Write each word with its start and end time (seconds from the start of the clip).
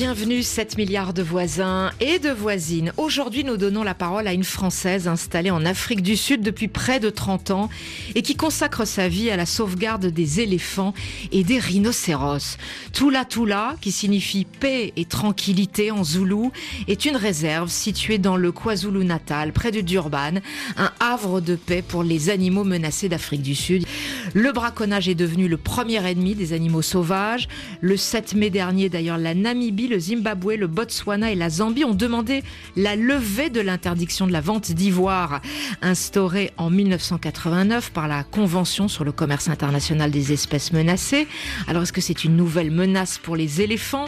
Bienvenue 0.00 0.42
7 0.42 0.78
milliards 0.78 1.12
de 1.12 1.22
voisins 1.22 1.90
et 2.00 2.18
de 2.18 2.30
voisines. 2.30 2.90
Aujourd'hui, 2.96 3.44
nous 3.44 3.58
donnons 3.58 3.82
la 3.82 3.92
parole 3.92 4.26
à 4.26 4.32
une 4.32 4.44
Française 4.44 5.08
installée 5.08 5.50
en 5.50 5.66
Afrique 5.66 6.00
du 6.00 6.16
Sud 6.16 6.40
depuis 6.40 6.68
près 6.68 7.00
de 7.00 7.10
30 7.10 7.50
ans 7.50 7.68
et 8.14 8.22
qui 8.22 8.34
consacre 8.34 8.86
sa 8.86 9.08
vie 9.08 9.30
à 9.30 9.36
la 9.36 9.44
sauvegarde 9.44 10.06
des 10.06 10.40
éléphants 10.40 10.94
et 11.32 11.44
des 11.44 11.58
rhinocéros. 11.58 12.56
Tula 12.94 13.26
Tula, 13.26 13.76
qui 13.82 13.92
signifie 13.92 14.46
paix 14.46 14.94
et 14.96 15.04
tranquillité 15.04 15.90
en 15.90 16.02
zoulou, 16.02 16.50
est 16.88 17.04
une 17.04 17.16
réserve 17.16 17.68
située 17.68 18.16
dans 18.16 18.38
le 18.38 18.52
KwaZulu-Natal, 18.52 19.52
près 19.52 19.70
de 19.70 19.82
Durban, 19.82 20.36
un 20.78 20.92
havre 20.98 21.42
de 21.42 21.56
paix 21.56 21.84
pour 21.86 22.04
les 22.04 22.30
animaux 22.30 22.64
menacés 22.64 23.10
d'Afrique 23.10 23.42
du 23.42 23.54
Sud. 23.54 23.84
Le 24.32 24.50
braconnage 24.52 25.10
est 25.10 25.14
devenu 25.14 25.46
le 25.46 25.58
premier 25.58 26.02
ennemi 26.08 26.34
des 26.34 26.54
animaux 26.54 26.80
sauvages. 26.80 27.48
Le 27.82 27.98
7 27.98 28.32
mai 28.32 28.48
dernier, 28.48 28.88
d'ailleurs, 28.88 29.18
la 29.18 29.34
Namibie 29.34 29.89
le 29.90 29.98
Zimbabwe, 29.98 30.54
le 30.56 30.68
Botswana 30.68 31.32
et 31.32 31.34
la 31.34 31.50
Zambie 31.50 31.84
ont 31.84 31.94
demandé 31.94 32.42
la 32.76 32.94
levée 32.94 33.50
de 33.50 33.60
l'interdiction 33.60 34.26
de 34.26 34.32
la 34.32 34.40
vente 34.40 34.70
d'ivoire 34.70 35.42
instaurée 35.82 36.52
en 36.56 36.70
1989 36.70 37.90
par 37.90 38.06
la 38.06 38.22
Convention 38.22 38.86
sur 38.86 39.04
le 39.04 39.10
commerce 39.12 39.48
international 39.48 40.10
des 40.12 40.32
espèces 40.32 40.72
menacées. 40.72 41.26
Alors 41.66 41.82
est-ce 41.82 41.92
que 41.92 42.00
c'est 42.00 42.24
une 42.24 42.36
nouvelle 42.36 42.70
menace 42.70 43.18
pour 43.18 43.34
les 43.34 43.60
éléphants? 43.60 44.06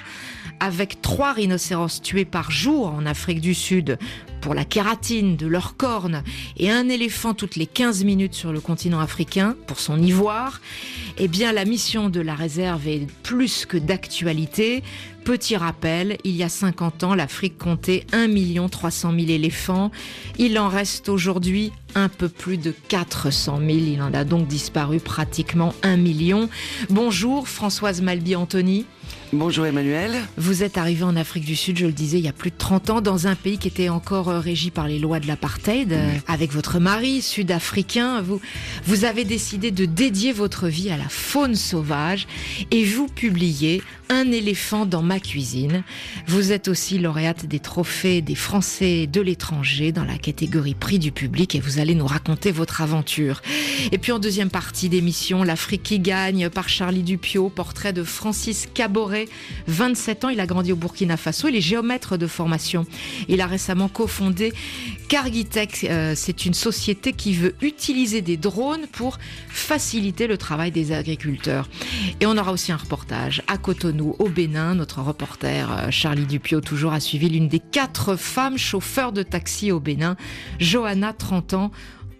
Avec 0.61 1.03
trois 1.03 1.33
rhinocéros 1.33 2.01
tués 2.01 2.25
par 2.25 2.53
jour 2.53 2.87
en 2.87 3.05
Afrique 3.05 3.41
du 3.41 3.53
Sud 3.53 3.99
pour 4.43 4.55
la 4.55 4.65
kératine 4.65 5.37
de 5.37 5.47
leurs 5.47 5.77
cornes 5.77 6.23
et 6.59 6.71
un 6.71 6.89
éléphant 6.89 7.33
toutes 7.33 7.57
les 7.57 7.67
15 7.67 8.05
minutes 8.05 8.35
sur 8.35 8.53
le 8.53 8.61
continent 8.61 9.01
africain 9.01 9.57
pour 9.67 9.79
son 9.79 10.03
ivoire, 10.03 10.61
eh 11.17 11.29
bien 11.29 11.53
la 11.53 11.65
mission 11.65 12.11
de 12.11 12.21
la 12.21 12.35
réserve 12.35 12.87
est 12.89 13.07
plus 13.23 13.65
que 13.65 13.79
d'actualité. 13.79 14.83
Petit 15.25 15.57
rappel, 15.57 16.19
il 16.25 16.35
y 16.35 16.43
a 16.43 16.49
50 16.49 17.05
ans, 17.05 17.15
l'Afrique 17.15 17.57
comptait 17.57 18.05
1 18.13 18.69
300 18.69 19.13
000 19.13 19.31
éléphants. 19.31 19.93
Il 20.39 20.59
en 20.59 20.69
reste 20.69 21.09
aujourd'hui 21.09 21.71
un 21.95 22.09
peu 22.09 22.29
plus 22.29 22.59
de 22.59 22.75
400 22.89 23.59
000. 23.59 23.69
Il 23.71 24.03
en 24.03 24.13
a 24.13 24.25
donc 24.25 24.49
disparu 24.49 24.99
pratiquement 24.99 25.75
1 25.85 25.97
million. 25.97 26.49
Bonjour 26.91 27.47
Françoise 27.47 28.03
Malby-Antony. 28.03 28.87
Bonjour 29.35 29.65
Emmanuel. 29.65 30.13
Vous 30.37 30.63
êtes 30.63 30.77
arrivé 30.77 31.05
en 31.05 31.17
Afrique 31.17 31.47
du 31.47 31.57
Sud, 31.57 31.79
je 31.79 31.87
le 31.87 31.93
disais, 31.93 32.19
il 32.19 32.25
y 32.25 32.29
a 32.29 32.35
plus 32.35 32.51
de 32.51 32.57
30 32.59 32.91
ans, 32.91 33.01
dans 33.01 33.29
un 33.29 33.35
pays 33.35 33.57
qui 33.57 33.67
était 33.67 33.89
encore 33.89 34.29
euh, 34.29 34.41
régi 34.41 34.71
par 34.71 34.87
les 34.87 34.99
lois 34.99 35.21
de 35.21 35.27
l'apartheid, 35.27 35.91
euh, 35.95 36.11
avec 36.29 36.53
votre 36.53 36.79
mari 36.79 37.23
sud-africain. 37.23 38.21
Vous, 38.21 38.43
vous 38.85 39.07
avez 39.07 39.25
décidé 39.25 39.71
de 39.71 39.87
dédier 39.87 40.35
votre 40.35 40.69
vie 40.69 40.91
à 40.91 40.99
la 40.99 41.09
faune 41.09 41.55
sauvage 41.55 42.27
et 42.71 42.85
vous 42.85 43.07
publiez 43.07 43.83
Un 44.11 44.31
éléphant 44.31 44.85
dans 44.85 45.01
ma 45.01 45.19
cuisine. 45.19 45.83
Vous 46.27 46.53
êtes 46.53 46.69
aussi 46.69 46.99
lauréate 46.99 47.47
des 47.47 47.61
trophées 47.61 48.21
des 48.21 48.35
Français 48.35 49.07
de 49.07 49.23
l'étranger 49.23 49.93
dans 49.93 50.05
la 50.05 50.19
catégorie 50.19 50.75
prix 50.75 50.99
du 50.99 51.11
public 51.11 51.55
et 51.55 51.61
vous 51.61 51.79
allez 51.79 51.95
nous 51.95 52.07
raconter 52.07 52.53
votre 52.53 52.83
aventure. 52.83 53.41
Et 53.91 53.97
puis 53.97 54.13
en 54.13 54.19
deuxième 54.19 54.51
partie 54.51 54.91
d'émission, 54.91 55.43
L'Afrique 55.43 55.85
qui 55.85 56.01
gagne 56.01 56.51
par 56.51 56.69
Charlie 56.69 57.03
Dupio, 57.03 57.49
portrait 57.49 57.95
de 57.95 58.05
Francis 58.05 58.69
Caboret 58.75 59.22
27 59.67 60.25
ans, 60.25 60.29
il 60.29 60.41
a 60.41 60.47
grandi 60.47 60.73
au 60.73 60.77
Burkina 60.77 61.17
Faso, 61.17 61.49
il 61.49 61.57
est 61.57 61.61
géomètre 61.61 62.17
de 62.17 62.27
formation. 62.27 62.87
Il 63.29 63.41
a 63.41 63.47
récemment 63.47 63.89
cofondé 63.89 64.53
Cargitech, 65.09 65.85
euh, 65.85 66.15
c'est 66.17 66.47
une 66.47 66.55
société 66.55 67.13
qui 67.13 67.35
veut 67.35 67.55
utiliser 67.61 68.23
des 68.23 68.37
drones 68.37 68.87
pour 68.91 69.19
faciliter 69.49 70.27
le 70.27 70.39
travail 70.39 70.71
des 70.71 70.93
agriculteurs. 70.93 71.69
Et 72.21 72.27
on 72.27 72.37
aura 72.39 72.53
aussi 72.53 72.73
un 72.73 72.77
reportage 72.77 73.43
à 73.47 73.59
Cotonou, 73.59 74.17
au 74.19 74.29
Bénin. 74.29 74.75
Notre 74.75 75.03
reporter 75.03 75.71
euh, 75.71 75.91
Charlie 75.91 76.27
Dupio 76.27 76.61
toujours 76.61 76.93
a 76.93 77.01
suivi 77.01 77.29
l'une 77.29 77.49
des 77.49 77.59
quatre 77.59 78.17
femmes 78.17 78.59
chauffeurs 78.59 79.13
de 79.13 79.23
taxi 79.23 79.71
au 79.71 79.81
Bénin, 79.81 80.17
Johanna, 80.59 81.13
30 81.13 81.55
ans, 81.55 81.71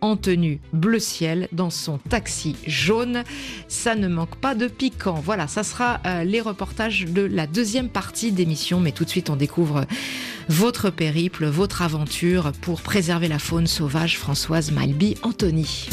en 0.03 0.17
tenue 0.17 0.61
bleu 0.75 0.99
ciel 0.99 1.49
dans 1.53 1.71
son 1.71 1.97
taxi 1.97 2.57
jaune. 2.67 3.25
Ça 3.69 3.95
ne 3.95 4.09
manque 4.09 4.37
pas 4.37 4.55
de 4.55 4.69
piquant. 4.69 5.21
Voilà, 5.25 5.47
ça 5.47 5.63
sera 5.63 6.01
euh, 6.05 6.25
les 6.25 6.43
reportages 6.43 7.07
de 7.07 7.23
la 7.23 7.47
deuxième 7.47 7.89
partie 7.89 8.33
d'émission. 8.33 8.81
Mais 8.81 8.93
tout 8.93 9.05
de 9.05 9.11
suite, 9.11 9.31
on 9.31 9.37
découvre 9.37 9.87
votre 10.49 10.91
périple, 10.91 11.47
votre 11.47 11.81
aventure 11.81 12.53
pour 12.61 12.83
préserver 12.83 13.29
la 13.29 13.39
faune 13.39 13.67
sauvage. 13.67 14.19
Françoise 14.19 14.73
Malby, 14.73 15.15
Anthony. 15.23 15.89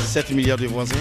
7 0.00 0.30
milliards 0.32 0.58
de 0.58 0.66
voisins 0.66 0.96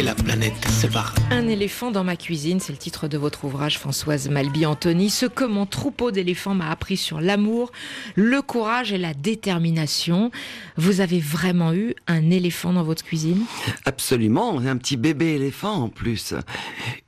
et 0.00 0.02
la 0.02 0.14
planète 0.14 0.54
se 0.68 0.86
barre. 0.86 1.14
Un 1.30 1.48
éléphant 1.48 1.90
dans 1.90 2.04
ma 2.04 2.16
cuisine, 2.16 2.60
c'est 2.60 2.72
le 2.72 2.78
titre 2.78 3.08
de 3.08 3.18
votre 3.18 3.44
ouvrage, 3.44 3.78
Françoise 3.78 4.28
Malby-Antony. 4.28 5.10
Ce 5.10 5.26
que 5.26 5.44
mon 5.44 5.66
troupeau 5.66 6.10
d'éléphants 6.10 6.54
m'a 6.54 6.70
appris 6.70 6.96
sur 6.96 7.20
l'amour, 7.20 7.72
le 8.14 8.40
courage 8.40 8.92
et 8.92 8.98
la 8.98 9.14
détermination. 9.14 10.30
Vous 10.76 11.00
avez 11.00 11.18
vraiment 11.18 11.74
eu 11.74 11.94
un 12.06 12.30
éléphant 12.30 12.72
dans 12.72 12.82
votre 12.82 13.04
cuisine? 13.04 13.42
Absolument, 13.84 14.58
un 14.58 14.76
petit 14.76 14.96
bébé 14.96 15.34
éléphant 15.34 15.72
en 15.72 15.88
plus. 15.88 16.34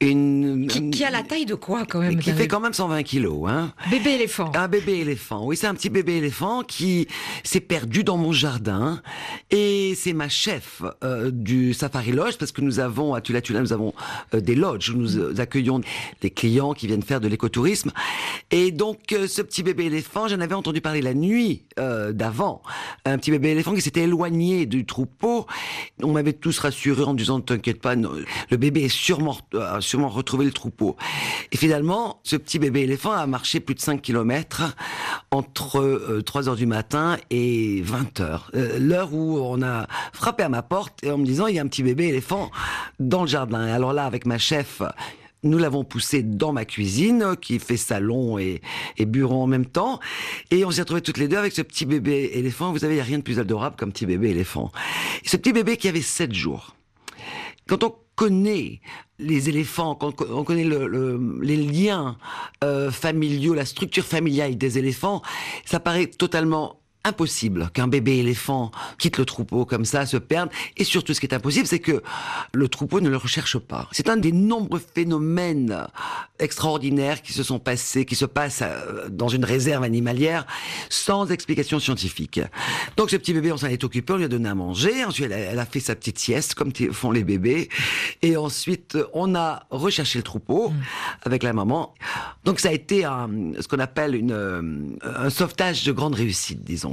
Une, 0.00 0.66
qui, 0.66 1.04
a 1.04 1.10
la 1.10 1.22
taille 1.22 1.46
de 1.46 1.54
quoi 1.54 1.86
quand 1.86 2.00
même 2.00 2.18
Qui 2.18 2.32
fait 2.32 2.48
quand 2.48 2.60
même 2.60 2.74
120 2.74 3.02
kilos. 3.04 3.48
Hein 3.48 3.72
bébé 3.90 4.10
éléphant. 4.10 4.50
Un 4.54 4.68
bébé 4.68 4.98
éléphant, 4.98 5.46
oui, 5.46 5.56
c'est 5.56 5.66
un 5.68 5.74
petit 5.74 5.90
bébé 5.90 6.16
éléphant 6.16 6.62
qui 6.62 7.06
s'est 7.44 7.60
perdu 7.60 8.02
dans 8.02 8.16
mon 8.16 8.32
jardin. 8.32 9.00
Et 9.50 9.94
c'est 9.96 10.14
ma 10.14 10.28
chef 10.28 10.82
euh, 11.04 11.30
du 11.32 11.74
Safari 11.74 12.12
Lodge, 12.12 12.36
parce 12.38 12.50
que 12.50 12.60
nous 12.60 12.72
nous 12.72 12.80
avons, 12.82 13.14
à 13.14 13.20
nous 13.60 13.72
avons 13.72 13.94
euh, 14.34 14.40
des 14.40 14.54
lodges 14.54 14.90
où 14.90 14.96
nous 14.96 15.18
euh, 15.18 15.34
accueillons 15.38 15.80
des 16.20 16.30
clients 16.30 16.74
qui 16.74 16.86
viennent 16.86 17.02
faire 17.02 17.20
de 17.20 17.28
l'écotourisme. 17.28 17.92
Et 18.50 18.70
donc, 18.70 19.12
euh, 19.12 19.26
ce 19.26 19.42
petit 19.42 19.62
bébé 19.62 19.86
éléphant, 19.86 20.28
j'en 20.28 20.40
avais 20.40 20.54
entendu 20.54 20.80
parler 20.80 21.00
la 21.02 21.14
nuit 21.14 21.62
d'avant. 21.76 22.62
Un 23.06 23.16
petit 23.18 23.30
bébé 23.30 23.50
éléphant 23.50 23.74
qui 23.74 23.80
s'était 23.80 24.02
éloigné 24.02 24.66
du 24.66 24.84
troupeau. 24.84 25.46
On 26.02 26.12
m'avait 26.12 26.34
tous 26.34 26.58
rassurés 26.58 27.04
en 27.04 27.14
disant, 27.14 27.40
t'inquiète 27.40 27.80
pas, 27.80 27.94
le 27.94 28.56
bébé 28.56 28.88
sûrement, 28.88 29.38
a 29.58 29.80
sûrement 29.80 30.08
retrouvé 30.08 30.44
le 30.44 30.52
troupeau. 30.52 30.96
Et 31.50 31.56
finalement, 31.56 32.20
ce 32.24 32.36
petit 32.36 32.58
bébé 32.58 32.82
éléphant 32.82 33.12
a 33.12 33.26
marché 33.26 33.60
plus 33.60 33.74
de 33.74 33.80
5 33.80 34.02
kilomètres 34.02 34.76
entre 35.30 36.20
3 36.24 36.48
heures 36.50 36.56
du 36.56 36.66
matin 36.66 37.16
et 37.30 37.80
20 37.82 38.20
heures. 38.20 38.50
L'heure 38.78 39.14
où 39.14 39.38
on 39.38 39.62
a 39.62 39.86
frappé 40.12 40.42
à 40.42 40.48
ma 40.48 40.62
porte 40.62 41.02
et 41.02 41.10
en 41.10 41.18
me 41.18 41.24
disant, 41.24 41.46
il 41.46 41.56
y 41.56 41.58
a 41.58 41.62
un 41.62 41.68
petit 41.68 41.82
bébé 41.82 42.08
éléphant 42.08 42.50
dans 42.98 43.22
le 43.22 43.28
jardin. 43.28 43.60
Alors 43.60 43.92
là, 43.92 44.04
avec 44.04 44.26
ma 44.26 44.38
chef, 44.38 44.82
nous 45.42 45.58
l'avons 45.58 45.84
poussé 45.84 46.22
dans 46.22 46.52
ma 46.52 46.64
cuisine, 46.64 47.34
qui 47.40 47.58
fait 47.58 47.76
salon 47.76 48.38
et, 48.38 48.60
bureau 49.00 49.42
en 49.42 49.46
même 49.46 49.66
temps. 49.66 49.98
Et 50.50 50.64
on 50.64 50.70
s'est 50.70 50.82
retrouvés 50.82 51.02
toutes 51.02 51.18
les 51.18 51.28
deux 51.28 51.36
avec 51.36 51.52
ce 51.52 51.62
petit 51.62 51.84
bébé 51.84 52.30
éléphant. 52.34 52.72
Vous 52.72 52.78
savez, 52.78 52.94
il 52.94 52.96
n'y 52.96 53.02
a 53.02 53.04
rien 53.04 53.18
de 53.18 53.24
plus 53.24 53.40
adorable 53.40 53.76
qu'un 53.76 53.88
petit 53.88 54.06
bébé 54.06 54.30
éléphant. 54.30 54.70
ce 55.24 55.36
petit 55.36 55.52
bébé 55.52 55.76
qui 55.76 55.88
avait 55.88 56.02
7 56.02 56.32
jours. 56.32 56.76
Quand 57.66 57.82
on 57.84 57.94
connaît 58.14 58.80
les 59.18 59.48
éléphants, 59.48 59.94
quand 59.94 60.20
on 60.30 60.44
connaît 60.44 60.64
les 60.64 61.56
liens 61.56 62.16
euh, 62.62 62.90
familiaux, 62.90 63.54
la 63.54 63.64
structure 63.64 64.04
familiale 64.04 64.56
des 64.56 64.78
éléphants, 64.78 65.22
ça 65.64 65.80
paraît 65.80 66.06
totalement 66.06 66.81
impossible 67.04 67.70
qu'un 67.72 67.88
bébé 67.88 68.18
éléphant 68.18 68.70
quitte 68.98 69.18
le 69.18 69.24
troupeau 69.24 69.64
comme 69.64 69.84
ça, 69.84 70.06
se 70.06 70.16
perde. 70.16 70.50
Et 70.76 70.84
surtout, 70.84 71.14
ce 71.14 71.20
qui 71.20 71.26
est 71.26 71.34
impossible, 71.34 71.66
c'est 71.66 71.80
que 71.80 72.02
le 72.52 72.68
troupeau 72.68 73.00
ne 73.00 73.08
le 73.08 73.16
recherche 73.16 73.58
pas. 73.58 73.88
C'est 73.92 74.08
un 74.08 74.16
des 74.16 74.32
nombreux 74.32 74.80
phénomènes 74.94 75.86
extraordinaires 76.38 77.22
qui 77.22 77.32
se 77.32 77.42
sont 77.42 77.58
passés, 77.58 78.04
qui 78.04 78.16
se 78.16 78.24
passent 78.24 78.62
euh, 78.62 79.08
dans 79.08 79.28
une 79.28 79.44
réserve 79.44 79.84
animalière 79.84 80.46
sans 80.90 81.30
explication 81.30 81.78
scientifique. 81.78 82.40
Donc, 82.96 83.10
ce 83.10 83.16
petit 83.16 83.32
bébé, 83.32 83.52
on 83.52 83.56
s'en 83.56 83.68
est 83.68 83.84
occupé, 83.84 84.12
on 84.12 84.16
lui 84.16 84.24
a 84.24 84.28
donné 84.28 84.48
à 84.48 84.54
manger. 84.54 85.04
Ensuite, 85.04 85.30
elle 85.30 85.58
a, 85.58 85.66
fait 85.66 85.80
sa 85.80 85.94
petite 85.94 86.18
sieste, 86.18 86.54
comme 86.54 86.72
font 86.92 87.10
les 87.10 87.24
bébés. 87.24 87.68
Et 88.22 88.36
ensuite, 88.36 88.98
on 89.12 89.34
a 89.34 89.66
recherché 89.70 90.18
le 90.18 90.22
troupeau 90.24 90.70
mmh. 90.70 90.74
avec 91.22 91.42
la 91.42 91.52
maman. 91.52 91.94
Donc, 92.44 92.60
ça 92.60 92.68
a 92.68 92.72
été 92.72 93.04
un, 93.04 93.28
ce 93.60 93.68
qu'on 93.68 93.78
appelle 93.78 94.14
une, 94.14 94.32
euh, 94.32 94.62
un 95.02 95.30
sauvetage 95.30 95.84
de 95.84 95.92
grande 95.92 96.14
réussite, 96.14 96.64
disons. 96.64 96.91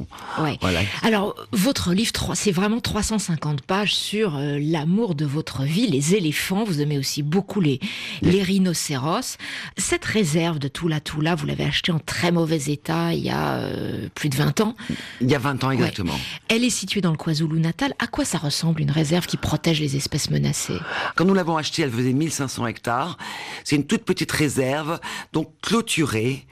Alors, 1.04 1.36
votre 1.52 1.94
livre, 1.94 2.12
c'est 2.34 2.52
vraiment 2.52 2.80
350 2.80 3.62
pages 3.62 3.96
sur 3.96 4.36
euh, 4.36 4.58
l'amour 4.62 5.16
de 5.16 5.26
votre 5.26 5.64
vie, 5.64 5.88
les 5.88 6.16
éléphants. 6.16 6.64
Vous 6.64 6.82
aimez 6.82 6.98
aussi 6.98 7.24
beaucoup 7.24 7.62
les, 7.62 7.80
les 8.22 8.44
rhinocéros. 8.44 9.38
Cette 9.78 10.06
réserve 10.06 10.60
de 10.60 10.68
Toula, 10.68 11.00
vous 11.36 11.46
l'avez 11.46 11.66
achetée 11.66 11.92
en 11.92 12.00
très 12.00 12.32
mauvais 12.32 12.60
état 12.68 13.14
il 13.14 13.24
y 13.24 13.30
a 13.30 13.58
euh, 13.58 14.08
plus 14.16 14.30
de 14.30 14.36
20 14.36 14.62
ans. 14.62 14.76
Il 15.22 15.30
y 15.30 15.36
a 15.36 15.40
20 15.40 15.64
ans 15.64 15.72
exactement. 15.72 16.18
Elle 16.48 16.64
est 16.64 16.70
située 16.70 17.02
dans 17.02 17.12
le 17.12 17.18
KwaZulu-Natal. 17.18 17.94
À 18.00 18.08
quoi 18.08 18.26
ça 18.26 18.38
ressemble 18.38 18.82
une 18.82 18.92
réserve 18.92 19.26
qui 19.26 19.38
protège 19.38 19.80
les 19.80 19.96
espèces 19.96 20.30
menacées? 20.30 20.80
Quand 21.16 21.26
nous 21.26 21.34
l'avons 21.34 21.58
achetée, 21.58 21.84
elle 21.84 21.92
faisait 21.92 22.14
1500 22.14 22.68
hectares. 22.68 23.18
C'est 23.64 23.76
une 23.76 23.86
toute 23.86 24.04
petite 24.04 24.32
réserve. 24.32 25.00
Donc 25.34 25.52
clôturés, 25.62 26.46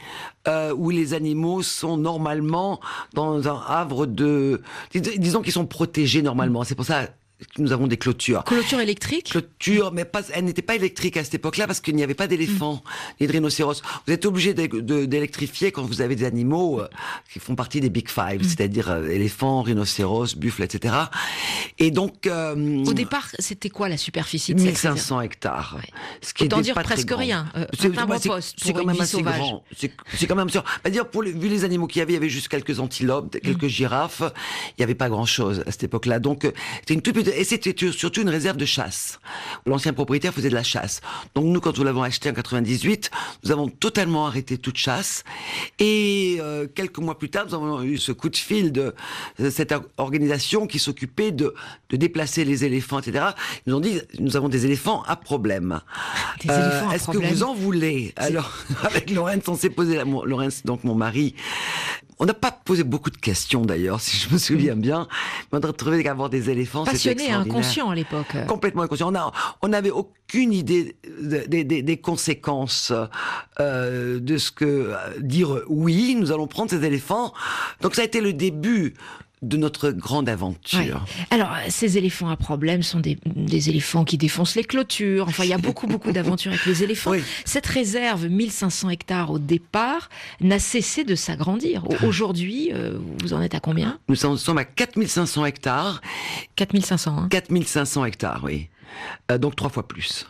euh, 0.48 0.74
où 0.74 0.90
les 0.90 1.14
animaux 1.14 1.62
sont 1.62 1.98
normalement 1.98 2.80
dans 3.14 3.48
un 3.48 3.62
havre 3.68 4.06
de, 4.06 4.62
disons 4.94 5.42
qu'ils 5.42 5.54
sont 5.54 5.66
protégés 5.66 6.22
normalement. 6.22 6.64
C'est 6.64 6.76
pour 6.76 6.86
ça 6.86 7.08
nous 7.60 7.72
avons 7.72 7.88
des 7.88 7.98
clôtures. 7.98 8.44
Clôture 8.44 8.80
électrique 8.80 9.30
Clôture, 9.30 9.92
mais 9.92 10.06
pas, 10.06 10.22
elle 10.34 10.46
n'était 10.46 10.64
pas 10.64 10.76
électrique 10.76 11.18
à 11.18 11.24
cette 11.24 11.36
époque-là 11.36 11.68
parce 11.68 11.82
qu'il 11.82 11.96
n'y 11.96 12.04
avait 12.04 12.16
pas 12.16 12.28
d'éléphants 12.28 12.84
ni 13.22 13.28
de 13.28 13.32
rhinocéros. 13.32 13.82
Vous 14.06 14.14
êtes 14.14 14.26
obligé 14.26 14.54
d'électrifier 14.54 15.72
quand 15.72 15.84
vous 15.84 16.02
avez 16.02 16.16
des 16.16 16.26
animaux 16.26 16.82
euh, 16.82 16.88
qui 17.32 17.40
font 17.40 17.56
partie 17.56 17.80
des 17.80 17.90
Big 17.90 18.10
Five, 18.10 18.42
mm. 18.42 18.44
c'est-à-dire 18.44 18.90
euh, 18.90 19.08
éléphants, 19.08 19.62
rhinocéros, 19.62 20.36
buffles, 20.36 20.64
etc. 20.64 20.96
Et 21.78 21.92
donc... 21.92 22.26
Euh, 22.26 22.84
Au 22.86 22.94
départ, 22.94 23.28
c'était 23.38 23.70
quoi 23.70 23.88
la 23.88 23.98
superficie 23.98 24.56
de 24.56 24.62
1500 24.62 25.22
hectares. 25.22 25.78
Ce 26.22 26.34
qui 26.34 26.46
Autant 26.46 26.62
dire 26.62 26.76
presque 26.76 27.12
rien. 27.12 27.52
c'est 27.80 27.92
quand 27.92 28.08
même 28.86 29.00
assez 29.00 29.22
grand. 29.22 29.64
C'est 29.76 30.28
quand 30.28 30.36
même 30.36 30.50
sûr. 30.50 30.64
dire 30.90 31.08
pour 31.08 31.22
vu 31.22 31.50
les 31.50 31.64
animaux 31.64 31.86
qu'il 31.86 32.00
y 32.00 32.02
avait, 32.02 32.14
il 32.14 32.16
y 32.16 32.18
avait 32.18 32.30
juste 32.30 32.48
quelques 32.48 32.80
antilopes, 32.80 33.40
quelques 33.40 33.64
mm. 33.64 33.70
girafes. 33.70 34.24
Il 34.72 34.80
n'y 34.80 34.84
avait 34.84 34.96
pas 34.96 35.10
grand-chose 35.10 35.64
à 35.68 35.72
cette 35.72 35.84
époque-là. 35.84 36.20
Donc, 36.20 36.52
c'était 36.80 36.96
une 36.96 37.02
toute 37.02 37.14
petite 37.14 37.27
et 37.28 37.44
c'était 37.44 37.76
surtout 37.92 38.22
une 38.22 38.30
réserve 38.30 38.58
de 38.58 38.66
chasse. 38.66 39.20
L'ancien 39.66 39.94
propriétaire 39.94 40.34
faisait 40.34 40.50
de 40.50 40.54
la 40.56 40.64
chasse. 40.64 41.02
Donc 41.36 41.46
nous, 41.46 41.60
quand 41.60 41.78
nous 41.78 41.84
l'avons 41.84 42.04
acheté 42.04 42.30
en 42.30 42.34
98, 42.34 43.12
nous 43.44 43.52
avons 43.52 43.68
totalement 43.68 44.28
arrêté 44.28 44.58
toute 44.58 44.78
chasse. 44.78 45.24
Et 45.80 46.38
euh, 46.40 46.68
quelques 46.74 47.00
mois 47.00 47.18
plus 47.18 47.30
tard, 47.30 47.46
nous 47.48 47.56
avons 47.56 47.84
eu 47.84 47.98
ce 47.98 48.12
coup 48.12 48.30
de 48.30 48.38
fil 48.38 48.72
de, 48.72 48.94
cette 49.50 49.74
organisation 49.98 50.68
qui 50.68 50.80
s'occupait 50.80 51.32
de, 51.32 51.54
de, 51.90 51.98
déplacer 51.98 52.46
les 52.46 52.66
éléphants, 52.66 53.00
etc. 53.00 53.28
Ils 53.66 53.72
nous 53.72 53.78
ont 53.78 53.82
dit, 53.82 54.02
nous 54.20 54.36
avons 54.36 54.50
des 54.50 54.66
éléphants 54.66 55.04
à 55.04 55.16
problème. 55.16 55.82
Euh, 56.50 56.90
Est-ce 56.92 57.12
que 57.12 57.18
vous 57.18 57.44
en 57.44 57.54
voulez? 57.54 58.14
Alors, 58.16 58.52
avec 58.84 59.10
Laurence, 59.10 59.48
on 59.48 59.56
s'est 59.56 59.70
posé, 59.70 60.02
Laurence, 60.26 60.64
donc 60.66 60.84
mon 60.84 60.96
mari, 60.96 61.36
on 62.20 62.26
n'a 62.26 62.34
pas 62.34 62.52
posé 62.52 62.84
beaucoup 62.84 63.12
de 63.12 63.18
questions 63.18 63.64
d'ailleurs, 63.64 64.02
si 64.02 64.18
je 64.18 64.34
me 64.34 64.38
souviens 64.38 64.76
mm. 64.76 64.82
bien. 64.82 65.08
Mais 65.52 65.60
on 65.60 65.70
a 65.70 65.74
trouvé 65.74 66.04
qu'avoir 66.04 66.30
des 66.30 66.50
éléphants, 66.50 66.86
inconscient 67.20 67.90
à 67.90 67.96
l'époque. 67.96 68.36
Complètement 68.48 68.84
inconscient. 68.84 69.12
On 69.62 69.68
n'avait 69.68 69.92
aucune 69.92 70.54
idée 70.54 70.96
des, 71.20 71.98
conséquences 72.02 72.94
euh, 73.60 74.20
de 74.20 74.38
ce 74.38 74.52
que 74.52 74.66
euh, 74.66 74.96
dire 75.20 75.62
oui, 75.68 76.16
nous 76.16 76.32
allons 76.32 76.48
prendre 76.48 76.70
ces 76.70 76.84
éléphants. 76.84 77.34
Donc 77.82 77.96
ça 77.96 78.02
a 78.02 78.06
été 78.06 78.22
le 78.22 78.34
début 78.34 78.94
de 79.44 79.58
notre 79.58 79.92
grande 79.92 80.30
aventure. 80.30 81.06
Alors, 81.30 81.50
ces 81.70 81.98
éléphants 81.98 82.30
à 82.30 82.38
problème 82.38 82.82
sont 82.82 83.00
des, 83.00 83.20
éléphants 83.70 84.04
qui 84.04 84.18
défoncent 84.18 84.56
les 84.56 84.64
clôtures. 84.64 85.28
Enfin, 85.28 85.44
il 85.44 85.50
y 85.50 85.54
a 85.54 85.60
beaucoup, 85.60 85.86
beaucoup 85.86 86.12
d'aventures 86.12 86.52
avec 86.52 86.66
les 86.66 86.84
éléphants. 86.84 87.14
Cette 87.46 87.68
réserve, 87.68 88.28
1500 88.28 88.90
hectares 88.90 89.32
au 89.32 89.40
départ, 89.40 90.10
n'a 90.42 90.60
cessé 90.60 91.04
de 91.04 91.16
s'agrandir. 91.16 91.84
Aujourd'hui, 92.04 92.72
euh, 92.74 92.98
vous 93.22 93.34
en 93.34 93.42
êtes 93.42 93.54
à 93.54 93.60
combien? 93.60 94.00
Nous 94.08 94.16
sommes 94.16 94.58
à 94.58 94.66
4500 94.66 95.46
hectares. 95.46 96.02
4500, 96.56 97.18
hein 97.18 97.28
4500 97.30 98.06
hectares, 98.06 98.42
oui. 98.44 98.70
Euh, 99.32 99.38
donc 99.38 99.56
trois 99.56 99.70
fois 99.70 99.88
plus. 99.88 100.26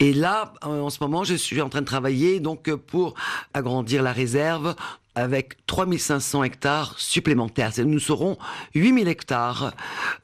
Et 0.00 0.12
là, 0.12 0.52
en 0.62 0.90
ce 0.90 0.98
moment, 1.00 1.24
je 1.24 1.34
suis 1.34 1.60
en 1.60 1.68
train 1.68 1.80
de 1.80 1.86
travailler 1.86 2.40
donc 2.40 2.70
pour 2.74 3.14
agrandir 3.54 4.02
la 4.02 4.12
réserve 4.12 4.74
avec 5.20 5.64
3500 5.66 6.42
hectares 6.44 6.94
supplémentaires. 6.98 7.70
Nous 7.84 7.98
serons 7.98 8.38
8000 8.74 9.08
hectares, 9.08 9.74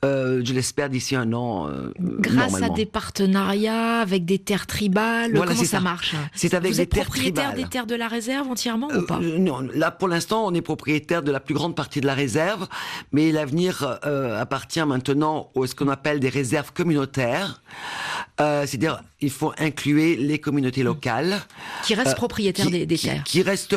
euh, 0.05 0.43
je 0.45 0.53
l'espère, 0.53 0.89
d'ici 0.89 1.15
un 1.17 1.33
an. 1.33 1.69
Euh, 1.69 1.93
Grâce 1.99 2.63
à 2.63 2.69
des 2.71 2.87
partenariats 2.87 4.01
avec 4.01 4.25
des 4.25 4.39
terres 4.39 4.67
tribales, 4.67 5.33
comment 5.33 5.55
ça, 5.55 5.81
marche? 5.81 6.15
C'est 6.35 6.55
avec 6.55 6.71
Vous 6.73 6.77
des 6.79 6.83
êtes 6.83 6.91
propriétaire 6.91 7.55
des 7.55 7.65
terres 7.65 7.87
de 7.87 7.95
la 7.95 8.09
réserve 8.09 8.49
entièrement 8.49 8.89
ou 8.89 9.03
pas? 9.07 9.19
euh, 9.23 9.39
Non, 9.39 9.61
là 9.75 9.91
pour 9.91 10.09
l'instant, 10.09 10.47
on 10.47 10.55
est 10.55 10.63
propriétaire 10.63 11.23
de 11.23 11.31
la 11.33 11.41
plus 11.41 11.55
grande 11.55 11.75
partie 11.77 12.01
de 12.01 12.07
la 12.07 12.15
réserve, 12.15 12.67
mais 13.13 13.33
l'avenir 13.33 13.99
appartient 14.41 14.85
maintenant 14.85 15.51
à 15.61 15.67
ce 15.67 15.75
qu'on 15.75 15.89
appelle 15.89 16.21
des 16.21 16.29
réserves 16.29 16.73
communautaires. 16.73 17.61
C'est-à-dire, 18.39 19.03
il 19.21 19.31
faut 19.31 19.53
inclure 19.59 20.17
les 20.19 20.39
communautés 20.39 20.83
locales. 20.83 21.41
Qui 21.85 21.95
restent 21.95 22.17
propriétaires 22.17 22.71
des, 22.71 22.87
terres. 22.87 23.25
Qui, 23.25 23.43
restent 23.43 23.77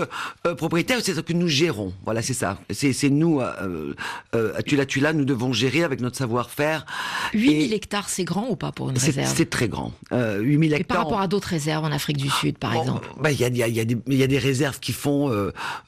propriétaires 0.57 0.99
c'est 1.01 1.13
ce 1.13 1.21
que 1.21 1.33
nous 1.33 1.47
gérons. 1.47 1.93
Voilà, 2.03 2.21
c'est 2.21 2.33
ça. 2.33 2.59
C'est 2.71 3.09
nous, 3.09 3.39
euh, 3.39 3.93
euh, 4.35 4.53
à 4.57 4.63
Tula 4.63 4.85
Tula, 4.85 5.13
nous 5.13 5.25
devons 5.25 5.53
gérer 5.53 5.83
avec 5.83 6.01
notre 6.01 6.17
savoir-faire. 6.17 6.85
8000 7.33 7.73
hectares, 7.73 8.09
c'est 8.09 8.23
grand 8.23 8.49
ou 8.49 8.55
pas 8.55 8.71
pour 8.71 8.89
une 8.89 8.97
réserve 8.97 9.31
C'est 9.33 9.49
très 9.49 9.69
grand. 9.69 9.93
Euh, 10.11 10.39
8000 10.39 10.73
hectares. 10.73 10.81
Et 10.81 10.83
par 10.83 10.97
rapport 10.97 11.21
à 11.21 11.27
d'autres 11.27 11.49
réserves 11.49 11.85
en 11.85 11.91
Afrique 11.91 12.17
du 12.17 12.29
Sud, 12.29 12.57
par 12.57 12.75
exemple 12.75 13.07
bah, 13.19 13.31
Il 13.31 13.39
y, 13.39 13.43
a, 13.45 13.49
y, 13.49 13.63
a, 13.63 13.67
y, 13.67 13.79
a 13.79 13.83
y, 14.07 14.23
a, 14.23 14.27
des 14.27 14.39
réserves 14.39 14.79
qui 14.79 14.91
font 14.91 15.31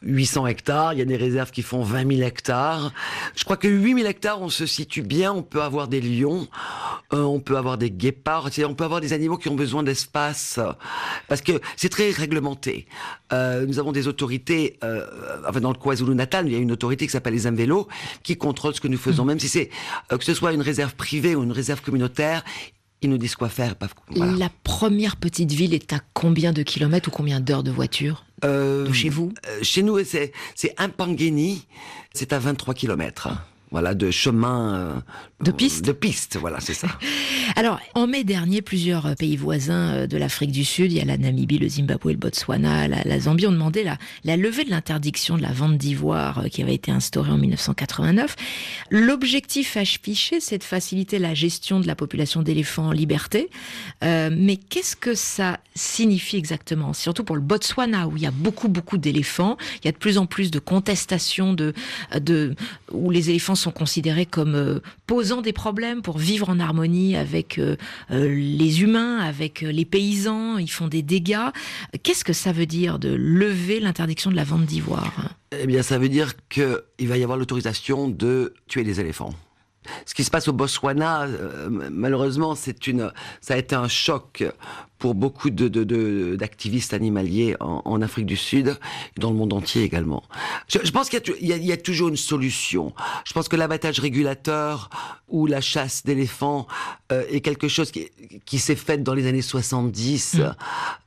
800 0.01 0.45
euh, 0.45 0.48
hectares, 0.48 0.94
il 0.94 1.00
y 1.00 1.01
a 1.01 1.06
des 1.06 1.18
réserves 1.18 1.51
qui 1.51 1.62
font 1.62 1.83
20 1.83 2.15
000 2.15 2.27
hectares. 2.27 2.94
Je 3.36 3.44
crois 3.44 3.57
que 3.57 3.68
8000 3.68 4.06
hectares, 4.06 4.42
on 4.42 4.50
se 4.50 4.65
situe 4.65 5.01
bien. 5.01 5.33
On 5.33 5.44
peut 5.44 5.62
avoir 5.62 5.88
des 5.88 6.01
lions, 6.01 6.48
euh, 7.13 7.24
on 7.24 7.39
peut 7.39 7.57
avoir 7.57 7.77
des 7.77 7.92
guépards, 7.92 8.50
on 8.65 8.74
peut 8.74 8.83
avoir 8.83 9.01
des 9.01 9.13
animaux 9.13 9.38
qui 9.41 9.49
ont 9.49 9.55
besoin 9.55 9.83
d'espace. 9.83 10.59
Parce 11.27 11.41
que 11.41 11.59
c'est 11.75 11.89
très 11.89 12.11
réglementé. 12.11 12.88
nous 13.31 13.79
avons 13.79 13.91
des 13.91 14.07
autorités 14.07 14.77
euh, 14.83 15.05
enfin 15.47 15.59
dans 15.59 15.71
le 15.71 15.77
KwaZulu-Natal, 15.77 16.47
il 16.47 16.53
y 16.53 16.55
a 16.55 16.59
une 16.59 16.71
autorité 16.71 17.05
qui 17.05 17.11
s'appelle 17.11 17.33
les 17.33 17.47
Amvélos 17.47 17.88
qui 18.23 18.38
contrôle 18.38 18.73
ce 18.75 18.81
que 18.81 18.88
nous 18.88 18.97
faisons, 18.97 19.23
mm. 19.23 19.27
même 19.27 19.39
si 19.39 19.49
c'est 19.49 19.69
euh, 20.11 20.17
que 20.17 20.23
ce 20.23 20.33
soit 20.33 20.53
une 20.53 20.61
réserve 20.61 20.95
privée 20.95 21.35
ou 21.35 21.43
une 21.43 21.51
réserve 21.51 21.81
communautaire. 21.81 22.43
Ils 23.03 23.09
nous 23.09 23.17
disent 23.17 23.35
quoi 23.35 23.49
faire. 23.49 23.73
La 24.15 24.49
première 24.63 25.15
petite 25.15 25.51
ville 25.51 25.73
est 25.73 25.91
à 25.91 25.99
combien 26.13 26.53
de 26.53 26.61
kilomètres 26.61 27.09
ou 27.09 27.11
combien 27.11 27.39
d'heures 27.39 27.63
de 27.63 27.71
voiture 27.71 28.25
euh, 28.45 28.88
de 28.88 28.93
chez 28.93 29.09
vous? 29.09 29.33
Chez 29.63 29.81
nous, 29.81 29.97
c'est 30.03 30.31
Impangeni, 30.77 31.65
c'est 32.13 32.31
à 32.31 32.38
23 32.38 32.75
kilomètres 32.75 33.29
voilà, 33.71 33.94
de 33.94 34.12
chemin. 34.12 34.75
Euh, 34.75 35.00
de 35.39 35.51
piste 35.51 35.85
De 35.85 35.94
piste, 35.94 36.35
voilà, 36.38 36.59
c'est 36.59 36.73
ça. 36.73 36.89
Alors, 37.56 37.79
en 37.95 38.06
mai 38.06 38.25
dernier, 38.25 38.62
plusieurs 38.62 39.06
euh, 39.06 39.13
pays 39.15 39.38
voisins 39.38 39.94
euh, 39.94 40.07
de 40.07 40.18
l'Afrique 40.18 40.51
du 40.51 40.65
Sud, 40.65 40.91
il 40.91 40.97
y 40.97 41.01
a 41.01 41.06
la 41.06 41.18
Namibie, 41.18 41.57
le 41.57 41.69
Zimbabwe, 41.69 42.09
le 42.09 42.18
Botswana, 42.18 42.89
la, 42.89 43.19
Zambie, 43.19 43.47
ont 43.47 43.51
demandé 43.51 43.85
la, 43.85 43.97
la 44.25 44.35
levée 44.35 44.65
de 44.65 44.71
l'interdiction 44.71 45.38
de 45.38 45.41
la 45.41 45.53
vente 45.53 45.77
d'ivoire 45.77 46.45
qui 46.51 46.62
avait 46.62 46.75
été 46.75 46.91
instaurée 46.91 47.31
en 47.31 47.38
1989. 47.38 48.35
L'objectif 48.89 49.77
affiché, 49.77 50.41
c'est 50.41 50.57
de 50.57 50.63
faciliter 50.63 51.17
la 51.17 51.33
gestion 51.33 51.79
de 51.79 51.88
la 51.88 51.95
population 51.95 52.41
d'éléphants 52.41 52.88
en 52.88 52.91
liberté. 52.91 53.50
mais 54.01 54.57
qu'est-ce 54.57 54.97
que 54.97 55.15
ça 55.15 55.59
signifie 55.75 56.38
exactement? 56.38 56.94
Surtout 56.94 57.24
pour 57.24 57.38
le 57.38 57.41
Botswana, 57.41 58.07
où 58.07 58.17
il 58.17 58.24
y 58.24 58.27
a 58.27 58.31
beaucoup, 58.31 58.67
beaucoup 58.67 58.97
d'éléphants. 58.97 59.57
Il 59.81 59.85
y 59.85 59.89
a 59.89 59.91
de 59.91 59.97
plus 59.97 60.17
en 60.17 60.25
plus 60.25 60.51
de 60.51 60.60
contestations 60.60 61.53
de, 61.53 61.74
de, 62.19 62.55
où 62.91 63.12
les 63.12 63.29
éléphants 63.29 63.55
sont 63.62 63.72
considérés 63.72 64.25
comme 64.25 64.56
euh, 64.56 64.80
posant 65.08 65.41
des 65.41 65.53
problèmes 65.53 66.01
pour 66.01 66.18
vivre 66.18 66.50
en 66.50 66.60
harmonie 66.60 67.15
avec 67.15 67.58
euh, 67.58 67.77
euh, 68.12 68.27
les 68.34 68.82
humains, 68.82 69.20
avec 69.20 69.62
les 69.62 69.86
paysans, 69.86 70.58
ils 70.58 70.70
font 70.70 70.88
des 70.88 71.01
dégâts. 71.01 71.50
Qu'est-ce 72.03 72.24
que 72.24 72.34
ça 72.34 72.51
veut 72.51 72.65
dire 72.65 73.00
de 73.00 73.10
lever 73.13 73.80
l'interdiction 73.80 74.32
de 74.32 74.36
la 74.36 74.44
vente 74.44 74.65
d'ivoire? 74.65 75.36
Eh 75.58 75.68
bien, 75.68 75.84
ça 75.84 75.98
veut 75.98 76.10
dire 76.10 76.34
qu'il 76.50 77.08
va 77.08 77.18
y 77.18 77.24
avoir 77.24 77.38
l'autorisation 77.38 78.08
de 78.08 78.53
tuer 78.68 78.84
les 78.84 79.00
éléphants. 79.00 79.34
Ce 80.06 80.13
qui 80.13 80.24
se 80.24 80.30
passe 80.30 80.48
au 80.48 80.53
Botswana, 80.53 81.27
malheureusement, 81.89 82.53
c'est 82.53 82.86
une, 82.86 83.12
ça 83.41 83.56
a 83.56 83.58
été 83.58 83.75
un 83.75 83.88
choc 83.88 84.44
pour 85.01 85.15
beaucoup 85.15 85.50
de, 85.50 86.36
d'activistes 86.36 86.93
animaliers 86.93 87.55
en, 87.60 88.01
Afrique 88.03 88.27
du 88.27 88.38
Sud, 88.38 88.77
dans 89.17 89.31
le 89.31 89.36
monde 89.36 89.51
entier 89.51 89.81
également. 89.81 90.22
Je, 90.67 90.91
pense 90.91 91.10
qu'il 91.10 91.22
y, 91.41 91.72
a, 91.72 91.77
toujours 91.77 92.10
une 92.10 92.17
solution. 92.17 92.93
Je 93.25 93.34
pense 93.34 93.48
que 93.48 93.55
l'abattage 93.55 94.00
régulateur 94.00 94.91
ou 95.27 95.48
la 95.48 95.60
chasse 95.60 96.03
d'éléphants 96.05 96.67
euh, 97.12 97.24
est 97.31 97.41
quelque 97.41 97.67
chose 97.67 97.91
qui, 97.91 98.60
s'est 98.60 98.75
fait 98.75 99.01
dans 99.01 99.15
les 99.15 99.25
années 99.25 99.41
70 99.41 100.36
mm. 100.36 100.55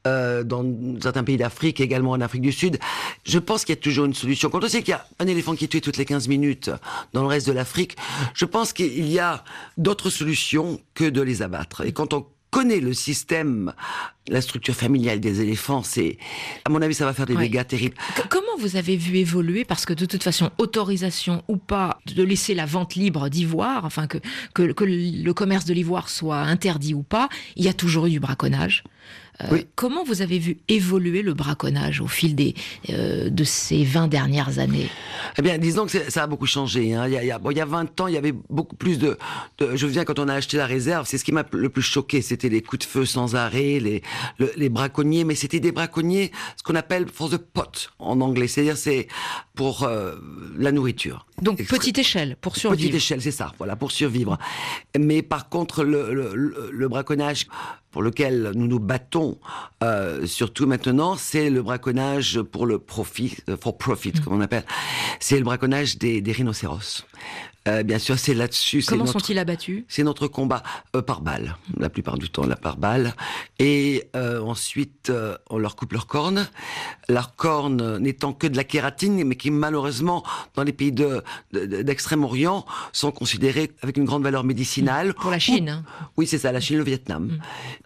euh, 0.09 0.43
dans 0.43 0.65
certains 1.01 1.23
pays 1.23 1.37
d'Afrique, 1.37 1.81
également 1.81 2.11
en 2.11 2.21
Afrique 2.21 2.43
du 2.43 2.53
Sud. 2.53 2.81
Je 3.25 3.39
pense 3.39 3.65
qu'il 3.65 3.77
y 3.77 3.79
a 3.79 3.81
toujours 3.81 4.07
une 4.07 4.15
solution. 4.15 4.51
Quand 4.51 4.65
on 4.65 4.69
sait 4.69 4.83
qu'il 4.83 4.91
y 4.91 4.95
a 4.95 5.07
un 5.21 5.29
éléphant 5.29 5.55
qui 5.55 5.67
est 5.67 5.69
tué 5.69 5.81
toutes 5.81 5.99
les 5.99 6.05
15 6.05 6.27
minutes 6.27 6.71
dans 7.13 7.23
le 7.23 7.29
reste 7.29 7.47
de 7.47 7.53
l'Afrique, 7.53 7.97
je 8.35 8.45
pense 8.45 8.73
qu'il 8.73 9.09
y 9.09 9.21
a 9.21 9.45
d'autres 9.79 10.11
solutions 10.11 10.81
que 10.95 11.05
de 11.05 11.23
les 11.23 11.43
abattre. 11.43 11.87
Et 11.87 11.93
quand 11.93 12.13
on 12.13 12.27
connaît 12.55 12.79
le 12.79 12.95
système, 12.95 13.73
la 14.29 14.41
structure 14.41 14.77
familiale 14.77 15.19
des 15.19 15.41
éléphants, 15.41 15.83
c'est, 15.83 16.19
à 16.65 16.71
mon 16.71 16.81
avis, 16.83 16.95
ça 16.95 17.05
va 17.05 17.13
faire 17.13 17.27
des 17.27 17.35
dégâts 17.35 17.67
terribles. 17.67 17.97
comment 18.29 18.57
vous 18.61 18.77
avez 18.77 18.97
vu 18.97 19.17
évoluer, 19.17 19.65
parce 19.65 19.85
que 19.85 19.93
de 19.93 20.07
toute 20.07 20.23
façon, 20.23 20.53
autorisation 20.59 21.43
ou 21.49 21.57
pas 21.57 21.99
de 22.07 22.23
laisser 22.23 22.55
la 22.55 22.65
vente 22.65 22.95
libre 22.95 23.29
d'ivoire, 23.29 23.85
enfin 23.85 24.07
que, 24.07 24.19
que, 24.55 24.85
le 24.85 25.33
commerce 25.33 25.65
de 25.65 25.75
l'ivoire 25.75 26.09
soit 26.09 26.39
interdit 26.39 26.95
ou 26.95 27.03
pas, 27.03 27.29
il 27.57 27.65
y 27.65 27.69
a 27.69 27.75
toujours 27.75 28.07
eu 28.07 28.11
du 28.11 28.21
braconnage. 28.21 28.85
Comment 29.75 30.05
vous 30.05 30.23
avez 30.23 30.39
vu 30.39 30.59
évoluer 30.69 31.23
le 31.23 31.35
braconnage 31.35 32.01
au 32.01 32.07
fil 32.07 32.35
des, 32.35 32.55
de 32.89 33.45
ces 33.45 33.85
20 33.85 34.09
dernières 34.09 34.59
années? 34.59 34.89
Eh 35.39 35.43
bien, 35.43 35.59
disons 35.59 35.87
que 35.87 36.11
ça 36.11 36.23
a 36.23 36.27
beaucoup 36.27 36.47
changé. 36.47 36.95
Hein. 36.95 37.07
Il, 37.07 37.13
y 37.13 37.17
a, 37.17 37.23
il, 37.23 37.27
y 37.27 37.33
a, 37.33 37.41
il, 37.51 37.57
y 37.57 37.61
a, 37.61 37.65
20 37.65 38.01
ans, 38.01 38.07
il 38.07 38.15
y 38.15 38.17
avait 38.17 38.35
beaucoup 38.51 38.77
plus 38.77 38.99
de... 38.99 39.19
de 39.59 39.75
je 39.77 39.87
viens 39.87 40.05
quand 40.05 40.19
on 40.19 40.29
a 40.29 40.35
acheté 40.35 40.57
la 40.57 40.67
réserve, 40.67 41.07
c'est 41.07 41.19
ce 41.19 41.25
qui 41.25 41.33
m'a 41.33 41.45
le 41.53 41.69
plus 41.69 41.83
choqué, 41.83 42.23
c'était 42.23 42.49
les 42.49 42.63
coups 42.63 42.87
de 42.87 42.91
feu 42.91 43.05
sans 43.05 43.35
arrêt, 43.35 43.81
les, 43.81 44.03
les 44.57 44.69
braconniers, 44.69 45.25
mais 45.25 45.35
c'était 45.35 45.61
des 45.61 45.73
braconniers, 45.73 46.31
ce 46.57 46.63
qu'on 46.63 46.75
appelle 46.75 47.07
for 47.13 47.31
the 47.31 47.37
pot 47.37 47.91
en 47.99 48.21
anglais, 48.21 48.47
c'est-à-dire 48.49 48.77
c'est 48.77 49.09
pour 49.55 49.85
euh, 49.85 50.15
la 50.57 50.73
nourriture. 50.73 51.27
Donc 51.43 51.65
petite 51.67 51.99
échelle 51.99 52.37
pour 52.41 52.57
survivre. 52.57 52.81
Petite 52.81 52.95
échelle, 52.95 53.23
c'est 53.23 53.31
ça, 53.31 53.53
voilà, 53.59 53.77
pour 53.77 53.91
survivre. 53.93 54.39
Mais 54.99 55.23
par 55.23 55.49
contre, 55.49 55.85
le, 55.85 56.15
le, 56.15 56.71
le 56.73 56.89
braconnage 56.89 57.47
pour 57.95 58.03
lequel 58.03 58.51
nous 58.57 58.67
nous 58.67 58.81
battons, 58.81 59.39
euh, 59.85 60.27
surtout 60.27 60.67
maintenant, 60.67 61.15
c'est 61.15 61.49
le 61.49 61.63
braconnage 61.63 62.43
pour 62.43 62.67
le 62.67 62.81
profit, 62.81 63.37
euh, 63.49 63.57
for 63.57 63.79
profit, 63.79 64.13
mm. 64.17 64.21
comme 64.25 64.33
on 64.33 64.41
appelle. 64.41 64.65
C'est 65.21 65.39
le 65.39 65.45
braconnage 65.45 65.97
des, 65.97 66.21
des 66.21 66.33
rhinocéros. 66.33 67.07
Euh, 67.67 67.83
bien 67.83 67.99
sûr, 67.99 68.19
c'est 68.19 68.35
là-dessus. 68.35 68.85
Comment 68.87 69.07
sont-ils 69.07 69.39
abattus? 69.39 69.85
C'est 69.89 70.03
notre 70.03 70.29
combat 70.29 70.63
euh, 70.95 71.01
par 71.01 71.23
balle, 71.23 71.57
la 71.79 71.89
plupart 71.89 72.19
du 72.19 72.29
temps, 72.29 72.45
la 72.45 72.57
par 72.57 72.77
balle. 72.77 73.15
Et 73.59 74.05
euh, 74.15 74.41
ensuite, 74.43 75.11
on 75.49 75.57
leur 75.57 75.75
coupe 75.75 75.93
leurs 75.93 76.07
cornes. 76.07 76.47
Leurs 77.09 77.37
cornes 77.37 77.99
n'étant 77.99 78.35
que 78.35 78.47
de 78.47 78.57
la 78.57 78.65
kératine, 78.65 79.25
mais 79.25 79.37
qui 79.37 79.51
malheureusement, 79.51 80.25
dans 80.55 80.63
les 80.63 80.73
pays 80.73 80.93
de, 80.93 81.23
d'Extrême-Orient, 81.53 82.67
sont 82.93 83.13
considérées 83.13 83.71
avec 83.83 83.97
une 83.97 84.05
grande 84.05 84.25
valeur 84.25 84.45
médicinale. 84.45 85.15
Pour 85.15 85.31
la 85.31 85.39
Chine. 85.39 85.69
Hein. 85.71 85.85
Oui, 86.19 86.27
c'est 86.27 86.39
ça, 86.39 86.53
la 86.53 86.61
Chine, 86.61 86.77
le 86.77 86.85
Vietnam. 86.85 87.25
Mm. 87.25 87.39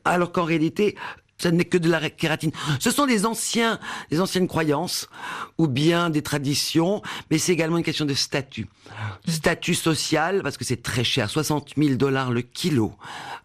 Alors 0.05 0.33
qu'en 0.33 0.45
réalité, 0.45 0.97
ça 1.39 1.51
n'est 1.51 1.65
que 1.65 1.79
de 1.79 1.89
la 1.89 2.11
kératine. 2.11 2.51
Ce 2.81 2.91
sont 2.91 3.07
des 3.07 3.27
anciens, 3.27 3.79
des 4.11 4.21
anciennes 4.21 4.49
croyances 4.49 5.09
ou 5.57 5.67
bien 5.69 6.11
des 6.11 6.23
traditions, 6.23 7.03
mais 7.31 7.39
c'est 7.39 7.53
également 7.53 7.79
une 7.79 7.85
question 7.85 8.05
de 8.05 8.15
statut. 8.15 8.67
Statut 9.27 9.75
social, 9.75 10.43
parce 10.43 10.57
que 10.57 10.65
c'est 10.65 10.83
très 10.83 11.05
cher, 11.05 11.31
60 11.31 11.75
000 11.77 11.95
dollars 11.95 12.33
le 12.33 12.43
kilo. 12.43 12.93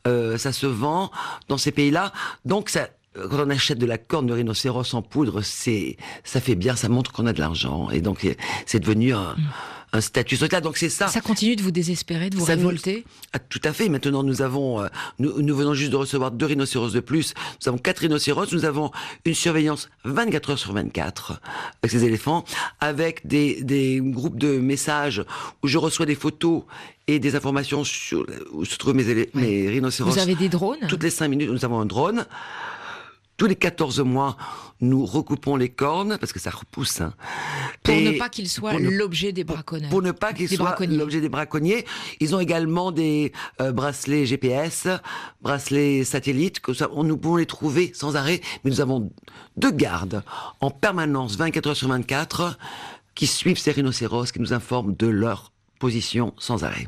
Euh, 0.07 0.37
ça 0.37 0.51
se 0.51 0.65
vend 0.65 1.11
dans 1.47 1.57
ces 1.57 1.71
pays-là. 1.71 2.11
Donc 2.45 2.71
quand 3.15 3.45
on 3.45 3.49
achète 3.49 3.77
de 3.77 3.85
la 3.85 3.97
corne 3.97 4.27
de 4.27 4.33
rhinocéros 4.33 4.93
en 4.93 5.01
poudre, 5.01 5.41
c'est, 5.41 5.97
ça 6.23 6.41
fait 6.41 6.55
bien, 6.55 6.75
ça 6.75 6.89
montre 6.89 7.11
qu'on 7.11 7.27
a 7.27 7.33
de 7.33 7.39
l'argent. 7.39 7.89
Et 7.91 8.01
donc, 8.01 8.27
c'est 8.65 8.79
devenu 8.79 9.13
un, 9.13 9.35
un 9.93 10.01
statut 10.01 10.35
social. 10.35 10.61
Donc 10.61 10.77
c'est 10.77 10.89
ça. 10.89 11.07
Ça 11.07 11.21
continue 11.21 11.55
de 11.55 11.61
vous 11.61 11.71
désespérer, 11.71 12.29
de 12.29 12.35
vous 12.35 12.43
révolter 12.43 13.05
ah, 13.31 13.39
Tout 13.39 13.61
à 13.63 13.71
fait. 13.71 13.87
Maintenant, 13.89 14.23
nous 14.23 14.41
avons, 14.41 14.81
euh, 14.81 14.87
nous, 15.19 15.41
nous, 15.41 15.55
venons 15.55 15.73
juste 15.75 15.91
de 15.91 15.95
recevoir 15.95 16.31
deux 16.31 16.47
rhinocéros 16.47 16.91
de 16.91 16.99
plus. 16.99 17.33
Nous 17.61 17.69
avons 17.69 17.77
quatre 17.77 17.99
rhinocéros. 17.99 18.51
Nous 18.51 18.65
avons 18.65 18.91
une 19.23 19.35
surveillance 19.35 19.89
24 20.03 20.49
heures 20.49 20.59
sur 20.59 20.73
24 20.73 21.39
avec 21.81 21.91
ces 21.91 22.03
éléphants, 22.03 22.43
avec 22.79 23.25
des, 23.25 23.63
des 23.63 24.01
groupes 24.03 24.39
de 24.39 24.57
messages 24.57 25.23
où 25.61 25.67
je 25.67 25.77
reçois 25.77 26.07
des 26.07 26.15
photos 26.15 26.63
et 27.07 27.19
des 27.19 27.35
informations 27.35 27.83
sur 27.83 28.25
où 28.51 28.65
se 28.65 28.77
trouvent 28.77 28.95
mes, 28.95 29.29
mes 29.33 29.69
rhinocéros. 29.69 30.11
Vous 30.11 30.19
avez 30.19 30.35
des 30.35 30.49
drones 30.49 30.87
Toutes 30.89 31.03
les 31.03 31.09
cinq 31.11 31.27
minutes, 31.27 31.49
nous 31.49 31.65
avons 31.65 31.79
un 31.79 31.85
drone. 31.85 32.25
Tous 33.35 33.47
les 33.47 33.55
14 33.55 33.99
mois, 34.01 34.37
nous 34.79 35.05
recoupons 35.05 35.55
les 35.55 35.69
cornes 35.69 36.17
parce 36.19 36.31
que 36.31 36.39
ça 36.39 36.51
repousse. 36.51 37.01
Hein. 37.01 37.13
Pour 37.81 37.95
ne 37.95 38.11
pas 38.11 38.29
qu'il 38.29 38.47
soit 38.47 38.77
l'objet 38.79 39.31
des 39.31 39.43
braconniers. 39.43 39.89
Pour, 39.89 40.01
ne 40.03 40.11
pas 40.11 40.33
qu'il 40.33 40.47
soit 40.47 40.75
l'objet 40.85 41.19
des 41.19 41.29
braconniers. 41.29 41.85
Ils 42.19 42.35
ont 42.35 42.39
également 42.39 42.91
des 42.91 43.31
euh, 43.59 43.71
bracelets 43.71 44.25
GPS, 44.25 44.87
bracelets 45.41 46.03
satellites, 46.03 46.59
que 46.59 46.73
ça, 46.73 46.89
on, 46.93 47.03
nous 47.03 47.17
pouvons 47.17 47.37
les 47.37 47.47
trouver 47.47 47.91
sans 47.95 48.15
arrêt. 48.15 48.39
Mais 48.63 48.71
nous 48.71 48.81
avons 48.81 49.11
deux 49.57 49.71
gardes 49.71 50.23
en 50.61 50.69
permanence, 50.69 51.35
24 51.35 51.67
heures 51.67 51.75
sur 51.75 51.87
24, 51.87 52.57
qui 53.15 53.25
suivent 53.25 53.57
ces 53.57 53.71
rhinocéros, 53.71 54.31
qui 54.31 54.39
nous 54.39 54.53
informent 54.53 54.95
de 54.95 55.07
leur 55.07 55.51
position 55.79 56.33
sans 56.37 56.63
arrêt. 56.63 56.87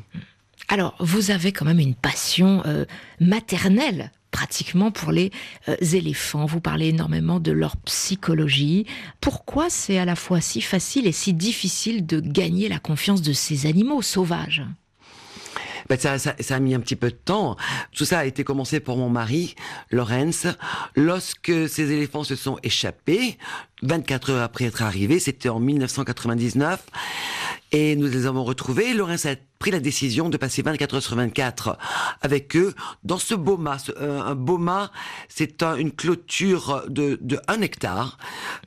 Alors, 0.67 0.95
vous 0.99 1.31
avez 1.31 1.51
quand 1.51 1.65
même 1.65 1.79
une 1.79 1.95
passion 1.95 2.63
euh, 2.65 2.85
maternelle 3.19 4.11
pratiquement 4.35 4.91
pour 4.91 5.13
les 5.13 5.31
euh, 5.69 5.77
éléphants. 5.93 6.45
Vous 6.45 6.59
parlez 6.59 6.89
énormément 6.89 7.39
de 7.39 7.53
leur 7.53 7.77
psychologie. 7.77 8.85
Pourquoi 9.21 9.69
c'est 9.69 9.97
à 9.97 10.03
la 10.03 10.17
fois 10.17 10.41
si 10.41 10.59
facile 10.59 11.07
et 11.07 11.13
si 11.13 11.31
difficile 11.33 12.05
de 12.05 12.19
gagner 12.19 12.67
la 12.67 12.79
confiance 12.79 13.21
de 13.21 13.31
ces 13.31 13.65
animaux 13.65 14.01
sauvages? 14.01 14.65
Ben 15.89 15.99
ça, 15.99 16.17
ça, 16.17 16.35
ça, 16.39 16.55
a 16.55 16.59
mis 16.59 16.73
un 16.73 16.79
petit 16.79 16.95
peu 16.95 17.09
de 17.09 17.15
temps. 17.15 17.57
Tout 17.95 18.05
ça 18.05 18.19
a 18.19 18.25
été 18.25 18.43
commencé 18.43 18.79
pour 18.79 18.97
mon 18.97 19.09
mari, 19.09 19.55
Lorenz. 19.91 20.47
Lorsque 20.95 21.69
ces 21.69 21.91
éléphants 21.91 22.23
se 22.23 22.35
sont 22.35 22.57
échappés, 22.63 23.37
24 23.83 24.31
heures 24.31 24.43
après 24.43 24.65
être 24.65 24.81
arrivés, 24.81 25.19
c'était 25.19 25.49
en 25.49 25.59
1999, 25.59 26.83
et 27.71 27.95
nous 27.95 28.07
les 28.07 28.25
avons 28.25 28.43
retrouvés. 28.43 28.93
Lorenz 28.93 29.27
a 29.27 29.35
pris 29.59 29.71
la 29.71 29.79
décision 29.79 30.29
de 30.29 30.37
passer 30.37 30.61
24 30.61 30.95
heures 30.95 31.03
sur 31.03 31.15
24 31.15 31.77
avec 32.21 32.55
eux 32.55 32.73
dans 33.03 33.17
ce 33.17 33.35
boma. 33.35 33.77
Euh, 33.99 34.21
un 34.21 34.35
boma, 34.35 34.91
c'est 35.27 35.63
une 35.63 35.91
clôture 35.91 36.83
de, 36.87 37.17
de 37.21 37.39
1 37.47 37.61
hectare 37.61 38.17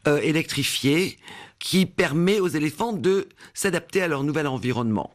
euh, 0.06 0.20
électrifiée 0.20 1.18
qui 1.58 1.86
permet 1.86 2.40
aux 2.40 2.48
éléphants 2.48 2.92
de 2.92 3.28
s'adapter 3.54 4.02
à 4.02 4.08
leur 4.08 4.22
nouvel 4.22 4.46
environnement. 4.46 5.12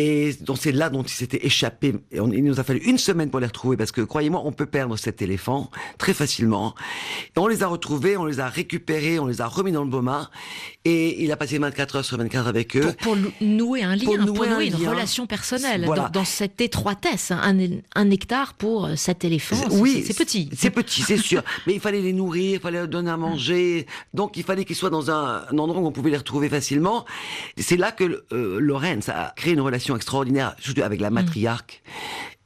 Et 0.00 0.32
donc 0.42 0.58
c'est 0.60 0.70
là 0.70 0.90
dont 0.90 1.02
il 1.02 1.08
s'était 1.08 1.44
échappé. 1.44 1.88
Et 2.12 2.18
il 2.18 2.44
nous 2.44 2.60
a 2.60 2.62
fallu 2.62 2.78
une 2.84 2.98
semaine 2.98 3.30
pour 3.30 3.40
les 3.40 3.46
retrouver 3.46 3.76
parce 3.76 3.90
que 3.90 4.00
croyez-moi, 4.00 4.42
on 4.44 4.52
peut 4.52 4.66
perdre 4.66 4.96
cet 4.96 5.22
éléphant 5.22 5.72
très 5.98 6.14
facilement. 6.14 6.76
Et 7.34 7.40
on 7.40 7.48
les 7.48 7.64
a 7.64 7.66
retrouvés, 7.66 8.16
on 8.16 8.24
les 8.24 8.38
a 8.38 8.46
récupérés, 8.46 9.18
on 9.18 9.26
les 9.26 9.40
a 9.40 9.48
remis 9.48 9.72
dans 9.72 9.82
le 9.82 9.90
boma. 9.90 10.30
Et 10.84 11.24
il 11.24 11.32
a 11.32 11.36
passé 11.36 11.58
24 11.58 11.96
heures 11.96 12.04
sur 12.04 12.16
24 12.16 12.46
avec 12.46 12.76
eux. 12.76 12.94
Pour, 13.02 13.16
nouer 13.40 13.82
un 13.82 13.96
lien, 13.96 14.04
pour 14.04 14.18
nouer, 14.18 14.66
une 14.66 14.76
relation 14.76 15.26
personnelle 15.26 15.84
dans, 16.12 16.24
cette 16.24 16.60
étroitesse. 16.60 17.32
Hein. 17.32 17.58
Un, 17.96 18.10
hectare 18.12 18.54
pour 18.54 18.86
euh, 18.86 18.94
cet 18.94 19.24
éléphant, 19.24 19.56
oui, 19.72 20.04
c'est 20.06 20.16
petit. 20.16 20.48
C'est 20.56 20.70
petit, 20.70 21.02
c'est 21.02 21.16
sûr. 21.16 21.42
Mais 21.66 21.74
il 21.74 21.80
fallait 21.80 22.02
les 22.02 22.12
nourrir, 22.12 22.52
il 22.54 22.60
fallait 22.60 22.78
leur 22.78 22.88
donner 22.88 23.10
à 23.10 23.16
manger. 23.16 23.86
Donc 24.14 24.36
il 24.36 24.44
fallait 24.44 24.64
qu'ils 24.64 24.76
soient 24.76 24.90
dans 24.90 25.10
un, 25.10 25.44
endroit 25.58 25.82
où 25.82 25.86
on 25.86 25.92
pouvait 25.92 26.10
les 26.10 26.16
retrouver 26.16 26.48
facilement. 26.48 27.04
C'est 27.56 27.76
là 27.76 27.90
que 27.90 28.24
euh, 28.32 28.60
Lorenz 28.60 29.08
a 29.08 29.32
créé 29.36 29.54
une 29.54 29.60
relation 29.60 29.87
extraordinaire, 29.96 30.54
surtout 30.60 30.82
avec 30.82 31.00
la 31.00 31.10
mm. 31.10 31.14
matriarque. 31.14 31.82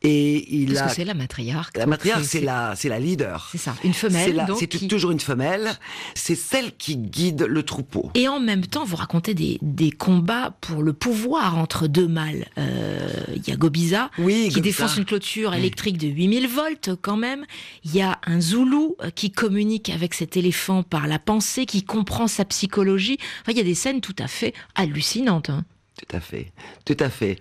Et 0.04 0.56
il 0.56 0.72
Qu'est-ce 0.72 0.82
que 0.82 0.90
c'est 0.90 1.04
la 1.04 1.14
matriarque 1.14 1.76
La 1.76 1.86
matriarque, 1.86 2.24
c'est 2.24 2.40
la, 2.40 2.74
c'est 2.76 2.88
la 2.88 2.98
leader. 2.98 3.48
C'est 3.52 3.58
ça, 3.58 3.74
une 3.84 3.94
femelle. 3.94 4.44
C'est, 4.58 4.66
toujours 4.88 5.12
une 5.12 5.20
femelle. 5.20 5.78
C'est 6.14 6.34
celle 6.34 6.72
qui 6.76 6.96
guide 6.96 7.42
le 7.42 7.62
troupeau. 7.62 8.10
Et 8.14 8.26
en 8.26 8.40
même 8.40 8.66
temps, 8.66 8.84
vous 8.84 8.96
racontez 8.96 9.34
des, 9.34 9.58
des 9.62 9.90
combats 9.92 10.56
pour 10.60 10.82
le 10.82 10.92
pouvoir 10.92 11.56
entre 11.56 11.86
deux 11.86 12.08
mâles. 12.08 12.46
Euh, 12.58 13.08
il 13.36 13.48
y 13.48 13.52
a 13.52 13.56
Gobiza, 13.56 14.10
qui 14.16 14.60
défonce 14.60 14.96
une 14.96 15.04
clôture 15.04 15.54
électrique 15.54 15.98
de 15.98 16.08
8000 16.08 16.48
volts 16.48 16.90
quand 17.00 17.16
même. 17.16 17.44
Il 17.84 17.94
y 17.94 18.02
a 18.02 18.18
un 18.26 18.40
Zoulou 18.40 18.96
euh, 19.02 19.10
qui 19.10 19.30
communique 19.30 19.90
avec 19.90 20.14
cet 20.14 20.36
éléphant 20.36 20.82
par 20.82 21.06
la 21.06 21.20
pensée, 21.20 21.64
qui 21.64 21.84
comprend 21.84 22.26
sa 22.26 22.44
psychologie. 22.44 23.18
Enfin, 23.42 23.52
il 23.52 23.58
y 23.58 23.60
a 23.60 23.64
des 23.64 23.74
scènes 23.74 24.00
tout 24.00 24.16
à 24.18 24.26
fait 24.26 24.52
hallucinantes. 24.74 25.50
Hein. 25.50 25.64
Tout 26.08 26.16
à 26.16 26.20
fait, 26.20 26.52
tout 26.84 26.96
à 26.98 27.08
fait. 27.08 27.38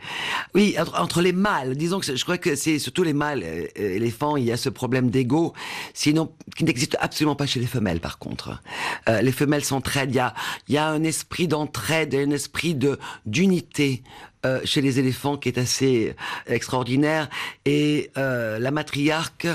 Oui, 0.53 0.75
entre, 0.77 1.21
les 1.21 1.33
mâles, 1.33 1.75
disons 1.75 1.99
que 1.99 2.15
je 2.15 2.23
crois 2.23 2.37
que 2.37 2.55
c'est 2.55 2.77
surtout 2.77 3.01
les 3.01 3.13
mâles 3.13 3.43
euh, 3.43 3.65
éléphants, 3.75 4.37
il 4.37 4.45
y 4.45 4.51
a 4.51 4.57
ce 4.57 4.69
problème 4.69 5.09
d'ego, 5.09 5.53
sinon 5.93 6.31
qui 6.55 6.63
n'existe 6.63 6.95
absolument 6.99 7.35
pas 7.35 7.47
chez 7.47 7.59
les 7.59 7.65
femelles 7.65 7.99
par 7.99 8.19
contre. 8.19 8.61
Euh, 9.09 9.21
les 9.21 9.31
femelles 9.31 9.63
s'entraident, 9.63 10.11
il 10.11 10.17
y 10.17 10.19
a, 10.19 10.33
il 10.67 10.75
y 10.75 10.77
a 10.77 10.87
un 10.87 11.03
esprit 11.03 11.47
d'entraide, 11.47 12.13
un 12.13 12.29
esprit 12.29 12.75
de 12.75 12.99
d'unité 13.25 14.03
euh, 14.45 14.61
chez 14.63 14.81
les 14.81 14.99
éléphants 14.99 15.37
qui 15.37 15.49
est 15.49 15.57
assez 15.57 16.15
extraordinaire 16.45 17.29
et 17.65 18.11
la 18.15 18.71
matriarque 18.71 19.47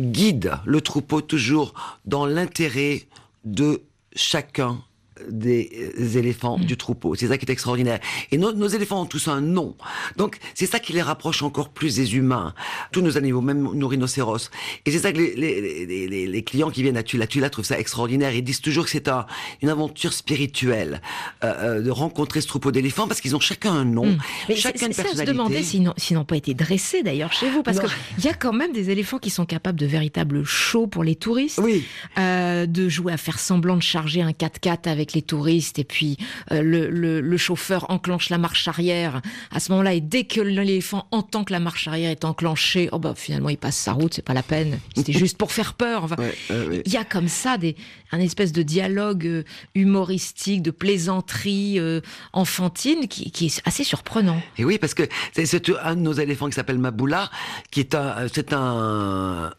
guide 0.00 0.54
le 0.64 0.80
troupeau 0.80 1.20
toujours 1.20 1.74
dans 2.06 2.24
l'intérêt 2.24 3.02
de 3.44 3.82
chacun 4.14 4.80
des 5.28 6.16
éléphants 6.16 6.58
du 6.58 6.76
troupeau. 6.76 7.14
C'est 7.14 7.28
ça 7.28 7.38
qui 7.38 7.46
est 7.46 7.50
extraordinaire. 7.50 8.00
Et 8.30 8.38
nos, 8.38 8.68
éléphants 8.68 9.02
ont 9.02 9.06
tous 9.06 9.28
un 9.28 9.40
nom. 9.40 9.76
Donc, 10.16 10.38
c'est 10.54 10.66
ça 10.66 10.78
qui 10.78 10.92
les 10.92 11.02
rapproche 11.02 11.42
encore 11.42 11.70
plus 11.70 11.96
des 11.96 12.16
humains. 12.16 12.54
Tous 12.92 13.00
nos 13.00 13.16
animaux, 13.16 13.40
même 13.40 13.62
nos 13.74 13.88
rhinocéros. 13.88 14.50
Et 14.84 14.90
c'est 14.90 14.98
ça 14.98 15.12
que 15.12 15.18
les, 15.18 15.34
les, 15.34 15.86
les, 15.86 16.26
les, 16.26 16.42
clients 16.42 16.70
qui 16.70 16.82
viennent 16.82 16.96
à 16.96 17.02
Tula 17.02 17.26
Tula 17.26 17.50
trouvent 17.50 17.64
ça 17.64 17.78
extraordinaire. 17.78 18.34
Ils 18.34 18.42
disent 18.42 18.60
toujours 18.60 18.84
que 18.84 18.90
c'est 18.90 19.08
un, 19.08 19.26
une 19.62 19.68
aventure 19.68 20.12
spirituelle 20.12 21.00
euh, 21.44 21.80
euh 21.80 21.82
de 21.86 21.90
rencontrer 21.90 22.40
ce 22.40 22.48
troupeau 22.48 22.72
d'éléphants 22.72 23.06
parce 23.06 23.20
qu'ils 23.20 23.36
ont 23.36 23.40
chacun 23.40 23.72
un 23.72 23.84
nom, 23.84 24.06
mmh. 24.06 24.54
chacun 24.56 24.86
une 24.86 24.94
personnalité. 24.94 25.26
se 25.26 25.30
demander 25.30 25.62
s'ils 25.62 26.16
n'ont 26.16 26.24
pas 26.24 26.36
été 26.36 26.54
dressés 26.54 27.02
d'ailleurs 27.02 27.32
chez 27.32 27.48
vous 27.50 27.62
parce 27.62 27.78
qu'il 27.78 28.24
y 28.24 28.28
a 28.28 28.34
quand 28.34 28.52
même 28.52 28.72
des 28.72 28.90
éléphants 28.90 29.18
qui 29.18 29.30
sont 29.30 29.46
capables 29.46 29.78
de 29.78 29.86
véritables 29.86 30.44
shows 30.44 30.86
pour 30.86 31.04
les 31.04 31.14
touristes. 31.14 31.60
Oui. 31.62 31.84
Euh, 32.18 32.66
de 32.66 32.88
jouer 32.88 33.12
à 33.12 33.16
faire 33.16 33.38
semblant 33.38 33.76
de 33.76 33.82
charger 33.82 34.22
un 34.22 34.30
4x4 34.30 34.88
avec 34.88 35.05
avec 35.06 35.12
les 35.12 35.22
touristes 35.22 35.78
et 35.78 35.84
puis 35.84 36.16
euh, 36.50 36.62
le, 36.62 37.20
le, 37.20 37.36
chauffeur 37.36 37.90
enclenche 37.90 38.28
la 38.28 38.38
marche 38.38 38.66
arrière 38.66 39.20
à 39.52 39.60
ce 39.60 39.70
moment-là 39.72 39.94
et 39.94 40.00
dès 40.00 40.24
que 40.24 40.40
l'éléphant 40.40 41.06
entend 41.12 41.44
que 41.44 41.52
la 41.52 41.60
marche 41.60 41.86
arrière 41.86 42.10
est 42.10 42.24
enclenchée, 42.24 42.88
oh 42.90 42.98
bah 42.98 43.14
finalement 43.14 43.50
il 43.50 43.58
passe 43.58 43.76
sa 43.76 43.92
route, 43.92 44.14
c'est 44.14 44.24
pas 44.24 44.34
la 44.34 44.42
peine, 44.42 44.80
c'était 44.96 45.12
juste 45.12 45.38
pour 45.38 45.52
faire 45.52 45.74
peur. 45.74 46.04
Enfin, 46.04 46.16
il 46.50 46.92
y 46.92 46.96
a 46.96 47.04
comme 47.04 47.28
ça 47.28 47.56
des 47.56 47.76
un 48.12 48.20
espèce 48.20 48.52
de 48.52 48.62
dialogue 48.62 49.26
euh, 49.26 49.42
humoristique, 49.74 50.62
de 50.62 50.70
plaisanterie 50.70 51.78
euh, 51.78 52.00
enfantine 52.32 53.08
qui, 53.08 53.30
qui, 53.30 53.46
est 53.46 53.62
assez 53.64 53.84
surprenant. 53.84 54.40
Et 54.58 54.64
oui, 54.64 54.78
parce 54.78 54.94
que 54.94 55.02
c'est 55.32 55.70
un 55.82 55.96
de 55.96 56.00
nos 56.00 56.12
éléphants 56.12 56.46
qui 56.46 56.54
s'appelle 56.54 56.78
Maboula, 56.78 57.30
qui 57.70 57.80
est 57.80 57.94
un, 57.94 58.28
c'est 58.32 58.52
un, 58.52 59.52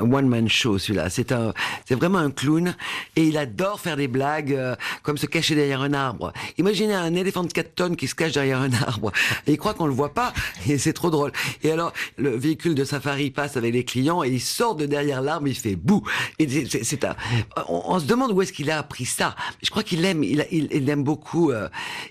one 0.00 0.28
man 0.28 0.48
show 0.48 0.78
celui-là. 0.78 1.10
C'est 1.10 1.32
un, 1.32 1.52
c'est 1.84 1.94
vraiment 1.94 2.18
un 2.18 2.30
clown 2.30 2.74
et 3.14 3.24
il 3.24 3.38
adore 3.38 3.80
faire 3.80 3.96
des 3.96 4.08
blagues 4.08 4.52
euh, 4.52 4.75
comme 5.02 5.18
se 5.18 5.26
cacher 5.26 5.54
derrière 5.54 5.82
un 5.82 5.92
arbre. 5.92 6.32
Imaginez 6.58 6.94
un 6.94 7.14
éléphant 7.14 7.44
de 7.44 7.52
4 7.52 7.74
tonnes 7.74 7.96
qui 7.96 8.08
se 8.08 8.14
cache 8.14 8.32
derrière 8.32 8.60
un 8.60 8.72
arbre 8.72 9.12
et 9.46 9.52
il 9.52 9.58
croit 9.58 9.74
qu'on 9.74 9.86
le 9.86 9.94
voit 9.94 10.14
pas 10.14 10.32
et 10.68 10.78
c'est 10.78 10.92
trop 10.92 11.10
drôle. 11.10 11.32
Et 11.62 11.70
alors 11.70 11.92
le 12.16 12.36
véhicule 12.36 12.74
de 12.74 12.84
safari 12.84 13.30
passe 13.30 13.56
avec 13.56 13.72
les 13.72 13.84
clients 13.84 14.22
et 14.22 14.28
il 14.28 14.40
sort 14.40 14.74
de 14.74 14.86
derrière 14.86 15.22
l'arbre, 15.22 15.48
il 15.48 15.54
fait 15.54 15.76
bouh. 15.76 16.02
Et 16.38 16.66
c'est, 16.66 17.04
un, 17.04 17.16
on, 17.68 17.98
se 17.98 18.06
demande 18.06 18.32
où 18.32 18.42
est-ce 18.42 18.52
qu'il 18.52 18.70
a 18.70 18.78
appris 18.78 19.04
ça. 19.04 19.34
Je 19.62 19.70
crois 19.70 19.82
qu'il 19.82 20.04
aime, 20.04 20.22
il, 20.22 20.46
il, 20.50 20.88
aime 20.88 21.02
beaucoup, 21.02 21.50
euh, 21.50 21.68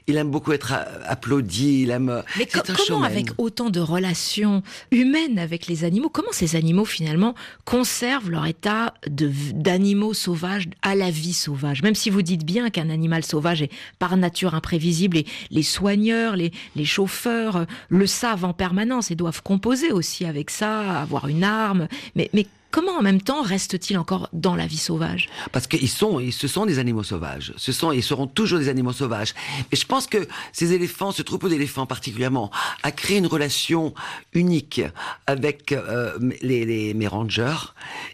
il 0.07 0.17
aime 0.17 0.31
beaucoup 0.31 0.51
être 0.51 0.73
applaudi. 1.05 1.83
Il 1.83 1.91
aime. 1.91 2.23
Mais 2.37 2.45
comment 2.45 3.03
avec 3.03 3.27
autant 3.37 3.69
de 3.69 3.79
relations 3.79 4.63
humaines 4.91 5.39
avec 5.39 5.67
les 5.67 5.83
animaux, 5.83 6.09
comment 6.09 6.31
ces 6.31 6.55
animaux 6.55 6.85
finalement 6.85 7.35
conservent 7.65 8.29
leur 8.29 8.45
état 8.45 8.93
d'animaux 9.07 10.13
sauvages 10.13 10.67
à 10.81 10.95
la 10.95 11.11
vie 11.11 11.33
sauvage? 11.33 11.81
Même 11.81 11.95
si 11.95 12.09
vous 12.09 12.21
dites 12.21 12.45
bien 12.45 12.54
qu'un 12.71 12.89
animal 12.89 13.23
sauvage 13.23 13.61
est 13.61 13.71
par 13.99 14.17
nature 14.17 14.55
imprévisible 14.55 15.17
et 15.17 15.25
les 15.51 15.63
soigneurs, 15.63 16.35
les, 16.35 16.51
chauffeurs 16.85 17.57
euh, 17.57 17.65
le 17.89 18.07
savent 18.07 18.45
en 18.45 18.53
permanence 18.53 19.11
et 19.11 19.15
doivent 19.15 19.41
composer 19.41 19.91
aussi 19.91 20.25
avec 20.25 20.49
ça, 20.49 21.01
avoir 21.01 21.27
une 21.27 21.43
arme. 21.43 21.87
Mais 22.15 22.29
comment 22.75 22.97
en 22.97 23.01
même 23.01 23.21
temps 23.21 23.41
reste-t-il 23.41 23.97
encore 23.97 24.27
dans 24.33 24.53
la 24.53 24.67
vie 24.67 24.75
sauvage? 24.75 25.29
Parce 25.53 25.65
qu'ils 25.65 25.87
sont, 25.87 26.19
ils, 26.19 26.33
ce 26.33 26.49
sont 26.49 26.65
des 26.65 26.77
animaux 26.77 27.03
sauvages. 27.03 27.53
Ce 27.55 27.71
sont, 27.71 27.93
ils 27.93 28.03
seront 28.03 28.27
toujours 28.27 28.59
des 28.59 28.67
animaux 28.67 28.91
sauvages. 28.91 29.33
Et 29.71 29.77
je 29.77 29.85
pense 29.85 30.07
que 30.07 30.27
ces 30.51 30.73
éléphants, 30.73 31.13
ce 31.13 31.21
troupeau 31.21 31.47
d'éléphants 31.47 31.85
particulièrement, 31.85 32.51
a 32.83 32.91
créé 32.91 33.19
une 33.19 33.27
relation 33.27 33.93
unique 34.33 34.81
avec 35.25 35.71
euh, 35.71 36.19
les, 36.41 36.65
les, 36.65 36.93
mes 36.93 37.07
rangers 37.07 37.71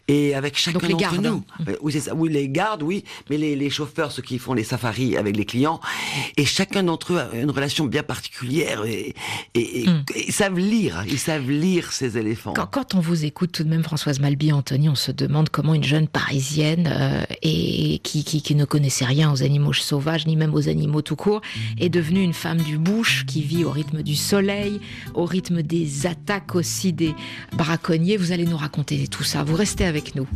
et 0.08 0.36
avec 0.36 0.56
chacun 0.60 0.90
d'entre 0.90 1.16
nous. 1.20 1.44
Euh, 1.68 1.76
oui, 1.82 1.92
c'est 1.94 2.02
ça. 2.02 2.14
Oui, 2.14 2.30
les 2.30 2.48
gardes, 2.48 2.84
oui, 2.84 3.04
mais 3.32 3.40
les, 3.40 3.56
les, 3.56 3.72
chauffeurs, 3.72 4.12
ceux 4.12 4.22
qui 4.22 4.38
font 4.38 4.54
les 4.54 4.64
safaris 4.64 5.18
avec 5.18 5.36
les 5.38 5.46
clients, 5.46 5.80
et 6.38 6.46
chacun 6.46 6.84
d'entre 6.84 7.14
eux 7.14 7.20
a 7.20 7.36
une 7.36 7.50
relation 7.50 7.86
bien 7.86 8.04
particulière 8.04 8.86
et, 8.86 9.16
et, 9.56 9.88
hmm. 9.88 10.04
ils 10.16 10.34
savent 10.34 10.60
lire, 10.60 11.04
ils 11.08 11.18
savent 11.18 11.50
lire 11.50 11.92
ces 11.92 12.20
éléphants. 12.20 12.54
Quand, 12.54 12.68
quand 12.68 12.94
on 12.94 13.00
vous 13.00 13.26
écoute 13.26 13.54
tout 13.54 13.64
de 13.64 13.70
même, 13.70 13.84
Françoise 13.84 14.20
Malby, 14.52 14.54
Anthony, 14.54 14.90
on 14.90 14.96
se 14.96 15.12
demande 15.12 15.50
comment 15.50 15.74
une 15.74 15.84
jeune 15.84 16.08
parisienne 16.08 16.90
euh, 16.92 17.24
et 17.42 18.00
qui, 18.00 18.24
qui, 18.24 18.56
ne 18.56 18.66
connaissait 18.66 19.06
rien 19.06 19.32
aux 19.32 19.44
animaux 19.44 19.74
sauvages, 19.74 20.28
ni 20.28 20.36
même 20.36 20.54
aux 20.54 20.70
animaux 20.70 21.02
tout 21.02 21.16
court, 21.16 21.42
est 21.80 21.90
devenue 21.90 22.22
une 22.22 22.34
femme 22.34 22.58
du 22.58 22.78
bush 22.78 23.26
qui 23.26 23.42
vit 23.42 23.64
au 23.64 23.72
rythme 23.72 24.04
du 24.04 24.16
soleil, 24.16 24.80
au 25.14 25.26
rythme 25.26 25.62
des 25.62 26.06
attaques 26.06 26.56
aussi 26.56 26.94
des 26.94 27.16
braconniers. 27.54 28.18
Vous 28.18 28.32
allez 28.32 28.46
nous 28.46 28.58
raconter 28.58 29.08
tout 29.08 29.24
ça. 29.24 29.44
Vous 29.44 29.56
restez 29.56 29.86
avec 29.86 30.16
nous. 30.16 30.28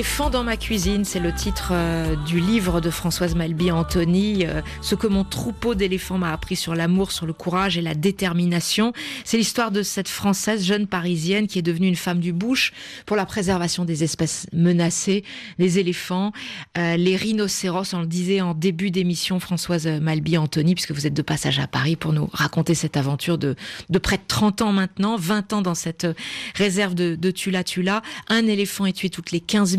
Éléphant 0.00 0.30
dans 0.30 0.44
ma 0.44 0.56
cuisine, 0.56 1.04
c'est 1.04 1.20
le 1.20 1.30
titre 1.30 1.72
euh, 1.72 2.16
du 2.16 2.40
livre 2.40 2.80
de 2.80 2.88
Françoise 2.88 3.34
Malby 3.34 3.70
Anthony. 3.70 4.46
Euh, 4.46 4.62
ce 4.80 4.94
que 4.94 5.06
mon 5.06 5.24
troupeau 5.24 5.74
d'éléphants 5.74 6.16
m'a 6.16 6.32
appris 6.32 6.56
sur 6.56 6.74
l'amour, 6.74 7.12
sur 7.12 7.26
le 7.26 7.34
courage 7.34 7.76
et 7.76 7.82
la 7.82 7.94
détermination. 7.94 8.94
C'est 9.24 9.36
l'histoire 9.36 9.70
de 9.70 9.82
cette 9.82 10.08
Française 10.08 10.64
jeune 10.64 10.86
parisienne 10.86 11.46
qui 11.46 11.58
est 11.58 11.62
devenue 11.62 11.86
une 11.86 11.96
femme 11.96 12.20
du 12.20 12.32
bush 12.32 12.72
pour 13.04 13.14
la 13.14 13.26
préservation 13.26 13.84
des 13.84 14.02
espèces 14.02 14.46
menacées, 14.54 15.22
les 15.58 15.78
éléphants, 15.78 16.32
euh, 16.78 16.96
les 16.96 17.16
rhinocéros. 17.16 17.92
On 17.92 18.00
le 18.00 18.06
disait 18.06 18.40
en 18.40 18.54
début 18.54 18.90
d'émission, 18.90 19.38
Françoise 19.38 19.86
Malby 19.86 20.38
Anthony, 20.38 20.74
puisque 20.74 20.92
vous 20.92 21.06
êtes 21.06 21.12
de 21.12 21.20
passage 21.20 21.58
à 21.58 21.66
Paris 21.66 21.96
pour 21.96 22.14
nous 22.14 22.30
raconter 22.32 22.74
cette 22.74 22.96
aventure 22.96 23.36
de, 23.36 23.54
près 24.02 24.16
de 24.16 24.22
30 24.26 24.62
ans 24.62 24.72
maintenant, 24.72 25.16
20 25.18 25.52
ans 25.52 25.60
dans 25.60 25.74
cette 25.74 26.06
réserve 26.54 26.94
de, 26.94 27.16
de 27.16 27.30
Tula 27.30 27.64
Tula. 27.64 28.00
Un 28.28 28.46
éléphant 28.46 28.86
est 28.86 28.94
tué 28.94 29.10
toutes 29.10 29.30
les 29.30 29.40
15 29.40 29.60
15 29.60 29.76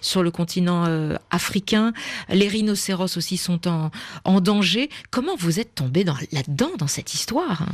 sur 0.00 0.22
le 0.22 0.30
continent 0.30 0.86
euh, 0.86 1.16
africain. 1.30 1.92
Les 2.28 2.48
rhinocéros 2.48 3.16
aussi 3.16 3.36
sont 3.36 3.68
en, 3.68 3.90
en 4.24 4.40
danger. 4.40 4.90
Comment 5.10 5.36
vous 5.36 5.60
êtes 5.60 5.74
tombé 5.74 6.04
là-dedans, 6.04 6.70
dans 6.78 6.86
cette 6.86 7.14
histoire 7.14 7.64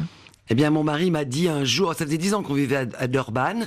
eh 0.51 0.55
bien, 0.55 0.69
mon 0.69 0.85
mari 0.85 1.11
m'a 1.11 1.25
dit 1.25 1.49
un 1.49 1.65
jour, 1.65 1.95
ça 1.95 2.05
faisait 2.05 2.19
dix 2.19 2.35
ans 2.35 2.43
qu'on 2.43 2.53
vivait 2.53 2.87
à, 2.99 3.07
Durban, 3.07 3.63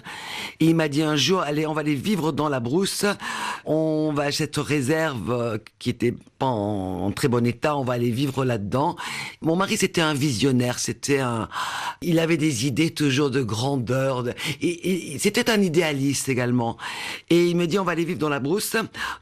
et 0.59 0.65
il 0.65 0.75
m'a 0.75 0.87
dit 0.87 1.01
un 1.01 1.15
jour, 1.15 1.41
allez, 1.41 1.65
on 1.65 1.73
va 1.73 1.81
aller 1.81 1.95
vivre 1.95 2.31
dans 2.31 2.49
la 2.49 2.59
brousse, 2.59 3.03
on 3.65 4.13
va 4.13 4.23
à 4.23 4.31
cette 4.31 4.57
réserve 4.57 5.31
euh, 5.31 5.57
qui 5.79 5.89
était 5.89 6.13
pas 6.37 6.45
en, 6.45 7.11
très 7.11 7.29
bon 7.29 7.43
état, 7.47 7.75
on 7.75 7.83
va 7.83 7.93
aller 7.93 8.11
vivre 8.11 8.45
là-dedans. 8.45 8.95
Mon 9.41 9.55
mari, 9.55 9.75
c'était 9.75 10.01
un 10.01 10.13
visionnaire, 10.13 10.77
c'était 10.77 11.17
un, 11.17 11.49
il 12.01 12.19
avait 12.19 12.37
des 12.37 12.67
idées 12.67 12.91
toujours 12.91 13.31
de 13.31 13.41
grandeur, 13.41 14.25
et, 14.61 15.17
c'était 15.17 15.49
un 15.49 15.61
idéaliste 15.61 16.29
également. 16.29 16.77
Et 17.31 17.47
il 17.47 17.55
me 17.55 17.65
dit, 17.65 17.79
on 17.79 17.83
va 17.83 17.93
aller 17.93 18.05
vivre 18.05 18.19
dans 18.19 18.29
la 18.29 18.39
brousse, 18.39 18.75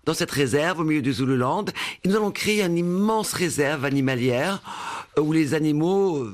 dans 0.03 0.13
cette 0.13 0.31
réserve 0.31 0.81
au 0.81 0.83
milieu 0.83 1.01
du 1.01 1.13
Zululand, 1.13 1.65
et 2.03 2.09
nous 2.09 2.17
allons 2.17 2.31
créer 2.31 2.63
une 2.63 2.77
immense 2.77 3.31
réserve 3.31 3.85
animalière 3.85 4.61
où 5.19 5.31
les 5.31 5.53
animaux 5.53 6.17
euh, 6.17 6.33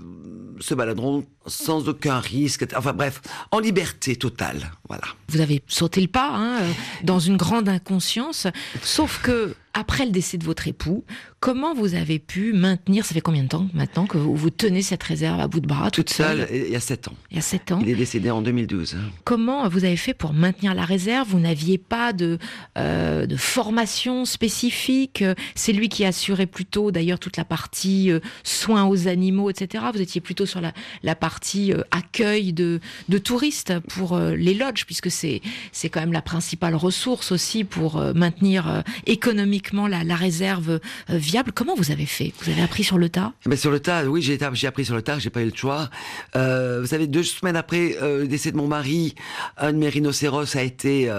se 0.59 0.73
baladeront 0.73 1.25
sans 1.47 1.87
aucun 1.89 2.19
risque. 2.19 2.65
Enfin 2.75 2.93
bref, 2.93 3.21
en 3.51 3.59
liberté 3.59 4.15
totale. 4.15 4.71
Voilà. 4.87 5.03
Vous 5.29 5.41
avez 5.41 5.61
sauté 5.67 6.01
le 6.01 6.07
pas 6.07 6.29
hein, 6.33 6.61
euh, 6.61 6.71
dans 7.03 7.19
une 7.19 7.37
grande 7.37 7.69
inconscience, 7.69 8.47
sauf 8.83 9.21
que 9.21 9.55
après 9.73 10.05
le 10.05 10.11
décès 10.11 10.37
de 10.37 10.43
votre 10.43 10.67
époux, 10.67 11.05
comment 11.39 11.73
vous 11.73 11.95
avez 11.95 12.19
pu 12.19 12.51
maintenir, 12.51 13.05
ça 13.05 13.13
fait 13.13 13.21
combien 13.21 13.43
de 13.43 13.47
temps 13.47 13.67
maintenant 13.73 14.05
que 14.05 14.17
vous, 14.17 14.49
tenez 14.49 14.81
cette 14.81 15.01
réserve 15.03 15.39
à 15.39 15.47
bout 15.47 15.61
de 15.61 15.67
bras 15.67 15.89
toute, 15.89 16.09
seule, 16.09 16.47
Il 16.51 16.69
y 16.69 16.75
a 16.75 16.81
sept 16.81 17.07
ans. 17.07 17.15
Il 17.31 17.37
y 17.37 17.39
a 17.39 17.41
sept 17.41 17.71
ans. 17.71 17.79
Il 17.81 17.89
est 17.89 17.95
décédé 17.95 18.29
en 18.31 18.41
2012. 18.41 18.97
Comment 19.23 19.67
vous 19.69 19.85
avez 19.85 19.95
fait 19.95 20.13
pour 20.13 20.33
maintenir 20.33 20.73
la 20.73 20.83
réserve? 20.83 21.29
Vous 21.29 21.39
n'aviez 21.39 21.77
pas 21.77 22.11
de, 22.11 22.37
euh, 22.77 23.25
de 23.25 23.37
formation 23.37 24.25
spécifique? 24.25 25.23
C'est 25.55 25.73
lui 25.73 25.87
qui 25.87 26.03
assurait 26.03 26.47
plutôt 26.47 26.91
d'ailleurs 26.91 27.19
toute 27.19 27.37
la 27.37 27.45
partie 27.45 28.11
euh, 28.11 28.19
soins 28.43 28.85
aux 28.85 29.07
animaux, 29.07 29.49
etc. 29.49 29.85
Vous 29.93 30.01
étiez 30.01 30.19
plutôt 30.19 30.45
sur 30.45 30.59
la, 30.59 30.73
la 31.01 31.15
partie 31.15 31.30
euh, 31.55 31.83
accueil 31.91 32.53
de, 32.53 32.79
de 33.09 33.17
touristes 33.17 33.73
pour 33.89 34.17
les 34.19 34.53
lodges, 34.53 34.85
puisque 34.85 35.11
c'est 35.11 35.41
c'est 35.71 35.89
quand 35.89 35.99
même 35.99 36.13
la 36.13 36.21
principale 36.21 36.75
ressource 36.75 37.31
aussi 37.31 37.63
pour 37.63 38.01
maintenir 38.15 38.83
économiquement 39.05 39.87
la, 39.87 40.15
réserve 40.15 40.71
euh, 40.71 40.79
viable. 41.09 41.51
Comment 41.53 41.75
vous 41.75 41.91
avez 41.91 42.05
fait? 42.05 42.33
Vous 42.41 42.51
avez 42.51 42.61
appris 42.61 42.83
sur 42.83 42.97
le 42.97 43.09
tas? 43.09 43.33
Mais 43.45 43.55
Sur 43.55 43.71
le 43.71 43.79
tas, 43.79 44.05
oui, 44.05 44.21
j'ai 44.21 44.41
appris 44.67 44.85
sur 44.85 44.95
le 44.95 45.01
tas, 45.01 45.19
j'ai 45.19 45.29
pas 45.29 45.41
eu 45.41 45.49
le 45.49 45.55
choix. 45.55 45.89
Euh, 46.35 46.79
vous 46.81 46.87
savez, 46.87 47.07
deux 47.07 47.23
semaines 47.23 47.55
après 47.55 47.97
euh, 48.01 48.21
le 48.21 48.27
décès 48.27 48.51
de 48.51 48.57
mon 48.57 48.67
mari, 48.67 49.15
un 49.57 49.73
de 49.73 49.77
mes 49.77 49.89
rhinocéros 49.89 50.55
a 50.55 50.63
été 50.63 51.11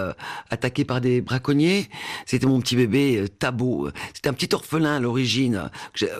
attaqué 0.49 0.85
par 0.85 1.01
des 1.01 1.21
braconniers. 1.21 1.89
C'était 2.25 2.45
mon 2.45 2.59
petit 2.61 2.75
bébé 2.75 3.25
Tabo. 3.39 3.89
C'était 4.13 4.29
un 4.29 4.33
petit 4.33 4.53
orphelin 4.53 4.97
à 4.97 4.99
l'origine. 4.99 5.69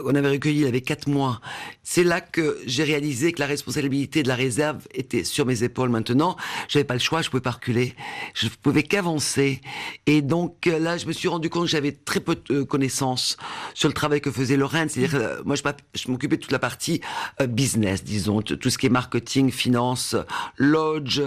On 0.06 0.16
avait 0.16 0.30
recueilli, 0.30 0.62
il 0.62 0.68
avait 0.68 0.82
quatre 0.82 1.08
mois. 1.08 1.42
C'est 1.84 2.04
là 2.04 2.22
que 2.22 2.60
j'ai 2.66 2.84
réalisé 2.84 3.32
que 3.34 3.40
la 3.40 3.48
responsabilité 3.48 3.83
de 3.90 4.28
la 4.28 4.36
réserve 4.36 4.88
était 4.94 5.24
sur 5.24 5.46
mes 5.46 5.64
épaules 5.64 5.90
maintenant. 5.90 6.36
J'avais 6.68 6.84
pas 6.84 6.94
le 6.94 7.00
choix, 7.00 7.22
je 7.22 7.30
pouvais 7.30 7.42
pas 7.42 7.52
reculer. 7.52 7.96
Je 8.34 8.48
pouvais 8.48 8.84
qu'avancer. 8.84 9.62
Et 10.06 10.22
donc 10.22 10.66
là, 10.66 10.98
je 10.98 11.06
me 11.06 11.14
suis 11.14 11.28
rendu 11.28 11.50
compte 11.50 11.64
que 11.64 11.70
j'avais 11.70 11.92
très 11.92 12.20
peu 12.20 12.36
de 12.50 12.64
connaissances 12.64 13.38
sur 13.74 13.88
le 13.88 13.94
travail 13.94 14.22
que 14.22 14.32
faisait 14.32 14.58
Lorraine. 14.58 14.90
C'est-à-dire, 14.90 15.20
euh, 15.20 15.42
moi, 15.46 15.56
je, 15.56 15.64
je 15.96 16.12
m'occupais 16.12 16.38
de 16.38 16.42
toute 16.42 16.52
la 16.52 16.60
partie 16.60 17.02
euh, 17.42 17.48
business, 17.48 18.04
disons, 18.04 18.42
tout 18.42 18.70
ce 18.70 18.78
qui 18.78 18.86
est 18.86 18.90
marketing, 18.90 19.52
finance, 19.52 20.16
lodge, 20.58 21.22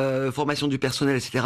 euh, 0.00 0.32
formation 0.32 0.68
du 0.68 0.78
personnel, 0.78 1.16
etc. 1.16 1.44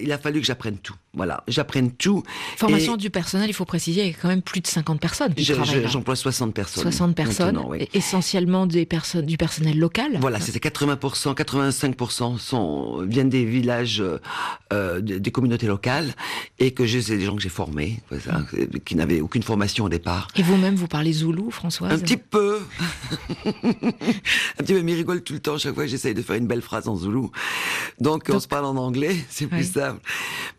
il 0.00 0.12
a 0.12 0.18
fallu 0.18 0.40
que 0.40 0.46
j'apprenne 0.46 0.78
tout. 0.78 0.94
Voilà, 1.14 1.44
j'apprenne 1.46 1.92
tout. 1.92 2.22
Formation 2.56 2.96
du 2.96 3.10
personnel, 3.10 3.50
il 3.50 3.52
faut 3.52 3.66
préciser, 3.66 4.00
il 4.00 4.06
y 4.06 4.10
a 4.10 4.14
quand 4.14 4.28
même 4.28 4.42
plus 4.42 4.60
de 4.60 4.66
50 4.66 4.98
personnes 4.98 5.34
travaillent 5.44 5.88
J'emploie 5.88 6.16
60 6.16 6.54
personnes. 6.54 6.82
60 6.82 7.14
personnes, 7.14 7.60
essentiellement 7.92 8.66
des 8.66 8.86
personnes, 8.86 9.26
du 9.26 9.36
personnel 9.36 9.51
local. 9.60 10.18
Voilà, 10.20 10.40
c'était 10.40 10.68
80%, 10.68 11.34
85% 11.34 12.38
sont, 12.38 13.02
viennent 13.06 13.28
des 13.28 13.44
villages, 13.44 14.02
des 15.00 15.30
communautés 15.30 15.66
locales, 15.66 16.14
et 16.58 16.72
que 16.72 16.84
j'ai 16.84 17.00
des 17.00 17.24
gens 17.24 17.36
que 17.36 17.42
j'ai 17.42 17.48
formés 17.48 18.00
qui 18.84 18.94
n'avait 18.94 19.20
aucune 19.20 19.42
formation 19.42 19.84
au 19.84 19.88
départ. 19.88 20.28
Et 20.36 20.42
vous-même, 20.42 20.74
vous 20.74 20.88
parlez 20.88 21.12
zoulou, 21.12 21.50
Françoise 21.50 21.92
Un 21.92 21.98
petit 21.98 22.16
peu. 22.16 22.60
un 23.46 24.62
petit 24.62 24.72
peu, 24.72 24.82
mais 24.82 24.94
rigole 24.94 25.22
tout 25.22 25.34
le 25.34 25.40
temps. 25.40 25.58
Chaque 25.58 25.74
fois, 25.74 25.86
j'essaye 25.86 26.14
de 26.14 26.22
faire 26.22 26.36
une 26.36 26.46
belle 26.46 26.62
phrase 26.62 26.88
en 26.88 26.96
zoulou. 26.96 27.30
Donc, 28.00 28.24
on 28.28 28.40
se 28.40 28.48
parle 28.48 28.64
en 28.64 28.76
anglais, 28.76 29.16
c'est 29.28 29.46
plus 29.46 29.72
simple. 29.72 30.00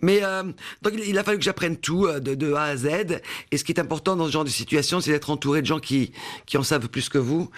Mais 0.02 0.20
euh, 0.24 0.44
donc, 0.82 0.94
il 1.06 1.18
a 1.18 1.24
fallu 1.24 1.38
que 1.38 1.44
j'apprenne 1.44 1.78
tout 1.78 2.06
euh, 2.06 2.20
de, 2.20 2.54
A 2.54 2.64
à 2.64 2.78
Z. 2.78 2.88
Et 3.52 3.58
ce 3.58 3.64
qui 3.64 3.72
est 3.72 3.80
important 3.80 4.16
dans 4.16 4.28
ce 4.28 4.32
genre 4.32 4.44
de 4.44 4.50
situation, 4.50 5.02
c'est 5.02 5.12
d'être 5.12 5.30
entouré 5.30 5.62
de 5.62 5.68
gens 5.68 5.80
qui 5.80 6.12
qui 6.46 6.58
en 6.58 6.64
savent 6.64 6.90
plus 6.90 7.10
que 7.10 7.18
vous. 7.18 7.50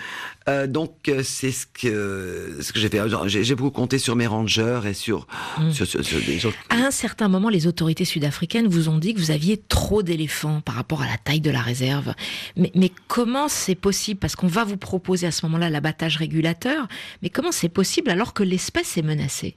Euh, 0.48 0.68
donc, 0.68 1.10
c'est 1.26 1.52
ce 1.52 1.66
que 1.66 2.58
ce 2.62 2.72
que 2.72 2.80
j'ai 2.80 2.90
fait. 2.90 3.02
J'ai 3.28 3.56
beaucoup 3.56 3.72
compté 3.72 3.98
sur 3.98 4.16
mes 4.16 4.28
rangers 4.28 4.82
et 4.86 4.94
sur, 4.94 5.28
mm. 5.60 5.72
sur, 5.72 5.86
sur, 5.86 6.06
sur 6.06 6.22
des 6.22 6.40
gens. 6.40 6.52
À 6.70 6.78
un 6.78 6.92
certain 6.92 7.28
moment, 7.28 7.50
les 7.50 7.68
autorités 7.68 8.06
sud-africaines 8.06 8.68
vous 8.68 8.90
ont 8.90 8.98
dit 8.98 9.14
que 9.14 9.20
vous 9.20 9.32
aviez 9.32 9.58
trop 9.58 10.04
d'éléphants 10.04 10.62
par 10.62 10.76
rapport 10.76 11.02
à 11.02 11.08
la 11.08 11.18
taille 11.18 11.42
de 11.42 11.52
la 11.52 11.62
réserve. 11.62 12.14
Mais, 12.56 12.72
mais 12.76 12.92
comment 13.08 13.48
c'est 13.48 13.76
possible? 13.76 14.20
Parce 14.20 14.36
qu'on 14.36 14.48
va 14.48 14.64
vous 14.64 14.78
proposer 14.78 15.28
à 15.28 15.32
ce 15.32 15.46
moment-là 15.46 15.70
l'abattage 15.70 16.18
régulateur, 16.18 16.88
mais 17.22 17.30
comment 17.30 17.52
c'est 17.52 17.70
possible 17.70 18.10
alors 18.10 18.34
que 18.34 18.44
l'espèce 18.44 18.98
est 18.98 19.02
menacée? 19.02 19.56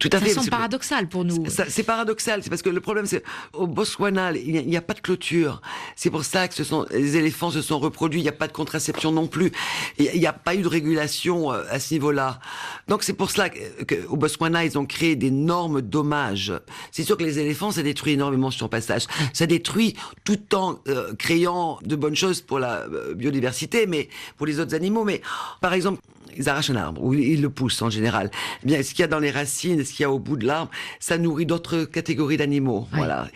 Tout 0.00 0.08
à 0.12 0.18
ça 0.18 0.24
fait. 0.24 0.32
semble 0.32 0.48
paradoxal 0.48 1.08
pour 1.08 1.24
nous. 1.24 1.44
C'est 1.68 1.82
paradoxal, 1.82 2.42
c'est 2.42 2.48
parce 2.48 2.62
que 2.62 2.70
le 2.70 2.80
problème, 2.80 3.04
c'est 3.06 3.22
au 3.52 3.66
Botswana, 3.66 4.32
il 4.32 4.66
n'y 4.66 4.76
a, 4.76 4.80
pas 4.80 4.94
de 4.94 5.00
cloture. 5.00 5.60
C'est 5.94 6.10
pour 6.10 6.24
ça 6.24 6.48
que 6.48 6.54
ce 6.54 6.64
sont, 6.64 6.86
les 6.90 7.16
éléphants 7.16 7.50
se 7.50 7.60
sont 7.60 7.78
reproduits. 7.78 8.20
Il 8.20 8.22
n'y 8.22 8.28
a 8.30 8.32
pas 8.32 8.48
de 8.48 8.52
contraception 8.52 9.12
non 9.12 9.26
plus. 9.26 9.52
Il 9.98 10.18
n'y 10.18 10.26
a 10.26 10.32
pas 10.32 10.54
eu 10.54 10.62
de 10.62 10.68
régulation 10.68 11.52
euh, 11.52 11.64
à 11.70 11.78
ce 11.78 11.92
niveau-là. 11.92 12.40
Donc 12.88 13.02
c'est 13.02 13.12
pour 13.12 13.30
cela 13.30 13.50
qu'au 13.50 14.16
Botswana, 14.16 14.64
ils 14.64 14.78
ont 14.78 14.86
créé 14.86 15.16
d'énormes 15.16 15.82
dommages. 15.82 16.54
C'est 16.92 17.04
sûr 17.04 17.18
que 17.18 17.22
les 17.22 17.38
éléphants, 17.38 17.70
ça 17.70 17.82
détruit 17.82 18.14
énormément 18.14 18.50
sur 18.50 18.70
passage. 18.70 19.04
Ça 19.34 19.46
détruit 19.46 19.94
tout 20.24 20.54
en 20.54 20.78
euh, 20.88 21.12
créant 21.14 21.78
de 21.82 21.94
bonnes 21.94 22.16
choses 22.16 22.40
pour 22.40 22.58
la 22.58 22.86
euh, 22.86 23.14
biodiversité, 23.14 23.86
mais 23.86 24.08
pour 24.38 24.46
les 24.46 24.60
autres 24.60 24.74
animaux. 24.74 25.04
Mais 25.04 25.20
par 25.60 25.74
exemple, 25.74 26.00
ils 26.36 26.48
arrachent 26.48 26.70
un 26.70 26.76
arbre, 26.76 27.02
ou 27.02 27.14
ils 27.14 27.40
le 27.40 27.50
poussent 27.50 27.82
en 27.82 27.90
général. 27.90 28.30
Eh 28.62 28.66
bien, 28.66 28.82
ce 28.82 28.90
qu'il 28.90 29.00
y 29.00 29.04
a 29.04 29.08
dans 29.08 29.18
les 29.18 29.30
racines, 29.30 29.84
ce 29.84 29.92
qu'il 29.92 30.02
y 30.02 30.06
a 30.06 30.10
au 30.10 30.18
bout 30.18 30.36
de 30.36 30.46
l'arbre, 30.46 30.70
ça 30.98 31.18
nourrit 31.18 31.46
d'autres 31.46 31.84
catégories 31.84 32.36
d'animaux. 32.36 32.88
Voilà. 32.92 33.28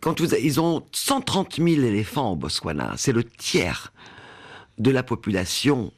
Quand 0.00 0.20
vous, 0.20 0.34
ils 0.34 0.60
ont 0.60 0.84
130 0.92 1.56
000 1.56 1.68
éléphants 1.68 2.32
au 2.32 2.36
Botswana, 2.36 2.94
c'est 2.96 3.12
le 3.12 3.24
tiers 3.24 3.92
de 4.78 4.90
la 4.90 5.02
population 5.02 5.92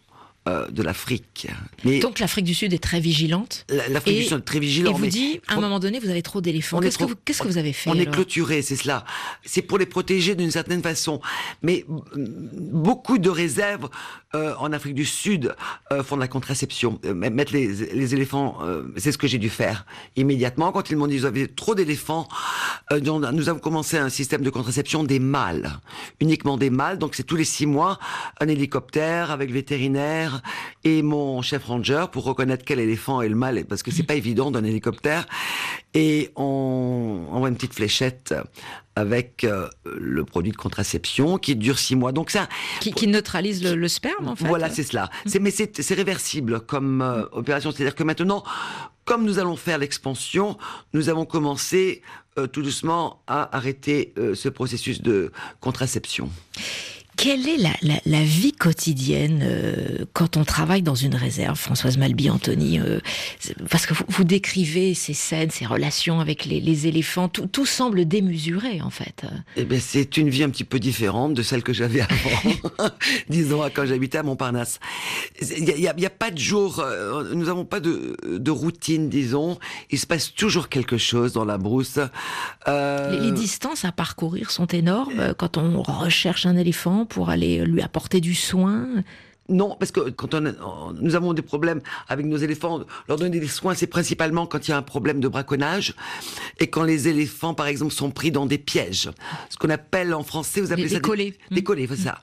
euh, 0.49 0.67
de 0.69 0.83
l'Afrique. 0.83 1.49
Donc 1.85 2.19
l'Afrique 2.19 2.47
du 2.47 2.55
Sud 2.55 2.73
est 2.73 2.83
très 2.83 2.99
vigilante. 2.99 3.67
L'Afrique 3.91 4.21
du 4.21 4.25
Sud 4.25 4.39
est 4.39 4.41
très 4.41 4.59
vigilante. 4.59 4.97
Et 4.97 4.99
vous 4.99 5.07
dit, 5.07 5.41
à 5.49 5.57
un 5.57 5.61
moment 5.61 5.79
donné, 5.79 5.99
vous 5.99 6.09
avez 6.09 6.23
trop 6.23 6.41
d'éléphants. 6.41 6.81
Qu'est-ce, 6.81 6.97
que 6.97 7.47
vous, 7.47 7.59
avez 7.59 7.75
fait 7.75 7.91
On 7.91 7.95
est 7.95 8.11
clôturé, 8.11 8.63
c'est 8.63 8.77
cela. 8.77 9.05
C'est 9.45 9.61
pour 9.61 9.77
les 9.77 9.85
protéger 9.85 10.35
d'une 10.35 10.51
certaine 10.51 10.83
façon. 10.83 11.21
Mais 11.61 11.85
beaucoup 12.17 13.19
de 13.19 13.29
réserves 13.29 13.91
euh, 14.35 14.55
en 14.59 14.73
Afrique 14.73 14.95
du 14.95 15.05
Sud 15.05 15.55
euh, 15.93 16.03
font 16.03 16.17
de 16.17 16.21
la 16.21 16.29
contraception. 16.29 17.01
mettre 17.05 17.53
les, 17.53 18.15
éléphants, 18.15 18.59
c'est 18.97 19.13
ce 19.13 19.19
que 19.19 19.27
j'ai 19.27 19.39
dû 19.39 19.51
faire 19.51 19.87
immédiatement. 20.17 20.73
Quand 20.73 20.91
ils 20.91 20.97
m'ont 20.97 21.07
dit 21.07 21.19
vous 21.19 21.25
avez 21.25 21.49
trop 21.49 21.75
d'éléphants, 21.75 22.29
nous 22.91 23.49
avons 23.49 23.59
commencé 23.59 23.99
un 23.99 24.09
système 24.09 24.43
de 24.43 24.51
contraception 24.51 25.05
des 25.05 25.19
mâles, 25.19 25.71
uniquement 26.21 26.57
des 26.57 26.71
mâles. 26.71 26.99
Donc 26.99 27.15
c'est 27.15 27.23
tous 27.23 27.37
les 27.37 27.45
six 27.45 27.67
mois 27.67 27.99
un 28.41 28.49
hélicoptère 28.49 29.31
avec 29.31 29.51
vétérinaire 29.51 30.43
et 30.85 31.03
mon 31.03 31.43
chef 31.43 31.65
ranger 31.65 32.07
pour 32.13 32.25
reconnaître 32.25 32.65
quel 32.65 32.81
éléphant 32.81 33.23
est 33.23 33.29
le 33.29 33.37
mâle, 33.37 33.65
parce 33.65 33.83
que 33.83 33.91
c'est 33.91 34.03
pas 34.03 34.15
évident 34.15 34.51
d'un 34.51 34.65
hélicoptère. 34.65 35.27
Et 35.95 36.31
on 36.37 37.27
envoie 37.31 37.49
une 37.49 37.57
petite 37.57 37.75
fléchette 37.75 38.35
avec 38.95 39.45
euh, 39.45 39.69
le 39.85 40.25
produit 40.25 40.53
de 40.53 40.57
contraception 40.57 41.39
qui 41.39 41.57
dure 41.57 41.79
six 41.79 41.97
mois. 41.97 42.13
Donc 42.13 42.31
ça, 42.31 42.49
qui, 42.81 42.93
qui 42.93 43.07
neutralise 43.07 43.63
le, 43.63 43.75
le, 43.75 43.89
sperme 43.89 44.29
en 44.29 44.37
fait. 44.37 44.47
Voilà, 44.47 44.71
c'est 44.71 44.83
cela. 44.83 45.11
C'est 45.27 45.41
mais 45.41 45.51
c'est 45.51 45.95
réversible 45.95 46.61
comme 46.61 47.03
euh, 47.03 47.25
opération. 47.33 47.73
C'est-à-dire 47.73 47.95
que 47.95 48.05
maintenant, 48.05 48.45
comme 49.05 49.25
nous 49.25 49.39
allons 49.39 49.57
faire 49.57 49.79
l'expansion, 49.79 50.57
nous 50.93 51.09
avons 51.09 51.25
commencé 51.25 52.03
euh, 52.39 52.47
tout 52.47 52.63
doucement 52.63 53.23
à 53.27 53.57
arrêter 53.57 54.13
euh, 54.17 54.37
ce 54.37 54.49
processus 54.49 55.03
de 55.03 55.33
contraception. 55.59 56.31
Quelle 57.21 57.47
est 57.47 57.59
la, 57.59 57.75
la, 57.83 58.01
la 58.07 58.23
vie 58.23 58.55
quotidienne 58.55 59.41
euh, 59.43 60.07
quand 60.15 60.39
on 60.39 60.45
travaille 60.45 60.81
dans 60.81 60.95
une 60.95 61.15
réserve, 61.15 61.59
Françoise 61.59 61.99
Malby-Antony 61.99 62.81
euh, 62.81 62.99
Parce 63.69 63.85
que 63.85 63.93
vous, 63.93 64.05
vous, 64.09 64.25
décrivez 64.25 64.95
ces 64.95 65.13
scènes, 65.13 65.51
ces 65.51 65.67
relations 65.67 66.21
avec 66.21 66.47
les, 66.47 66.63
les 66.63 66.87
éléphants, 66.87 67.29
tout, 67.29 67.47
tout, 67.47 67.67
semble 67.67 68.07
démesuré 68.07 68.81
en 68.81 68.89
fait. 68.89 69.27
Eh 69.59 69.65
bien, 69.65 69.79
c'est 69.79 70.17
une 70.17 70.31
vie 70.31 70.43
un 70.45 70.49
petit 70.49 70.65
peu 70.65 70.79
différente 70.79 71.35
de 71.35 71.43
celle 71.43 71.63
que 71.63 71.75
j'avais 71.75 72.01
avant, 72.01 72.89
disons, 73.29 73.69
quand 73.75 73.85
j'habitais 73.85 74.17
à 74.17 74.23
Montparnasse. 74.23 74.81
Il 75.43 75.65
n'y 75.65 75.89
a, 75.89 75.91
a, 75.91 76.07
a, 76.07 76.11
pas 76.11 76.31
de 76.31 76.39
jour, 76.39 76.81
euh, 76.81 77.35
nous 77.35 77.45
n'avons 77.45 77.67
pas 77.67 77.81
de, 77.81 78.17
de, 78.27 78.51
routine, 78.51 79.11
disons. 79.11 79.59
Il 79.91 79.99
se 79.99 80.07
passe 80.07 80.33
toujours 80.33 80.71
quelque 80.71 80.97
chose 80.97 81.35
dans 81.35 81.45
la 81.45 81.59
brousse. 81.59 81.99
Les, 82.67 83.21
les 83.21 83.33
distances 83.33 83.85
à 83.85 83.93
parcourir 83.93 84.51
sont 84.51 84.69
énormes 84.69 85.35
quand 85.37 85.59
on 85.59 85.83
recherche 85.83 86.47
un 86.47 86.57
éléphant 86.57 87.05
pour 87.11 87.29
aller 87.29 87.65
lui 87.65 87.83
apporter 87.83 88.21
du 88.21 88.35
soin? 88.35 88.87
Non, 89.51 89.77
parce 89.79 89.91
que 89.91 90.11
quand 90.11 90.35
on, 90.35 90.93
nous 91.01 91.17
avons 91.17 91.33
des 91.33 91.43
problèmes 91.43 91.81
avec 92.09 92.25
nos 92.25 92.37
éléphants, 92.37 92.85
leur 93.09 93.19
donner 93.19 93.41
des 93.41 93.49
soins, 93.49 93.75
c'est 93.75 93.89
principalement 93.89 94.47
quand 94.47 94.69
il 94.69 94.71
y 94.71 94.75
a 94.75 94.77
un 94.77 94.83
problème 94.83 95.21
de 95.21 95.27
braconnage 95.27 95.95
et 96.61 96.69
quand 96.69 96.85
les 96.85 97.09
éléphants, 97.09 97.53
par 97.53 97.67
exemple, 97.67 97.93
sont 97.93 98.13
pris 98.13 98.31
dans 98.31 98.47
des 98.47 98.59
pièges. 98.59 99.11
Ce 99.49 99.57
qu'on 99.57 99.71
appelle 99.71 100.15
en 100.15 100.23
français, 100.23 100.61
vous 100.61 100.73
appelez 100.73 100.85
des, 100.85 100.91
ça 100.91 101.01
des 101.01 101.01
collets. 101.01 101.35
Des, 101.51 101.65
collets, 101.65 101.89
c'est 101.91 101.97
ça. 101.97 102.23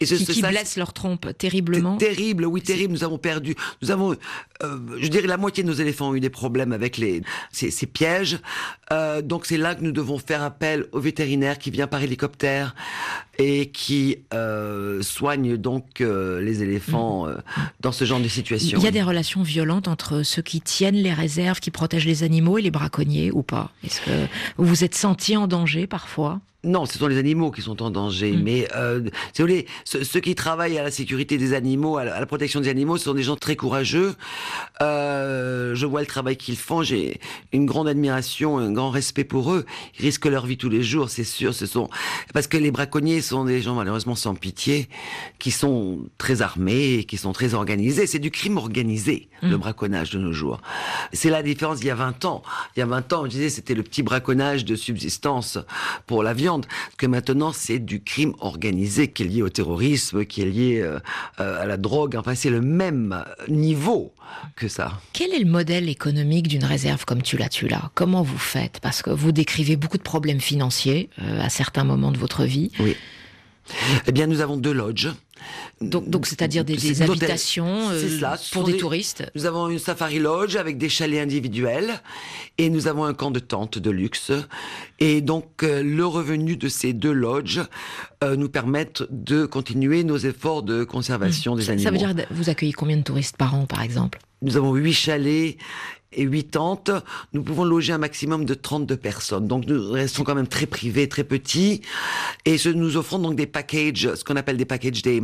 Et 0.00 0.06
qui, 0.06 0.24
qui 0.24 0.40
ça, 0.40 0.50
blessent 0.50 0.76
leur 0.76 0.92
trompe 0.92 1.36
terriblement. 1.36 1.96
Terrible, 1.96 2.46
oui, 2.46 2.62
terrible. 2.62 2.92
Nous 2.92 3.02
avons 3.02 3.18
perdu. 3.18 3.56
Nous 3.82 3.90
avons, 3.90 4.14
euh, 4.62 4.78
je 5.00 5.08
dirais, 5.08 5.26
la 5.26 5.36
moitié 5.36 5.64
de 5.64 5.68
nos 5.68 5.74
éléphants 5.74 6.10
ont 6.10 6.14
eu 6.14 6.20
des 6.20 6.30
problèmes 6.30 6.72
avec 6.72 6.96
les 6.96 7.22
ces, 7.50 7.72
ces 7.72 7.86
pièges. 7.86 8.38
Euh, 8.92 9.20
donc 9.20 9.46
c'est 9.46 9.58
là 9.58 9.74
que 9.74 9.82
nous 9.82 9.92
devons 9.92 10.18
faire 10.18 10.44
appel 10.44 10.86
au 10.92 11.00
vétérinaire 11.00 11.58
qui 11.58 11.72
vient 11.72 11.88
par 11.88 12.02
hélicoptère 12.02 12.76
et 13.38 13.70
qui 13.70 14.18
euh, 14.34 15.00
soigne 15.00 15.56
donc 15.56 16.00
euh, 16.00 16.40
les 16.40 16.62
éléphants 16.62 17.28
euh, 17.28 17.36
dans 17.80 17.92
ce 17.92 18.04
genre 18.04 18.20
de 18.20 18.28
situation. 18.28 18.78
Il 18.78 18.84
y 18.84 18.88
a 18.88 18.90
des 18.90 19.02
relations 19.02 19.42
violentes 19.42 19.86
entre 19.86 20.24
ceux 20.24 20.42
qui 20.42 20.60
tiennent 20.60 20.96
les 20.96 21.12
réserves, 21.12 21.60
qui 21.60 21.70
protègent 21.70 22.06
les 22.06 22.24
animaux 22.24 22.58
et 22.58 22.62
les 22.62 22.72
braconniers 22.72 23.30
ou 23.30 23.42
pas? 23.42 23.70
Est-ce 23.84 24.00
que 24.00 24.26
vous 24.56 24.66
vous 24.66 24.84
êtes 24.84 24.96
senti 24.96 25.36
en 25.36 25.46
danger 25.46 25.86
parfois? 25.86 26.40
Non, 26.64 26.86
ce 26.86 26.98
sont 26.98 27.06
les 27.06 27.18
animaux 27.18 27.52
qui 27.52 27.62
sont 27.62 27.80
en 27.84 27.90
danger. 27.90 28.32
Mmh. 28.32 28.42
Mais 28.42 28.68
euh, 28.74 29.00
si 29.32 29.42
vous 29.42 29.46
voulez, 29.46 29.66
ceux, 29.84 30.02
ceux, 30.02 30.18
qui 30.18 30.34
travaillent 30.34 30.76
à 30.76 30.82
la 30.82 30.90
sécurité 30.90 31.38
des 31.38 31.54
animaux, 31.54 31.98
à 31.98 32.04
la, 32.04 32.16
à 32.16 32.18
la, 32.18 32.26
protection 32.26 32.60
des 32.60 32.68
animaux, 32.68 32.96
ce 32.96 33.04
sont 33.04 33.14
des 33.14 33.22
gens 33.22 33.36
très 33.36 33.54
courageux. 33.54 34.16
Euh, 34.82 35.76
je 35.76 35.86
vois 35.86 36.00
le 36.00 36.06
travail 36.06 36.36
qu'ils 36.36 36.56
font. 36.56 36.82
J'ai 36.82 37.20
une 37.52 37.64
grande 37.64 37.86
admiration, 37.86 38.58
un 38.58 38.72
grand 38.72 38.90
respect 38.90 39.22
pour 39.22 39.52
eux. 39.52 39.66
Ils 40.00 40.06
risquent 40.06 40.26
leur 40.26 40.46
vie 40.46 40.56
tous 40.56 40.68
les 40.68 40.82
jours, 40.82 41.10
c'est 41.10 41.22
sûr. 41.22 41.54
Ce 41.54 41.64
sont 41.64 41.88
parce 42.34 42.48
que 42.48 42.56
les 42.56 42.72
braconniers 42.72 43.20
sont 43.20 43.44
des 43.44 43.62
gens 43.62 43.76
malheureusement 43.76 44.16
sans 44.16 44.34
pitié, 44.34 44.88
qui 45.38 45.52
sont 45.52 46.06
très 46.18 46.42
armés, 46.42 47.04
qui 47.04 47.18
sont 47.18 47.32
très 47.32 47.54
organisés. 47.54 48.08
C'est 48.08 48.18
du 48.18 48.32
crime 48.32 48.56
organisé, 48.56 49.28
mmh. 49.42 49.50
le 49.50 49.58
braconnage 49.58 50.10
de 50.10 50.18
nos 50.18 50.32
jours. 50.32 50.60
C'est 51.12 51.30
la 51.30 51.44
différence. 51.44 51.78
Il 51.82 51.86
y 51.86 51.90
a 51.90 51.94
20 51.94 52.24
ans, 52.24 52.42
il 52.76 52.80
y 52.80 52.82
a 52.82 52.86
20 52.86 53.12
ans, 53.12 53.24
je 53.26 53.30
disais, 53.30 53.48
c'était 53.48 53.74
le 53.74 53.84
petit 53.84 54.02
braconnage 54.02 54.64
de 54.64 54.74
subsistance 54.74 55.58
pour 56.08 56.24
la 56.24 56.34
viande 56.34 56.47
que 56.96 57.06
maintenant 57.06 57.52
c'est 57.52 57.78
du 57.78 58.02
crime 58.02 58.34
organisé 58.40 59.08
qui 59.08 59.22
est 59.22 59.26
lié 59.26 59.42
au 59.42 59.48
terrorisme, 59.48 60.24
qui 60.24 60.42
est 60.42 60.46
lié 60.46 60.80
euh, 60.80 60.98
à 61.36 61.66
la 61.66 61.76
drogue. 61.76 62.16
Enfin, 62.16 62.34
c'est 62.34 62.50
le 62.50 62.60
même 62.60 63.24
niveau 63.48 64.12
que 64.56 64.68
ça. 64.68 65.00
Quel 65.12 65.32
est 65.32 65.38
le 65.38 65.50
modèle 65.50 65.88
économique 65.88 66.48
d'une 66.48 66.64
réserve 66.64 67.04
comme 67.04 67.22
Tula 67.22 67.48
Tula? 67.48 67.90
Comment 67.94 68.22
vous 68.22 68.38
faites? 68.38 68.80
Parce 68.80 69.02
que 69.02 69.10
vous 69.10 69.32
décrivez 69.32 69.76
beaucoup 69.76 69.98
de 69.98 70.02
problèmes 70.02 70.40
financiers 70.40 71.10
euh, 71.20 71.40
à 71.40 71.48
certains 71.48 71.84
moments 71.84 72.12
de 72.12 72.18
votre 72.18 72.44
vie. 72.44 72.70
Oui. 72.80 72.96
Eh 74.06 74.12
bien, 74.12 74.26
nous 74.26 74.40
avons 74.40 74.56
deux 74.56 74.72
lodges. 74.72 75.10
Donc, 75.80 76.08
donc 76.08 76.26
c'est-à-dire 76.26 76.64
des, 76.64 76.76
des 76.76 77.02
habitations 77.02 77.90
euh, 77.90 78.18
cela, 78.18 78.36
pour 78.52 78.64
des, 78.64 78.72
des, 78.72 78.78
touristes. 78.78 79.24
Nous 79.34 79.46
avons 79.46 79.68
une 79.68 79.78
safari 79.78 80.18
lodge 80.18 80.56
avec 80.56 80.78
des 80.78 80.88
chalets 80.88 81.20
individuels 81.20 82.00
et 82.58 82.70
nous 82.70 82.86
avons 82.88 83.04
un 83.04 83.14
camp 83.14 83.30
de 83.30 83.38
tente 83.38 83.78
de 83.78 83.90
luxe. 83.90 84.32
Et 84.98 85.20
donc 85.20 85.62
euh, 85.62 85.82
le 85.82 86.06
revenu 86.06 86.56
de 86.56 86.68
ces 86.68 86.92
deux 86.92 87.12
lodges 87.12 87.62
euh, 88.24 88.36
nous 88.36 88.48
permettent 88.48 89.04
de 89.10 89.46
continuer 89.46 90.04
nos 90.04 90.18
efforts 90.18 90.62
de 90.62 90.84
conservation 90.84 91.54
mmh. 91.54 91.58
des 91.58 91.64
ça, 91.64 91.72
animaux. 91.72 91.98
Ça 91.98 92.06
veut 92.06 92.14
dire 92.14 92.26
vous 92.30 92.50
accueillez 92.50 92.72
combien 92.72 92.96
de 92.96 93.02
touristes 93.02 93.36
par 93.36 93.54
an, 93.54 93.66
par 93.66 93.82
exemple? 93.82 94.18
Nous 94.40 94.56
avons 94.56 94.74
huit 94.74 94.92
chalets 94.92 95.56
et 96.12 96.22
8 96.22 96.44
tentes, 96.52 96.90
nous 97.34 97.42
pouvons 97.42 97.64
loger 97.64 97.92
un 97.92 97.98
maximum 97.98 98.44
de 98.44 98.54
32 98.54 98.96
personnes. 98.96 99.46
Donc 99.46 99.66
nous 99.66 99.90
restons 99.92 100.24
quand 100.24 100.34
même 100.34 100.46
très 100.46 100.66
privés, 100.66 101.08
très 101.08 101.24
petits. 101.24 101.82
Et 102.46 102.56
nous 102.74 102.96
offrons 102.96 103.18
donc 103.18 103.36
des 103.36 103.46
packages, 103.46 104.14
ce 104.14 104.24
qu'on 104.24 104.36
appelle 104.36 104.56
des 104.56 104.64
packages 104.64 105.02
des... 105.02 105.22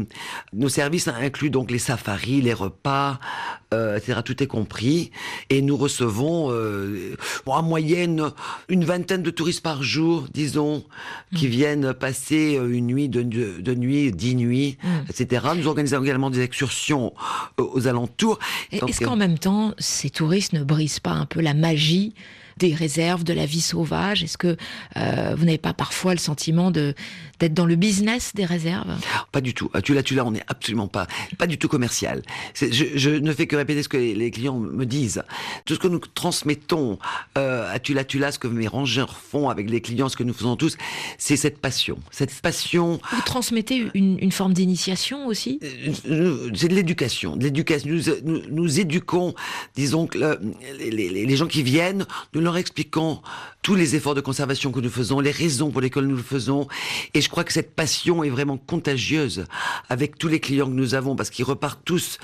Nos 0.52 0.68
services 0.68 1.08
incluent 1.08 1.50
donc 1.50 1.70
les 1.70 1.78
safaris, 1.78 2.42
les 2.42 2.52
repas, 2.52 3.18
euh, 3.72 3.96
etc. 3.96 4.20
Tout 4.24 4.42
est 4.42 4.46
compris. 4.46 5.10
Et 5.48 5.62
nous 5.62 5.76
recevons 5.76 6.50
euh, 6.50 7.16
en 7.46 7.62
moyenne 7.62 8.30
une 8.68 8.84
vingtaine 8.84 9.22
de 9.22 9.30
touristes 9.30 9.62
par 9.62 9.82
jour, 9.82 10.26
disons, 10.32 10.84
qui 11.34 11.46
mmh. 11.46 11.50
viennent 11.50 11.94
passer 11.94 12.60
une 12.62 12.86
nuit, 12.86 13.08
de, 13.08 13.22
de, 13.22 13.60
de 13.60 13.74
nuit, 13.74 14.12
dix 14.12 14.34
nuits, 14.34 14.76
mmh. 14.82 14.88
etc. 15.08 15.46
Nous 15.56 15.66
organisons 15.66 16.02
également 16.02 16.30
des 16.30 16.40
excursions 16.40 17.14
aux 17.56 17.86
alentours. 17.88 18.38
Est-ce 18.70 19.02
qu'en 19.02 19.16
même 19.16 19.38
temps, 19.38 19.74
ces 19.78 20.10
touristes 20.10 20.52
ne 20.52 20.62
pas 21.02 21.12
un 21.12 21.26
peu 21.26 21.40
la 21.40 21.54
magie 21.54 22.14
des 22.58 22.74
réserves, 22.74 23.24
de 23.24 23.32
la 23.32 23.46
vie 23.46 23.60
sauvage? 23.60 24.22
Est-ce 24.22 24.38
que 24.38 24.56
euh, 24.96 25.34
vous 25.36 25.44
n'avez 25.44 25.58
pas 25.58 25.74
parfois 25.74 26.12
le 26.12 26.20
sentiment 26.20 26.70
de 26.70 26.94
d'être 27.40 27.54
dans 27.54 27.66
le 27.66 27.76
business 27.76 28.32
des 28.34 28.44
réserves 28.44 28.96
Pas 29.32 29.40
du 29.40 29.54
tout. 29.54 29.70
À 29.74 29.82
Tula 29.82 30.02
Tula, 30.02 30.24
on 30.24 30.30
n'est 30.30 30.44
absolument 30.48 30.88
pas, 30.88 31.06
pas 31.38 31.46
du 31.46 31.58
tout 31.58 31.68
commercial. 31.68 32.22
Je, 32.54 32.66
je, 32.94 33.10
ne 33.10 33.32
fais 33.32 33.46
que 33.46 33.56
répéter 33.56 33.82
ce 33.82 33.88
que 33.88 33.96
les, 33.96 34.14
les, 34.14 34.30
clients 34.30 34.58
me 34.58 34.84
disent. 34.86 35.22
Tout 35.64 35.74
ce 35.74 35.78
que 35.78 35.88
nous 35.88 35.98
transmettons 35.98 36.98
euh, 37.38 37.72
à 37.72 37.78
Tula 37.78 38.04
Tula, 38.04 38.32
ce 38.32 38.38
que 38.38 38.48
mes 38.48 38.68
rangeurs 38.68 39.16
font 39.16 39.48
avec 39.48 39.70
les 39.70 39.80
clients, 39.80 40.08
ce 40.08 40.16
que 40.16 40.22
nous 40.22 40.34
faisons 40.34 40.56
tous, 40.56 40.76
c'est 41.18 41.36
cette 41.36 41.58
passion. 41.58 41.98
Cette 42.10 42.34
passion. 42.40 43.00
Vous 43.12 43.22
transmettez 43.22 43.86
une, 43.94 44.18
une 44.20 44.32
forme 44.32 44.52
d'initiation 44.52 45.26
aussi? 45.26 45.60
Euh, 46.06 46.50
C'est 46.54 46.68
de 46.68 46.74
l'éducation. 46.74 47.36
De 47.36 47.44
l'éducation. 47.44 47.90
Nous, 47.90 48.02
nous, 48.24 48.42
nous, 48.50 48.80
éduquons, 48.80 49.34
disons, 49.76 50.06
que 50.06 50.18
le, 50.18 50.38
les, 50.78 50.90
les, 50.90 51.26
les 51.26 51.36
gens 51.36 51.46
qui 51.46 51.62
viennent, 51.62 52.06
nous 52.34 52.40
leur 52.40 52.56
expliquons 52.56 53.20
tous 53.62 53.74
les 53.74 53.96
efforts 53.96 54.14
de 54.14 54.20
conservation 54.20 54.72
que 54.72 54.80
nous 54.80 54.90
faisons, 54.90 55.20
les 55.20 55.30
raisons 55.30 55.70
pour 55.70 55.80
lesquelles 55.80 56.06
nous 56.06 56.16
le 56.16 56.22
faisons. 56.22 56.68
Et 57.14 57.22
je 57.24 57.28
crois 57.30 57.44
que 57.44 57.52
cette 57.52 57.74
passion 57.74 58.22
est 58.22 58.30
vraiment 58.30 58.58
contagieuse 58.58 59.46
avec 59.88 60.18
tous 60.18 60.28
les 60.28 60.40
clients 60.40 60.66
que 60.66 60.72
nous 60.72 60.94
avons, 60.94 61.16
parce 61.16 61.30
qu'ils 61.30 61.44
repartent 61.44 61.84
tous. 61.84 62.18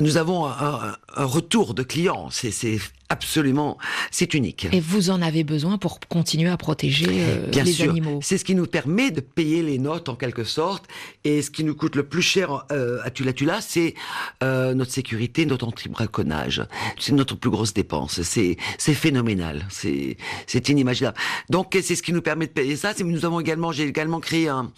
Nous 0.00 0.16
avons 0.16 0.46
un, 0.46 0.96
retour 1.14 1.74
de 1.74 1.82
clients. 1.82 2.28
C'est 2.30 2.80
absolument, 3.08 3.78
c'est 4.10 4.34
unique. 4.34 4.66
Et 4.72 4.80
vous 4.80 5.10
en 5.10 5.22
avez 5.22 5.44
besoin 5.44 5.78
pour 5.78 6.00
continuer 6.00 6.50
à 6.50 6.56
protéger 6.56 7.06
euh, 7.08 7.46
Bien 7.48 7.64
les 7.64 7.72
sûr. 7.72 7.90
animaux. 7.90 8.20
C'est 8.22 8.38
ce 8.38 8.44
qui 8.44 8.54
nous 8.54 8.66
permet 8.66 9.10
de 9.10 9.20
payer 9.20 9.62
les 9.62 9.78
notes 9.78 10.08
en 10.08 10.14
quelque 10.14 10.44
sorte. 10.44 10.84
Et 11.24 11.42
ce 11.42 11.50
qui 11.50 11.64
nous 11.64 11.74
coûte 11.74 11.96
le 11.96 12.04
plus 12.04 12.22
cher 12.22 12.64
euh, 12.72 12.98
à 13.04 13.10
Tula 13.10 13.32
Tula, 13.32 13.60
c'est 13.60 13.94
euh, 14.42 14.74
notre 14.74 14.92
sécurité, 14.92 15.46
notre 15.46 15.66
anti-braconnage. 15.66 16.64
C'est 16.98 17.12
notre 17.12 17.36
plus 17.36 17.50
grosse 17.50 17.74
dépense. 17.74 18.22
C'est 18.22 18.56
c'est 18.78 18.94
phénoménal. 18.94 19.66
C'est 19.70 20.16
c'est 20.46 20.68
inimaginable. 20.68 21.16
Donc 21.50 21.76
c'est 21.80 21.94
ce 21.94 22.02
qui 22.02 22.12
nous 22.12 22.22
permet 22.22 22.46
de 22.46 22.52
payer 22.52 22.76
ça. 22.76 22.92
Nous 23.04 23.24
avons 23.24 23.40
également, 23.40 23.72
j'ai 23.72 23.84
également 23.84 24.20
créé 24.20 24.48
un, 24.48 24.70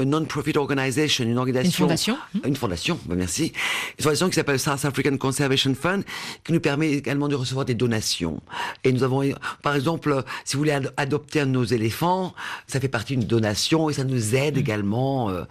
un 0.00 0.04
non-profit 0.04 0.56
organization, 0.56 1.24
une 1.24 1.38
organisation, 1.38 1.84
une 1.84 1.88
fondation, 1.88 2.18
une 2.44 2.56
fondation. 2.56 2.98
Ben 3.06 3.16
merci. 3.16 3.52
Une 3.98 4.02
fondation 4.02 4.28
qui 4.28 4.34
s'appelle 4.34 4.58
South 4.58 4.84
African 4.84 5.16
Conservation 5.16 5.74
Fund, 5.74 6.02
qui 6.44 6.52
nous 6.52 6.60
permet 6.60 6.92
également 6.92 7.28
de 7.28 7.34
recevoir 7.34 7.64
des 7.64 7.74
donations. 7.76 8.40
Et 8.84 8.92
nous 8.92 9.02
avons, 9.02 9.22
par 9.62 9.74
exemple, 9.74 10.24
si 10.44 10.54
vous 10.54 10.60
voulez 10.60 10.72
ad 10.72 10.92
adopter 10.96 11.40
un 11.40 11.46
de 11.46 11.52
nos 11.52 11.64
éléphants, 11.64 12.34
ça 12.66 12.80
fait 12.80 12.88
partie 12.88 13.16
d'une 13.16 13.26
donation 13.26 13.90
et 13.90 13.92
ça 13.92 14.04
nous 14.04 14.34
aide 14.34 14.56
mmh. 14.56 14.60
également 14.60 15.30
euh, 15.30 15.44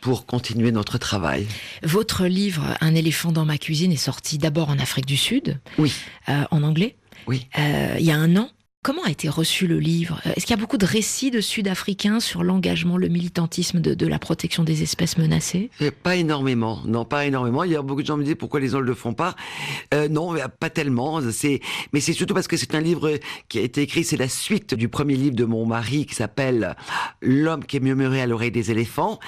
pour 0.00 0.26
continuer 0.26 0.72
notre 0.72 0.98
travail. 0.98 1.46
Votre 1.82 2.26
livre, 2.26 2.62
Un 2.80 2.94
éléphant 2.94 3.32
dans 3.32 3.44
ma 3.44 3.58
cuisine, 3.58 3.92
est 3.92 3.96
sorti 3.96 4.38
d'abord 4.38 4.70
en 4.70 4.78
Afrique 4.78 5.06
du 5.06 5.16
Sud. 5.16 5.60
Oui. 5.78 5.92
Euh, 6.28 6.44
en 6.50 6.62
anglais. 6.62 6.96
Oui. 7.26 7.46
Euh, 7.58 7.96
il 7.98 8.04
y 8.04 8.10
a 8.10 8.16
un 8.16 8.36
an. 8.36 8.48
Comment 8.84 9.04
a 9.04 9.10
été 9.10 9.28
reçu 9.28 9.68
le 9.68 9.78
livre? 9.78 10.20
Est-ce 10.24 10.44
qu'il 10.44 10.56
y 10.56 10.58
a 10.58 10.60
beaucoup 10.60 10.76
de 10.76 10.84
récits 10.84 11.30
de 11.30 11.40
Sud-Africains 11.40 12.18
sur 12.18 12.42
l'engagement, 12.42 12.96
le 12.96 13.06
militantisme 13.06 13.78
de, 13.78 14.06
la 14.08 14.18
protection 14.18 14.64
des 14.64 14.82
espèces 14.82 15.18
menacées? 15.18 15.70
Pas 16.02 16.16
énormément, 16.16 16.80
non, 16.84 17.04
pas 17.04 17.24
énormément. 17.24 17.62
Il 17.62 17.70
y 17.70 17.76
a 17.76 17.82
beaucoup 17.82 18.02
de 18.02 18.08
gens 18.08 18.14
qui 18.14 18.20
me 18.20 18.24
disent 18.24 18.34
pourquoi 18.34 18.58
les 18.58 18.74
autres 18.74 18.82
ne 18.82 18.88
le 18.88 18.96
font 18.96 19.14
pas. 19.14 19.36
Euh, 19.94 20.08
non, 20.08 20.34
pas 20.58 20.68
tellement. 20.68 21.20
Mais 21.92 22.00
c'est 22.00 22.12
surtout 22.12 22.34
parce 22.34 22.48
que 22.48 22.56
c'est 22.56 22.74
un 22.74 22.80
livre 22.80 23.20
qui 23.48 23.60
a 23.60 23.62
été 23.62 23.82
écrit. 23.82 24.02
C'est 24.02 24.16
la 24.16 24.28
suite 24.28 24.74
du 24.74 24.88
premier 24.88 25.14
livre 25.14 25.36
de 25.36 25.44
mon 25.44 25.64
mari 25.64 26.04
qui 26.04 26.16
s'appelle 26.16 26.74
L'homme 27.20 27.64
qui 27.64 27.76
est 27.76 27.80
murmuré 27.80 28.20
à 28.20 28.26
l'oreille 28.26 28.50
des 28.50 28.72
éléphants 28.72 29.20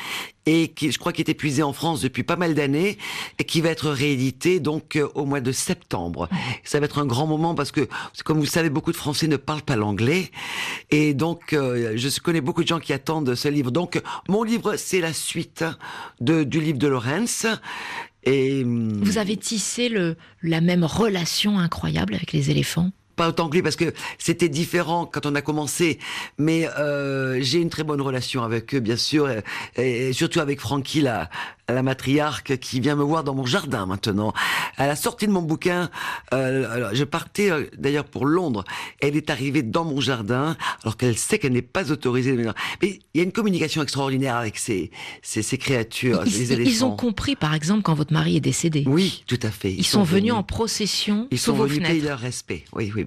et 0.47 0.69
qui, 0.69 0.93
je 0.93 0.99
crois, 0.99 1.13
qui 1.13 1.23
est 1.23 1.29
épuisé 1.29 1.63
en 1.63 1.73
France 1.73 2.01
depuis 2.01 2.23
pas 2.23 2.37
mal 2.37 2.55
d'années 2.55 2.99
et 3.39 3.45
qui 3.45 3.61
va 3.61 3.71
être 3.71 3.91
réédité 3.91 4.61
donc 4.61 4.97
euh, 4.97 5.09
au 5.15 5.25
mois 5.25 5.41
de 5.41 5.53
septembre. 5.53 6.29
Ça 6.65 6.81
va 6.81 6.87
être 6.87 6.99
un 6.99 7.07
grand 7.07 7.27
moment 7.27 7.55
parce 7.55 7.73
que, 7.73 7.89
comme 8.25 8.39
vous 8.39 8.47
savez, 8.47 8.71
beaucoup 8.71 8.93
de 8.93 8.97
Français 8.97 9.27
ne 9.27 9.37
parlent 9.37 9.63
pas 9.63 9.77
l'anglais 9.77 10.31
et 10.91 11.15
donc 11.15 11.53
euh, 11.53 11.95
je 11.97 12.21
connais 12.21 12.41
beaucoup 12.41 12.63
de 12.63 12.69
gens 12.69 12.81
qui 12.81 12.93
attendent 12.93 13.35
ce 13.35 13.49
livre. 13.49 13.71
Donc 13.71 14.01
mon 14.29 14.43
livre, 14.43 14.77
c'est 14.77 15.01
la 15.01 15.13
suite 15.13 15.65
de, 16.21 16.45
du 16.45 16.61
livre 16.61 16.79
de 16.79 16.89
Lorenz. 16.89 17.47
Et 18.25 18.65
hum, 18.65 19.03
vous 19.03 19.19
avez 19.19 19.37
tissé 19.37 19.89
le, 19.89 20.17
la 20.43 20.61
même 20.61 20.85
relation 20.85 21.59
incroyable 21.59 22.15
avec 22.15 22.33
les 22.33 22.51
éléphants? 22.51 22.91
Pas 23.17 23.29
autant 23.29 23.49
que 23.49 23.55
lui 23.55 23.63
parce 23.63 23.77
que 23.77 23.93
c'était 24.19 24.49
différent 24.49 25.07
quand 25.07 25.27
on 25.27 25.35
a 25.35 25.43
commencé, 25.43 25.99
mais 26.39 26.69
euh, 26.79 27.39
j'ai 27.41 27.61
une 27.61 27.71
très 27.71 27.85
bonne 27.85 28.01
relation 28.01 28.43
avec 28.43 28.75
eux, 28.75 28.81
bien 28.81 28.97
sûr, 28.97 29.29
et, 29.77 30.13
surtout 30.13 30.41
avec 30.41 30.61
Francky, 30.61 31.01
la, 31.01 31.29
la 31.69 31.83
matriarque, 31.83 32.59
qui 32.59 32.81
vient 32.81 32.97
me 32.97 33.03
voir 33.03 33.25
dans 33.25 33.35
mon 33.35 33.47
jardin 33.47 33.87
maintenant. 33.87 34.33
À 34.77 34.87
la 34.87 34.97
sortie 34.97 35.27
de 35.27 35.33
mon 35.33 35.43
bouquin, 35.43 35.91
euh, 36.33 36.91
je 36.93 37.05
partais 37.05 37.51
euh, 37.51 37.65
d'ailleurs 37.79 38.05
pour 38.05 38.27
Londres, 38.27 38.65
elle 39.01 39.17
est 39.17 39.31
arrivée 39.31 39.63
dans 39.63 39.85
mon 39.85 40.01
jardin, 40.01 40.57
alors 40.83 40.97
qu'elle 40.97 41.17
sait 41.17 41.39
qu'elle 41.39 41.53
n'est 41.53 41.63
pas 41.63 41.91
autorisée. 41.91 42.37
Mais 42.37 43.01
il 43.15 43.19
y 43.19 43.21
a 43.21 43.23
une 43.23 43.33
communication 43.33 43.83
extraordinaire 43.83 44.37
avec 44.37 44.59
ces, 44.59 44.91
ces, 45.23 45.43
ces 45.43 45.59
créatures, 45.59 46.23
ils, 46.27 46.33
les 46.33 46.53
éléphants. 46.53 46.71
Ils 46.71 46.85
ont 46.85 46.97
compris, 46.97 47.37
par 47.37 47.55
exemple, 47.55 47.83
quand 47.83 47.95
votre 47.95 48.13
mari 48.13 48.37
est 48.37 48.41
décédé. 48.41 48.85
Oui, 48.87 49.25
tout 49.27 49.41
à 49.43 49.51
fait. 49.51 49.73
Ils, 49.73 49.85
sont, 49.85 50.03
venus, 50.03 50.33
en 50.33 50.43
procession. 50.43 51.29
Ils 51.31 51.39
sont 51.39 51.55
venus 51.55 51.81
payer 51.81 52.03
leur 52.03 52.19
respect. 52.19 52.65
Oui, 52.73 52.93
oui. 52.95 53.05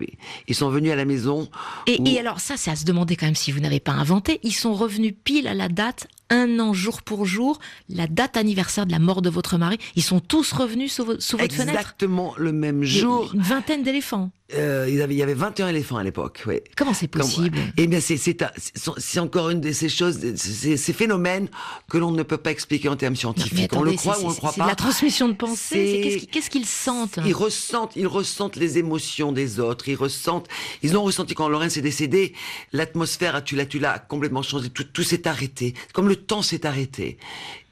Ils 0.47 0.55
sont 0.55 0.69
venus 0.69 0.91
à 0.91 0.95
la 0.95 1.05
maison. 1.05 1.47
Et, 1.85 2.19
alors 2.19 2.39
ça, 2.39 2.55
c'est 2.57 2.71
à 2.71 2.75
se 2.75 2.85
demander 2.85 3.15
quand 3.15 3.25
même 3.25 3.35
si 3.35 3.51
vous 3.51 3.59
n'avez 3.59 3.79
pas 3.79 3.91
inventé. 3.91 4.39
Ils 4.43 4.53
sont 4.53 4.73
revenus 4.73 5.13
pile 5.23 5.47
à 5.47 5.53
la 5.53 5.69
date 5.69 6.07
un 6.29 6.59
an 6.59 6.73
jour 6.73 7.01
pour 7.01 7.25
jour, 7.25 7.59
la 7.89 8.07
date 8.07 8.37
anniversaire 8.37 8.85
de 8.85 8.91
la 8.91 8.99
mort 8.99 9.21
de 9.21 9.29
votre 9.29 9.57
mari. 9.57 9.77
Ils 9.95 10.03
sont 10.03 10.19
tous 10.19 10.51
revenus 10.51 10.93
sous, 10.93 11.05
votre 11.05 11.21
fenêtre. 11.23 11.79
Exactement 11.79 12.33
le 12.37 12.51
même 12.51 12.83
jour. 12.83 13.31
Une 13.33 13.41
vingtaine 13.41 13.83
d'éléphants. 13.83 14.31
Euh, 14.53 14.85
il, 14.87 14.95
y 14.95 15.21
avait 15.21 15.33
21 15.33 15.67
éléphants 15.67 15.97
à 15.97 16.03
l'époque. 16.03 16.43
Oui. 16.47 16.61
Comment 16.77 16.93
c'est 16.93 17.09
possible? 17.09 17.57
Eh 17.75 17.85
bien, 17.85 17.99
c'est 17.99 19.19
encore 19.19 19.49
une 19.49 19.59
de 19.59 19.73
ces 19.73 19.89
choses, 19.89 20.19
ces 20.35 20.93
phénomènes 20.93 21.49
que 21.89 21.97
l'on 21.97 22.11
ne 22.11 22.23
peut 22.23 22.37
pas 22.37 22.51
expliquer 22.51 22.87
en 22.87 22.95
termes 22.95 23.17
scientifiques. 23.17 23.73
on 23.75 23.83
le 23.83 23.91
croit 23.93 24.17
ou 24.19 24.23
on 24.23 24.29
ne 24.29 24.33
le 24.33 24.37
croit 24.37 24.53
pas. 24.53 24.63
C'est 24.63 24.69
la 24.69 24.75
transmission 24.75 25.27
de 25.27 25.33
pensée. 25.33 26.27
Qu'est-ce 26.31 26.49
qu'ils 26.49 26.65
sentent? 26.65 27.19
Ils 27.25 27.33
ressentent, 27.33 27.97
ils 27.97 28.07
ressentent 28.07 28.55
les 28.55 28.77
émotions 28.77 29.33
des 29.33 29.59
autres. 29.59 29.89
Ils 29.89 29.95
ressentent. 29.95 30.47
Ils 30.81 30.95
ont 30.95 31.03
ressenti 31.03 31.33
quand 31.33 31.49
Lorenz 31.49 31.77
est 31.77 31.81
décédé, 31.81 32.33
l'atmosphère 32.71 33.35
à 33.35 33.41
Tula 33.41 33.65
Tula 33.65 33.91
a 33.91 33.99
complètement 33.99 34.43
changé. 34.43 34.69
Tout, 34.69 34.85
tout 34.85 35.03
s'est 35.03 35.27
arrêté. 35.27 35.73
Comme 35.93 36.07
le 36.07 36.15
temps 36.15 36.41
s'est 36.41 36.65
arrêté. 36.65 37.17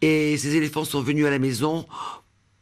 Et 0.02 0.38
ces 0.38 0.58
éléphants 0.58 0.84
sont 0.84 1.02
venus 1.02 1.26
à 1.26 1.30
la 1.30 1.40
maison 1.40 1.86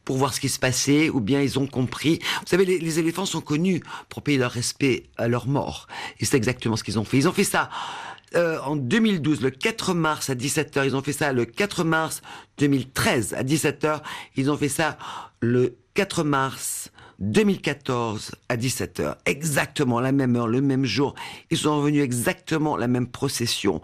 pour 0.04 0.16
voir 0.16 0.34
ce 0.34 0.40
qui 0.40 0.48
se 0.48 0.58
passait, 0.58 1.10
ou 1.10 1.20
bien 1.20 1.40
ils 1.40 1.58
ont 1.58 1.66
compris. 1.66 2.18
Vous 2.40 2.46
savez, 2.46 2.64
les, 2.64 2.98
éléphants 2.98 3.26
sont 3.26 3.40
connus 3.40 3.82
pour 4.08 4.22
payer 4.22 4.38
leur 4.38 4.52
respect 4.52 5.04
à 5.16 5.28
leur 5.28 5.46
mort. 5.46 5.88
Et 6.20 6.24
c'est 6.24 6.36
exactement 6.36 6.76
ce 6.76 6.84
qu'ils 6.84 6.98
ont 6.98 7.04
fait. 7.04 7.18
Ils 7.18 7.28
ont 7.28 7.32
fait 7.32 7.44
ça 7.44 7.70
euh, 8.34 8.58
en 8.62 8.76
2012, 8.76 9.42
le 9.42 9.50
4 9.50 9.94
mars 9.94 10.30
à 10.30 10.34
17h. 10.34 10.84
Ils 10.84 10.96
ont 10.96 11.02
fait 11.02 11.12
ça 11.12 11.32
le 11.32 11.44
4 11.44 11.84
mars 11.84 12.22
2013 12.58 13.34
à 13.34 13.44
17h. 13.44 14.02
Ils 14.36 14.50
ont 14.50 14.56
fait 14.56 14.68
ça 14.68 14.98
le 15.40 15.76
4 15.94 16.24
mars 16.24 16.90
2014 17.20 18.32
à 18.48 18.56
17h, 18.56 19.16
exactement 19.26 20.00
la 20.00 20.12
même 20.12 20.36
heure, 20.36 20.48
le 20.48 20.60
même 20.60 20.84
jour. 20.84 21.14
Ils 21.50 21.58
sont 21.58 21.78
revenus 21.78 22.02
exactement 22.02 22.76
la 22.76 22.88
même 22.88 23.06
procession. 23.06 23.80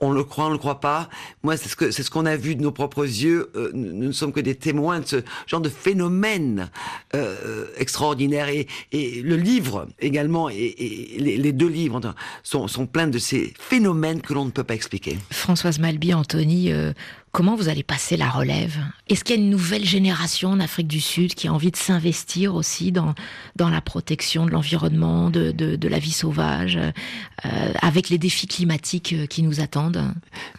On 0.00 0.10
le 0.10 0.24
croit, 0.24 0.46
on 0.46 0.50
le 0.50 0.58
croit 0.58 0.80
pas. 0.80 1.08
Moi, 1.42 1.56
c'est 1.56 1.68
ce 1.68 1.76
que 1.76 1.90
c'est 1.90 2.02
ce 2.02 2.10
qu'on 2.10 2.26
a 2.26 2.36
vu 2.36 2.54
de 2.54 2.62
nos 2.62 2.72
propres 2.72 3.04
yeux. 3.04 3.50
Euh, 3.54 3.70
nous 3.74 4.08
ne 4.08 4.12
sommes 4.12 4.32
que 4.32 4.40
des 4.40 4.54
témoins 4.54 5.00
de 5.00 5.06
ce 5.06 5.16
genre 5.46 5.60
de 5.60 5.68
phénomène 5.68 6.70
euh, 7.14 7.66
extraordinaire. 7.76 8.48
Et, 8.48 8.66
et, 8.92 9.22
le 9.22 9.36
livre 9.36 9.88
également, 9.98 10.48
et, 10.48 11.16
les, 11.18 11.52
deux 11.52 11.68
livres 11.68 12.00
sont, 12.42 12.68
sont 12.68 12.86
pleins 12.86 13.08
de 13.08 13.18
ces 13.18 13.52
phénomènes 13.58 14.20
que 14.20 14.32
l'on 14.32 14.44
ne 14.44 14.50
peut 14.50 14.64
pas 14.64 14.74
expliquer. 14.74 15.18
Françoise 15.30 15.78
Malby, 15.78 16.14
Anthony, 16.14 16.72
euh, 16.72 16.92
Comment 17.32 17.54
vous 17.54 17.68
allez 17.68 17.84
passer 17.84 18.16
la 18.16 18.28
relève? 18.28 18.76
Est-ce 19.08 19.22
qu'il 19.22 19.36
y 19.36 19.38
a 19.38 19.42
une 19.42 19.50
nouvelle 19.50 19.84
génération 19.84 20.50
en 20.50 20.58
Afrique 20.58 20.88
du 20.88 21.00
Sud 21.00 21.34
qui 21.34 21.46
a 21.46 21.52
envie 21.52 21.70
de 21.70 21.76
s'investir 21.76 22.56
aussi 22.56 22.90
dans, 22.90 23.14
dans 23.54 23.70
la 23.70 23.80
protection 23.80 24.46
de 24.46 24.50
l'environnement, 24.50 25.30
de, 25.30 25.52
de, 25.52 25.88
la 25.88 26.00
vie 26.00 26.10
sauvage, 26.10 26.76
euh, 26.76 27.72
avec 27.82 28.08
les 28.08 28.18
défis 28.18 28.48
climatiques 28.48 29.12
euh, 29.12 29.26
qui 29.26 29.44
nous 29.44 29.60
attendent? 29.60 30.12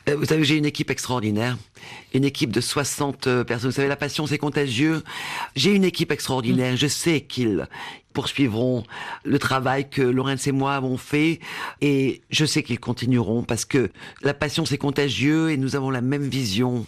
Euh, 0.08 0.16
Vous 0.16 0.26
savez, 0.26 0.46
j'ai 0.46 0.56
une 0.56 0.66
équipe 0.66 0.90
extraordinaire, 0.90 1.58
une 2.14 2.24
équipe 2.24 2.52
de 2.52 2.62
60 2.62 3.44
personnes. 3.44 3.70
Vous 3.70 3.76
savez, 3.76 3.90
la 3.90 3.98
passion, 3.98 4.26
c'est 4.26 4.38
contagieux. 4.38 5.04
J'ai 5.58 5.76
une 5.76 5.84
équipe 5.84 6.12
extraordinaire. 6.12 6.78
Je 6.78 6.88
sais 6.88 7.20
qu'ils 7.20 7.68
poursuivront 8.14 8.84
le 9.24 9.40
travail 9.40 9.90
que 9.90 10.02
Laurence 10.02 10.48
et 10.48 10.52
moi 10.52 10.76
avons 10.76 10.98
fait. 10.98 11.40
Et 11.82 12.22
je 12.30 12.46
sais 12.46 12.64
qu'ils 12.64 12.80
continueront 12.80 13.44
parce 13.44 13.66
que 13.66 13.92
la 14.22 14.34
passion 14.34 14.66
c'est 14.66 14.78
contagieux 14.78 15.52
et 15.52 15.58
nous 15.58 15.76
avons 15.76 15.90
la 15.90 16.02
même 16.02 16.28
vision. 16.28 16.86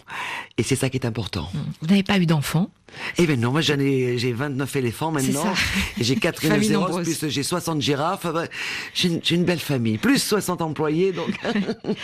Et 0.58 0.62
c'est 0.62 0.76
ça 0.76 0.90
qui 0.90 0.96
est 0.96 1.06
important. 1.06 1.48
Vous 1.80 1.88
n'avez 1.88 2.02
pas 2.02 2.18
eu 2.18 2.26
d'enfants 2.26 2.70
eh 3.18 3.26
bien 3.26 3.36
non, 3.36 3.52
moi 3.52 3.60
j'en 3.60 3.78
ai, 3.78 4.18
j'ai 4.18 4.32
29 4.32 4.76
éléphants 4.76 5.10
maintenant. 5.10 5.54
J'ai 6.00 6.16
4 6.16 6.38
rhinocéros, 6.42 7.02
plus 7.02 7.28
j'ai 7.28 7.42
60 7.42 7.80
girafes. 7.80 8.26
J'ai 8.94 9.20
une, 9.30 9.44
belle 9.44 9.58
famille, 9.58 9.98
plus 9.98 10.18
60 10.18 10.62
employés. 10.62 11.12
Donc. 11.12 11.28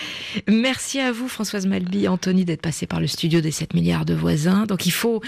Merci 0.49 1.01
à 1.01 1.13
vous 1.13 1.29
Françoise 1.29 1.67
Malby, 1.67 2.09
Anthony, 2.09 2.45
d'être 2.45 2.63
passé 2.63 2.87
par 2.87 3.01
le 3.01 3.07
studio 3.07 3.41
des 3.41 3.51
7 3.51 3.75
milliards 3.75 4.05
de 4.05 4.15
voisins. 4.15 4.67
Donc 4.67 4.87
il 4.87 4.93
faut 4.93 5.21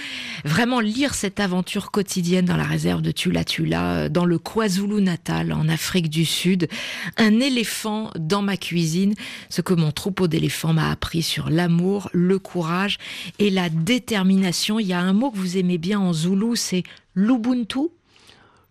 vraiment 0.44 0.81
lire 0.81 1.14
cette 1.14 1.40
aventure 1.40 1.90
quotidienne 1.90 2.44
dans 2.44 2.57
la 2.57 2.64
réserve 2.64 3.03
de 3.03 3.11
Tula 3.11 3.44
Tula, 3.44 4.09
dans 4.09 4.25
le 4.25 4.38
KwaZulu-Natal, 4.38 5.53
en 5.53 5.68
Afrique 5.68 6.11
du 6.11 6.25
Sud. 6.25 6.68
Un 7.16 7.40
éléphant 7.40 8.11
dans 8.18 8.42
ma 8.42 8.57
cuisine, 8.57 9.14
ce 9.48 9.61
que 9.61 9.75
mon 9.75 9.92
troupeau 9.92 10.29
d'éléphants 10.29 10.72
m'a 10.72 10.90
appris 10.90 11.22
sur 11.22 11.51
l'amour, 11.51 12.09
le 12.12 12.38
courage 12.38 12.98
et 13.38 13.51
la 13.51 13.68
détermination. 13.68 14.79
Il 14.79 14.87
y 14.87 14.92
a 14.92 15.01
un 15.01 15.12
mot 15.12 15.31
que 15.31 15.37
vous 15.37 15.51
aimez 15.56 15.78
bien 15.78 16.00
en 16.00 16.12
zoulou, 16.12 16.56
c'est 16.56 16.82
l'Ubuntu? 17.14 17.88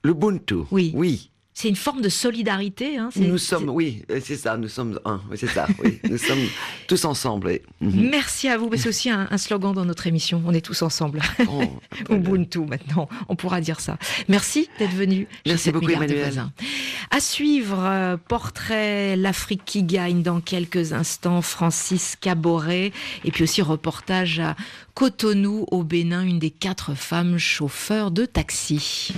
L'Ubuntu 0.03 0.55
Oui. 0.71 0.91
Oui. 0.95 1.30
C'est 1.61 1.69
une 1.69 1.75
forme 1.75 2.01
de 2.01 2.09
solidarité. 2.09 2.97
Hein, 2.97 3.09
nous 3.17 3.37
sommes, 3.37 3.69
oui, 3.69 4.01
c'est 4.23 4.35
ça, 4.35 4.57
nous 4.57 4.67
sommes 4.67 4.99
un, 5.05 5.21
c'est 5.35 5.45
ça, 5.45 5.67
oui, 5.83 5.99
nous 6.09 6.17
sommes 6.17 6.47
tous 6.87 7.05
ensemble. 7.05 7.59
Mhm. 7.81 8.09
Merci 8.09 8.47
à 8.47 8.57
vous, 8.57 8.67
c'est 8.75 8.89
aussi 8.89 9.11
un, 9.11 9.37
slogan 9.37 9.71
dans 9.71 9.85
notre 9.85 10.07
émission, 10.07 10.41
on 10.47 10.55
est 10.55 10.65
tous 10.65 10.81
ensemble. 10.81 11.21
Oh, 11.47 11.61
Ubuntu 12.09 12.61
maintenant, 12.61 13.07
on 13.29 13.35
pourra 13.35 13.61
dire 13.61 13.79
ça. 13.79 13.99
Merci 14.27 14.69
d'être 14.79 14.95
venu. 14.95 15.27
Merci 15.45 15.71
beaucoup 15.71 15.91
Emmanuel. 15.91 16.47
À 17.11 17.19
suivre, 17.19 17.77
euh, 17.79 18.17
portrait 18.17 19.15
L'Afrique 19.15 19.61
qui 19.63 19.83
gagne 19.83 20.23
dans 20.23 20.41
quelques 20.41 20.93
instants, 20.93 21.43
Francis 21.43 22.17
Caboret, 22.19 22.91
et 23.23 23.29
puis 23.29 23.43
aussi 23.43 23.61
reportage 23.61 24.39
à 24.39 24.55
Cotonou 24.95 25.67
au 25.69 25.83
Bénin, 25.83 26.23
une 26.23 26.39
des 26.39 26.49
quatre 26.49 26.95
femmes 26.95 27.37
chauffeurs 27.37 28.09
de 28.09 28.25
taxi. 28.25 29.13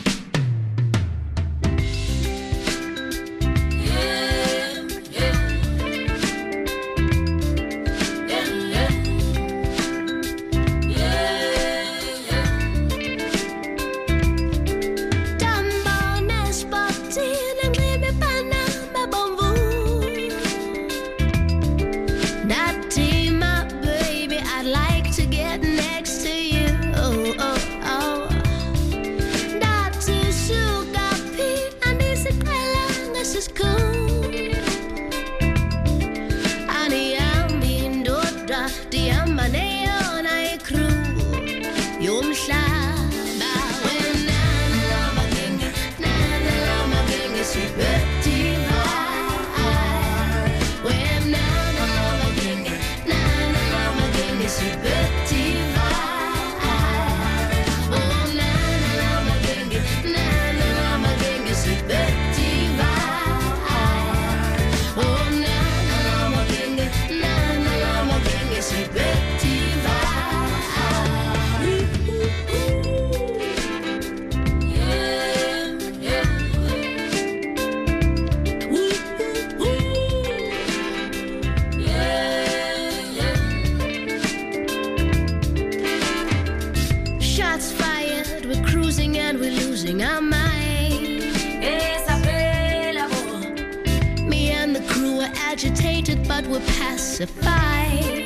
Were 96.54 96.60
pacified. 96.60 98.23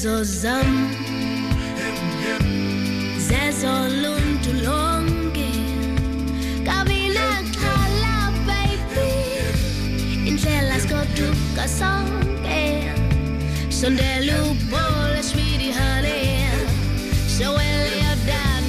Izenzo 0.00 0.24
zam. 0.24 0.70
Kabina 6.64 7.26
xhala 7.52 8.14
baby. 8.46 9.10
Indlela 10.28 10.80
sikoduka 10.80 11.68
sonke. 11.68 12.88
Sondela 13.68 14.36
ubole 14.50 15.22
sweetie 15.22 15.72
honey 15.72 16.48
So 17.28 17.54
well 17.54 17.86
you're 18.00 18.26
down 18.26 18.68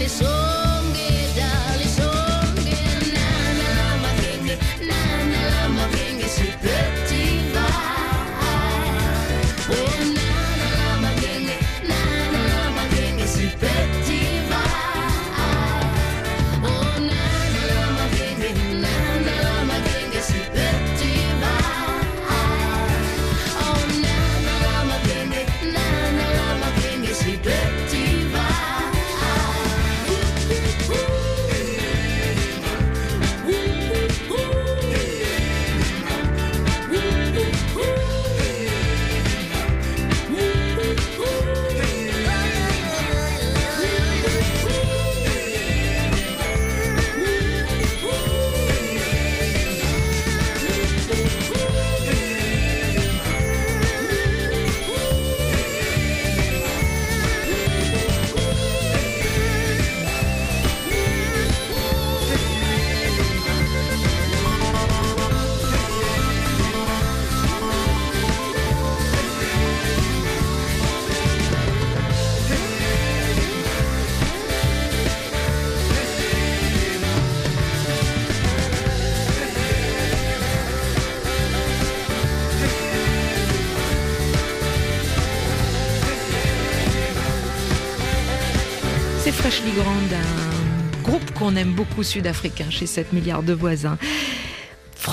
Freshly 89.31 89.71
Grand, 89.71 89.93
un 90.13 91.01
groupe 91.03 91.31
qu'on 91.33 91.55
aime 91.55 91.71
beaucoup 91.73 92.03
sud-africain 92.03 92.69
chez 92.69 92.85
7 92.85 93.13
milliards 93.13 93.43
de 93.43 93.53
voisins. 93.53 93.97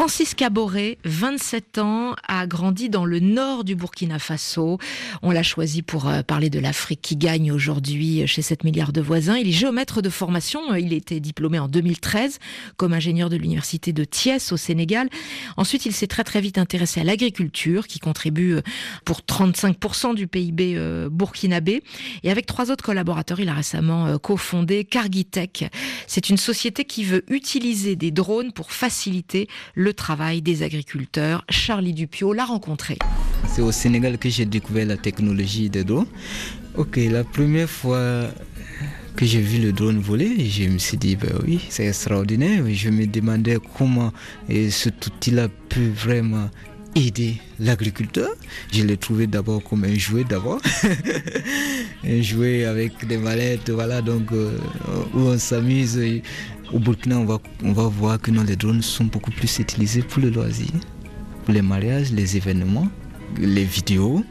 Francis 0.09 0.34
Caboret, 0.34 0.96
27 1.04 1.76
ans, 1.76 2.14
a 2.26 2.46
grandi 2.46 2.88
dans 2.88 3.04
le 3.04 3.20
nord 3.20 3.62
du 3.62 3.74
Burkina 3.74 4.18
Faso. 4.18 4.78
On 5.20 5.30
l'a 5.30 5.42
choisi 5.42 5.82
pour 5.82 6.09
euh, 6.09 6.22
parler 6.22 6.48
de 6.48 6.59
l'Afrique 6.59 7.02
qui 7.02 7.14
gagne 7.14 7.52
aujourd'hui 7.52 8.26
chez 8.26 8.40
7 8.40 8.64
milliards 8.64 8.94
de 8.94 9.02
voisins. 9.02 9.36
Il 9.36 9.46
est 9.46 9.52
géomètre 9.52 10.00
de 10.00 10.09
formation. 10.09 10.74
Il 10.74 10.94
a 10.94 10.96
été 10.96 11.20
diplômé 11.20 11.59
en 11.59 11.68
2013 11.68 12.38
comme 12.78 12.94
ingénieur 12.94 13.28
de 13.28 13.36
l'université 13.36 13.92
de 13.92 14.02
Thiès 14.02 14.50
au 14.50 14.56
Sénégal. 14.56 15.11
Ensuite, 15.59 15.84
il 15.84 15.92
s'est 15.92 16.06
très 16.06 16.24
très 16.24 16.40
vite 16.40 16.56
intéressé 16.56 17.02
à 17.02 17.04
l'agriculture 17.04 17.86
qui 17.86 17.98
contribue 17.98 18.54
euh, 18.54 18.62
pour 19.04 19.20
35% 19.20 20.14
du 20.14 20.26
PIB 20.26 20.72
euh, 20.74 21.11
burkinabé. 21.11 21.82
Et 22.22 22.30
avec 22.30 22.46
trois 22.46 22.70
autres 22.70 22.82
collaborateurs, 22.82 23.40
il 23.40 23.50
a 23.50 23.54
récemment 23.54 24.06
euh, 24.06 24.16
cofondé 24.16 24.86
Cargitech. 24.86 25.66
C'est 26.06 26.30
une 26.30 26.38
société 26.38 26.86
qui 26.86 27.04
veut 27.04 27.30
utiliser 27.30 27.94
des 27.94 28.11
drones 28.11 28.52
pour 28.52 28.72
faciliter 28.72 29.48
le 29.74 29.97
travail 29.99 30.40
des 30.40 30.62
agriculteurs. 30.62 31.44
Charlie 31.51 31.92
Dupio 31.92 32.32
l'a 32.32 32.46
rencontré. 32.46 32.96
C'est 33.46 33.61
au 33.61 33.72
Sénégal 33.72 34.16
que 34.16 34.30
j'ai 34.30 34.46
découvert 34.46 34.86
la 34.86 34.96
technologie 34.96 35.68
des 35.68 35.84
drones. 35.84 36.07
Ok, 36.76 36.96
la 37.11 37.24
première 37.24 37.68
fois 37.68 38.22
que 39.16 39.26
j'ai 39.26 39.40
vu 39.40 39.59
le 39.59 39.72
drone 39.72 39.99
voler, 39.99 40.49
je 40.49 40.64
me 40.68 40.78
suis 40.78 40.96
dit, 40.96 41.16
ben 41.16 41.32
oui, 41.44 41.61
c'est 41.68 41.86
extraordinaire. 41.86 42.62
Je 42.72 42.88
me 42.88 43.07
demandais 43.07 43.59
comment 43.76 44.12
cet 44.70 45.07
outil-là 45.09 45.49
peut 45.68 45.90
vraiment 45.94 46.49
aider 46.94 47.34
l'agriculteur. 47.59 48.30
Je 48.72 48.82
l'ai 48.84 48.96
trouvé 48.96 49.26
d'abord 49.26 49.62
comme 49.62 49.84
un 49.84 49.99
jouet 49.99 50.24
d'abord. 50.24 50.61
un 52.05 52.22
jouet 52.22 52.64
avec 52.64 53.07
des 53.07 53.18
mallettes, 53.18 53.70
voilà, 53.70 54.03
donc 54.03 54.30
euh, 54.32 54.57
où 55.14 55.20
on 55.20 55.38
s'amuse. 55.38 55.99
Au 56.72 56.78
Burkina, 56.78 57.18
on 57.18 57.24
va, 57.24 57.38
on 57.64 57.72
va 57.72 57.84
voir 57.84 58.20
que 58.20 58.30
non, 58.30 58.42
les 58.42 58.56
drones 58.56 58.82
sont 58.82 59.04
beaucoup 59.04 59.30
plus 59.30 59.58
utilisés 59.58 60.02
pour 60.02 60.22
le 60.22 60.28
loisir, 60.28 60.68
pour 61.44 61.54
les 61.54 61.62
mariages, 61.62 62.12
les 62.12 62.36
événements, 62.36 62.88
les 63.38 63.64
vidéos. 63.64 64.22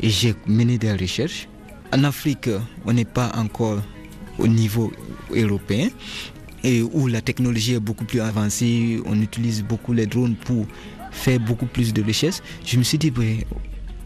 Et 0.00 0.08
j'ai 0.08 0.34
mené 0.46 0.78
des 0.78 0.92
recherches. 0.92 1.48
En 1.94 2.04
Afrique, 2.04 2.48
on 2.86 2.94
n'est 2.94 3.04
pas 3.04 3.30
encore 3.36 3.82
au 4.38 4.48
niveau 4.48 4.90
européen 5.30 5.90
et 6.64 6.80
où 6.80 7.08
la 7.08 7.20
technologie 7.20 7.74
est 7.74 7.80
beaucoup 7.80 8.04
plus 8.04 8.20
avancée, 8.20 9.00
on 9.04 9.20
utilise 9.20 9.62
beaucoup 9.62 9.92
les 9.92 10.06
drones 10.06 10.34
pour 10.34 10.66
faire 11.10 11.38
beaucoup 11.40 11.66
plus 11.66 11.92
de 11.92 12.02
richesses. 12.02 12.42
Je 12.64 12.78
me 12.78 12.84
suis 12.84 12.98
dit, 12.98 13.12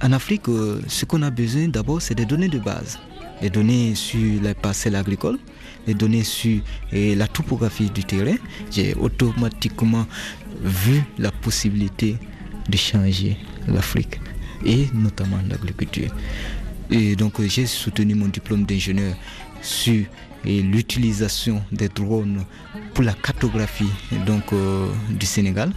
en 0.03 0.13
Afrique, 0.13 0.47
ce 0.89 1.05
qu'on 1.05 1.23
a 1.23 1.31
besoin 1.31 1.69
d'abord, 1.69 2.03
c'est 2.03 2.15
des 2.15 2.27
données 2.27 2.49
de 2.49 2.59
base. 2.59 2.99
Les 3.43 3.51
données 3.51 3.95
sur 3.95 4.43
les 4.43 4.55
parcelles 4.55 4.97
agricoles, 4.97 5.39
les 5.87 5.95
données 5.95 6.25
sur 6.25 6.61
eh, 6.93 7.15
la 7.15 7.29
topographie 7.29 7.91
du 7.91 8.05
terrain. 8.05 8.37
J'ai 8.71 8.95
automatiquement 8.95 10.07
vu 10.63 11.03
la 11.19 11.31
possibilité 11.31 12.17
de 12.69 12.77
changer 12.77 13.37
l'Afrique 13.69 14.21
et 14.65 14.87
notamment 14.95 15.39
l'agriculture. 15.49 16.11
Et 16.91 17.17
donc 17.17 17.41
euh, 17.41 17.47
j'ai 17.49 17.67
soutenu 17.67 18.15
mon 18.15 18.29
diplôme 18.29 18.65
d'ingénieur 18.65 19.15
sur 19.61 20.05
et 20.47 20.63
l'utilisation 20.63 21.63
des 21.73 21.89
drones 21.89 22.45
pour 22.95 23.05
la 23.05 23.13
cartographie 23.13 23.91
donc, 24.27 24.53
euh, 24.53 24.89
du 25.11 25.27
Sénégal. 25.27 25.73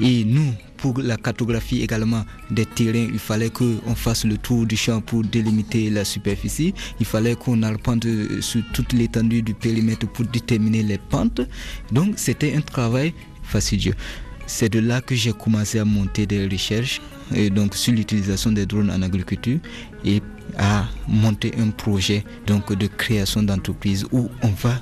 Et 0.00 0.24
nous, 0.24 0.52
pour 0.84 1.00
la 1.00 1.16
cartographie 1.16 1.80
également 1.80 2.26
des 2.50 2.66
terrains, 2.66 3.08
il 3.10 3.18
fallait 3.18 3.48
qu'on 3.48 3.94
fasse 3.94 4.26
le 4.26 4.36
tour 4.36 4.66
du 4.66 4.76
champ 4.76 5.00
pour 5.00 5.24
délimiter 5.24 5.88
la 5.88 6.04
superficie. 6.04 6.74
Il 7.00 7.06
fallait 7.06 7.36
qu'on 7.36 7.62
arpente 7.62 8.06
sur 8.40 8.60
toute 8.74 8.92
l'étendue 8.92 9.40
du 9.40 9.54
périmètre 9.54 10.06
pour 10.06 10.26
déterminer 10.26 10.82
les 10.82 10.98
pentes. 10.98 11.40
Donc 11.90 12.18
c'était 12.18 12.54
un 12.54 12.60
travail 12.60 13.14
fastidieux. 13.44 13.94
C'est 14.46 14.68
de 14.68 14.78
là 14.78 15.00
que 15.00 15.14
j'ai 15.14 15.32
commencé 15.32 15.78
à 15.78 15.86
monter 15.86 16.26
des 16.26 16.46
recherches 16.46 17.00
donc 17.52 17.74
sur 17.74 17.94
l'utilisation 17.94 18.52
des 18.52 18.66
drones 18.66 18.90
en 18.90 19.00
agriculture 19.00 19.60
et 20.04 20.20
à 20.58 20.84
monter 21.08 21.52
un 21.58 21.70
projet 21.70 22.24
donc 22.46 22.70
de 22.76 22.88
création 22.88 23.42
d'entreprise 23.42 24.04
où 24.12 24.28
on 24.42 24.50
va 24.50 24.78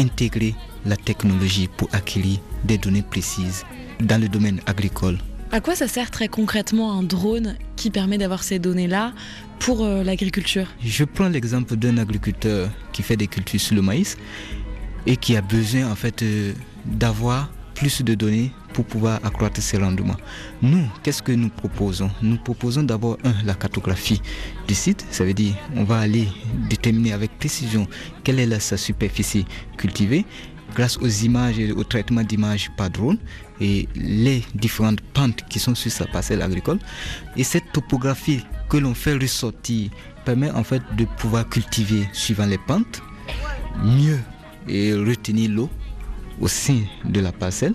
intégrer 0.00 0.54
la 0.86 0.96
technologie 0.96 1.68
pour 1.76 1.90
acquérir 1.92 2.38
des 2.64 2.78
données 2.78 3.02
précises 3.02 3.62
dans 4.00 4.18
le 4.18 4.30
domaine 4.30 4.62
agricole. 4.64 5.18
À 5.52 5.60
quoi 5.60 5.76
ça 5.76 5.86
sert 5.86 6.10
très 6.10 6.28
concrètement 6.28 6.98
un 6.98 7.02
drone 7.02 7.56
qui 7.76 7.90
permet 7.90 8.18
d'avoir 8.18 8.42
ces 8.42 8.58
données-là 8.58 9.12
pour 9.60 9.84
euh, 9.84 10.02
l'agriculture? 10.02 10.66
Je 10.82 11.04
prends 11.04 11.28
l'exemple 11.28 11.76
d'un 11.76 11.98
agriculteur 11.98 12.70
qui 12.92 13.02
fait 13.02 13.16
des 13.16 13.28
cultures 13.28 13.60
sur 13.60 13.76
le 13.76 13.82
maïs 13.82 14.16
et 15.06 15.16
qui 15.16 15.36
a 15.36 15.42
besoin 15.42 15.90
en 15.90 15.94
fait 15.94 16.22
euh, 16.22 16.52
d'avoir 16.84 17.52
plus 17.74 18.02
de 18.02 18.14
données 18.14 18.50
pour 18.72 18.84
pouvoir 18.84 19.20
accroître 19.24 19.60
ses 19.62 19.78
rendements. 19.78 20.16
Nous, 20.62 20.84
qu'est-ce 21.02 21.22
que 21.22 21.32
nous 21.32 21.48
proposons? 21.50 22.10
Nous 22.22 22.36
proposons 22.38 22.82
d'abord, 22.82 23.18
un, 23.24 23.34
la 23.44 23.54
cartographie 23.54 24.20
du 24.66 24.74
site. 24.74 25.06
Ça 25.10 25.24
veut 25.24 25.34
dire, 25.34 25.54
on 25.76 25.84
va 25.84 25.98
aller 25.98 26.26
déterminer 26.68 27.12
avec 27.12 27.38
précision 27.38 27.86
quelle 28.24 28.40
est 28.40 28.46
la, 28.46 28.58
sa 28.58 28.76
superficie 28.76 29.44
cultivée 29.76 30.24
grâce 30.74 30.98
aux 30.98 31.08
images 31.08 31.58
et 31.60 31.70
au 31.70 31.84
traitement 31.84 32.22
d'images 32.22 32.70
par 32.76 32.90
drone 32.90 33.18
et 33.60 33.88
les 33.94 34.42
différentes 34.54 35.00
pentes 35.00 35.44
qui 35.48 35.58
sont 35.58 35.74
sur 35.74 35.90
sa 35.90 36.06
parcelle 36.06 36.42
agricole. 36.42 36.78
Et 37.36 37.44
cette 37.44 37.72
topographie 37.72 38.44
que 38.68 38.76
l'on 38.76 38.94
fait 38.94 39.14
ressortir 39.14 39.90
permet 40.24 40.50
en 40.50 40.64
fait 40.64 40.82
de 40.96 41.04
pouvoir 41.04 41.48
cultiver 41.48 42.08
suivant 42.12 42.46
les 42.46 42.58
pentes, 42.58 43.02
mieux 43.82 44.18
et 44.68 44.94
retenir 44.94 45.50
l'eau 45.50 45.70
au 46.40 46.48
sein 46.48 46.80
de 47.04 47.20
la 47.20 47.32
parcelle. 47.32 47.74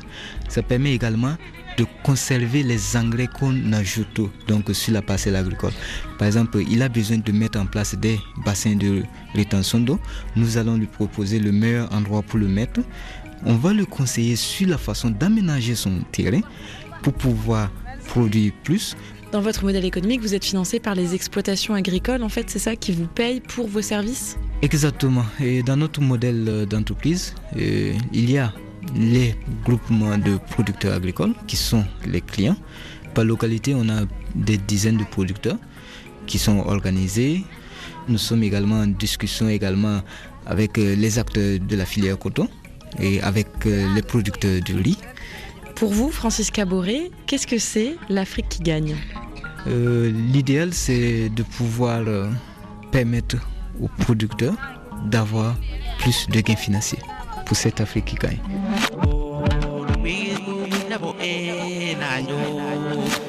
Ça 0.49 0.61
permet 0.61 0.93
également 0.93 1.35
de 1.77 1.85
conserver 2.03 2.61
les 2.61 2.97
engrais 2.97 3.27
qu'on 3.27 3.71
ajoute 3.71 4.19
donc 4.47 4.69
sur 4.73 4.93
la 4.93 5.01
parcelle 5.01 5.37
agricole. 5.37 5.71
Par 6.17 6.27
exemple, 6.27 6.61
il 6.69 6.81
a 6.81 6.89
besoin 6.89 7.19
de 7.19 7.31
mettre 7.31 7.57
en 7.57 7.65
place 7.65 7.95
des 7.95 8.19
bassins 8.43 8.75
de 8.75 9.03
rétention 9.33 9.79
d'eau. 9.79 9.97
Nous 10.35 10.57
allons 10.57 10.75
lui 10.75 10.87
proposer 10.87 11.39
le 11.39 11.53
meilleur 11.53 11.91
endroit 11.93 12.21
pour 12.21 12.37
le 12.37 12.47
mettre. 12.49 12.81
On 13.45 13.55
va 13.55 13.73
le 13.73 13.85
conseiller 13.85 14.35
sur 14.35 14.67
la 14.67 14.77
façon 14.77 15.09
d'aménager 15.09 15.75
son 15.75 16.01
terrain 16.11 16.41
pour 17.01 17.13
pouvoir 17.13 17.71
produire 18.05 18.51
plus. 18.63 18.95
Dans 19.31 19.41
votre 19.41 19.63
modèle 19.63 19.85
économique, 19.85 20.21
vous 20.21 20.33
êtes 20.33 20.43
financé 20.43 20.79
par 20.79 20.95
les 20.95 21.13
exploitations 21.13 21.75
agricoles. 21.75 22.23
En 22.23 22.29
fait, 22.29 22.49
c'est 22.49 22.59
ça 22.59 22.75
qui 22.75 22.91
vous 22.91 23.05
paye 23.05 23.41
pour 23.41 23.67
vos 23.67 23.81
services? 23.81 24.37
Exactement. 24.61 25.23
Et 25.39 25.61
dans 25.61 25.77
notre 25.77 26.01
modèle 26.01 26.65
d'entreprise, 26.67 27.35
euh, 27.55 27.93
il 28.11 28.31
y 28.31 28.37
a 28.39 28.51
les 28.95 29.35
groupements 29.63 30.17
de 30.17 30.37
producteurs 30.49 30.95
agricoles 30.95 31.33
qui 31.47 31.55
sont 31.55 31.85
les 32.07 32.21
clients. 32.21 32.57
Par 33.13 33.23
localité, 33.23 33.75
on 33.75 33.87
a 33.89 34.01
des 34.35 34.57
dizaines 34.57 34.97
de 34.97 35.03
producteurs 35.03 35.57
qui 36.25 36.39
sont 36.39 36.59
organisés. 36.59 37.43
Nous 38.07 38.17
sommes 38.17 38.43
également 38.43 38.79
en 38.79 38.87
discussion 38.87 39.47
également 39.47 40.01
avec 40.45 40.77
euh, 40.79 40.95
les 40.95 41.19
acteurs 41.19 41.59
de 41.59 41.75
la 41.75 41.85
filière 41.85 42.17
coton 42.17 42.49
et 42.99 43.21
avec 43.21 43.47
euh, 43.65 43.93
les 43.93 44.01
producteurs 44.01 44.61
de 44.61 44.73
riz. 44.73 44.97
Pour 45.75 45.91
vous, 45.93 46.11
Francis 46.11 46.51
Caboret, 46.51 47.11
qu'est-ce 47.27 47.47
que 47.47 47.57
c'est 47.57 47.95
l'Afrique 48.09 48.49
qui 48.49 48.63
gagne? 48.63 48.95
Euh, 49.67 50.11
L'idéal, 50.11 50.73
c'est 50.73 51.29
de 51.29 51.43
pouvoir 51.43 52.03
permettre 52.91 53.37
aux 53.81 53.87
producteurs 53.87 54.55
d'avoir 55.05 55.55
plus 55.99 56.27
de 56.29 56.41
gains 56.41 56.55
financiers 56.55 56.99
pour 57.45 57.55
cette 57.55 57.81
Afrique 57.81 58.05
qui 58.05 58.15
gagne. 58.15 58.39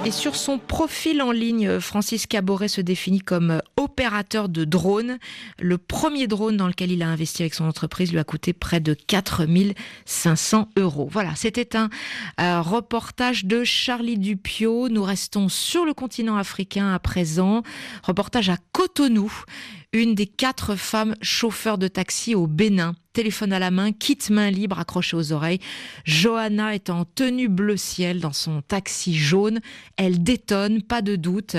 Et 0.06 0.10
sur 0.10 0.34
son 0.34 0.58
profil 0.58 1.20
en 1.20 1.30
ligne, 1.30 1.78
Francis 1.78 2.26
Caboret 2.26 2.68
se 2.68 2.80
définit 2.80 3.20
comme 3.20 3.60
opérateur 3.76 4.48
de 4.48 4.64
drone. 4.64 5.18
Le 5.58 5.76
premier 5.76 6.26
drone 6.26 6.56
dans 6.56 6.68
lequel 6.68 6.90
il 6.90 7.02
a 7.02 7.08
investi 7.08 7.42
avec 7.42 7.52
son 7.52 7.66
entreprise 7.66 8.10
lui 8.10 8.18
a 8.18 8.24
coûté 8.24 8.54
près 8.54 8.80
de 8.80 8.94
4500 8.94 10.70
euros. 10.78 11.06
Voilà, 11.12 11.34
c'était 11.34 11.76
un 11.76 11.90
euh, 12.40 12.62
reportage 12.62 13.44
de 13.44 13.62
Charlie 13.62 14.16
Dupio. 14.16 14.88
Nous 14.88 15.02
restons 15.02 15.50
sur 15.50 15.84
le 15.84 15.92
continent 15.92 16.38
africain 16.38 16.94
à 16.94 16.98
présent. 16.98 17.62
Reportage 18.02 18.48
à 18.48 18.56
Cotonou 18.72 19.30
une 19.92 20.14
des 20.14 20.26
quatre 20.26 20.76
femmes 20.76 21.16
chauffeurs 21.20 21.78
de 21.78 21.88
taxi 21.88 22.34
au 22.34 22.46
Bénin. 22.46 22.94
Téléphone 23.12 23.52
à 23.52 23.58
la 23.58 23.72
main, 23.72 23.90
kit 23.90 24.18
main 24.30 24.50
libre 24.50 24.78
accroché 24.78 25.16
aux 25.16 25.32
oreilles. 25.32 25.58
Johanna 26.04 26.76
est 26.76 26.90
en 26.90 27.04
tenue 27.04 27.48
bleu 27.48 27.76
ciel 27.76 28.20
dans 28.20 28.32
son 28.32 28.62
taxi 28.62 29.16
jaune. 29.16 29.58
Elle 29.96 30.22
détonne, 30.22 30.80
pas 30.80 31.02
de 31.02 31.16
doute. 31.16 31.56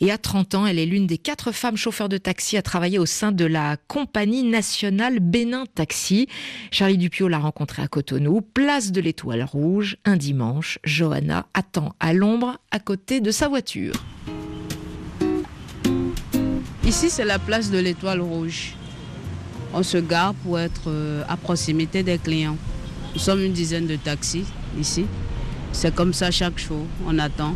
Et 0.00 0.10
à 0.10 0.16
30 0.16 0.54
ans, 0.54 0.66
elle 0.66 0.78
est 0.78 0.86
l'une 0.86 1.06
des 1.06 1.18
quatre 1.18 1.52
femmes 1.52 1.76
chauffeurs 1.76 2.08
de 2.08 2.16
taxi 2.16 2.56
à 2.56 2.62
travailler 2.62 2.98
au 2.98 3.04
sein 3.04 3.30
de 3.30 3.44
la 3.44 3.76
compagnie 3.88 4.42
nationale 4.42 5.20
Bénin 5.20 5.66
Taxi. 5.66 6.28
Charlie 6.70 6.96
Dupio 6.96 7.28
l'a 7.28 7.38
rencontrée 7.38 7.82
à 7.82 7.88
Cotonou, 7.88 8.40
place 8.40 8.90
de 8.90 9.02
l'Étoile 9.02 9.44
Rouge, 9.44 9.98
un 10.06 10.16
dimanche. 10.16 10.78
Johanna 10.82 11.46
attend 11.52 11.94
à 12.00 12.14
l'ombre 12.14 12.58
à 12.70 12.78
côté 12.78 13.20
de 13.20 13.30
sa 13.30 13.48
voiture. 13.48 13.92
Ici, 16.86 17.10
c'est 17.10 17.24
la 17.24 17.40
place 17.40 17.72
de 17.72 17.78
l'Étoile 17.78 18.20
Rouge. 18.20 18.74
On 19.74 19.82
se 19.82 19.96
gare 19.98 20.34
pour 20.34 20.56
être 20.60 20.82
euh, 20.86 21.24
à 21.28 21.36
proximité 21.36 22.04
des 22.04 22.16
clients. 22.16 22.56
Nous 23.12 23.18
sommes 23.18 23.40
une 23.40 23.52
dizaine 23.52 23.88
de 23.88 23.96
taxis 23.96 24.44
ici. 24.78 25.04
C'est 25.72 25.92
comme 25.92 26.12
ça 26.12 26.30
chaque 26.30 26.60
jour. 26.60 26.86
On 27.04 27.18
attend. 27.18 27.54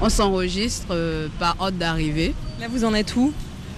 On 0.00 0.08
s'enregistre 0.08 0.86
euh, 0.90 1.28
par 1.38 1.56
ordre 1.58 1.76
d'arrivée. 1.76 2.32
Là, 2.58 2.68
vous 2.70 2.82
en 2.86 2.94
êtes 2.94 3.14
où? 3.14 3.30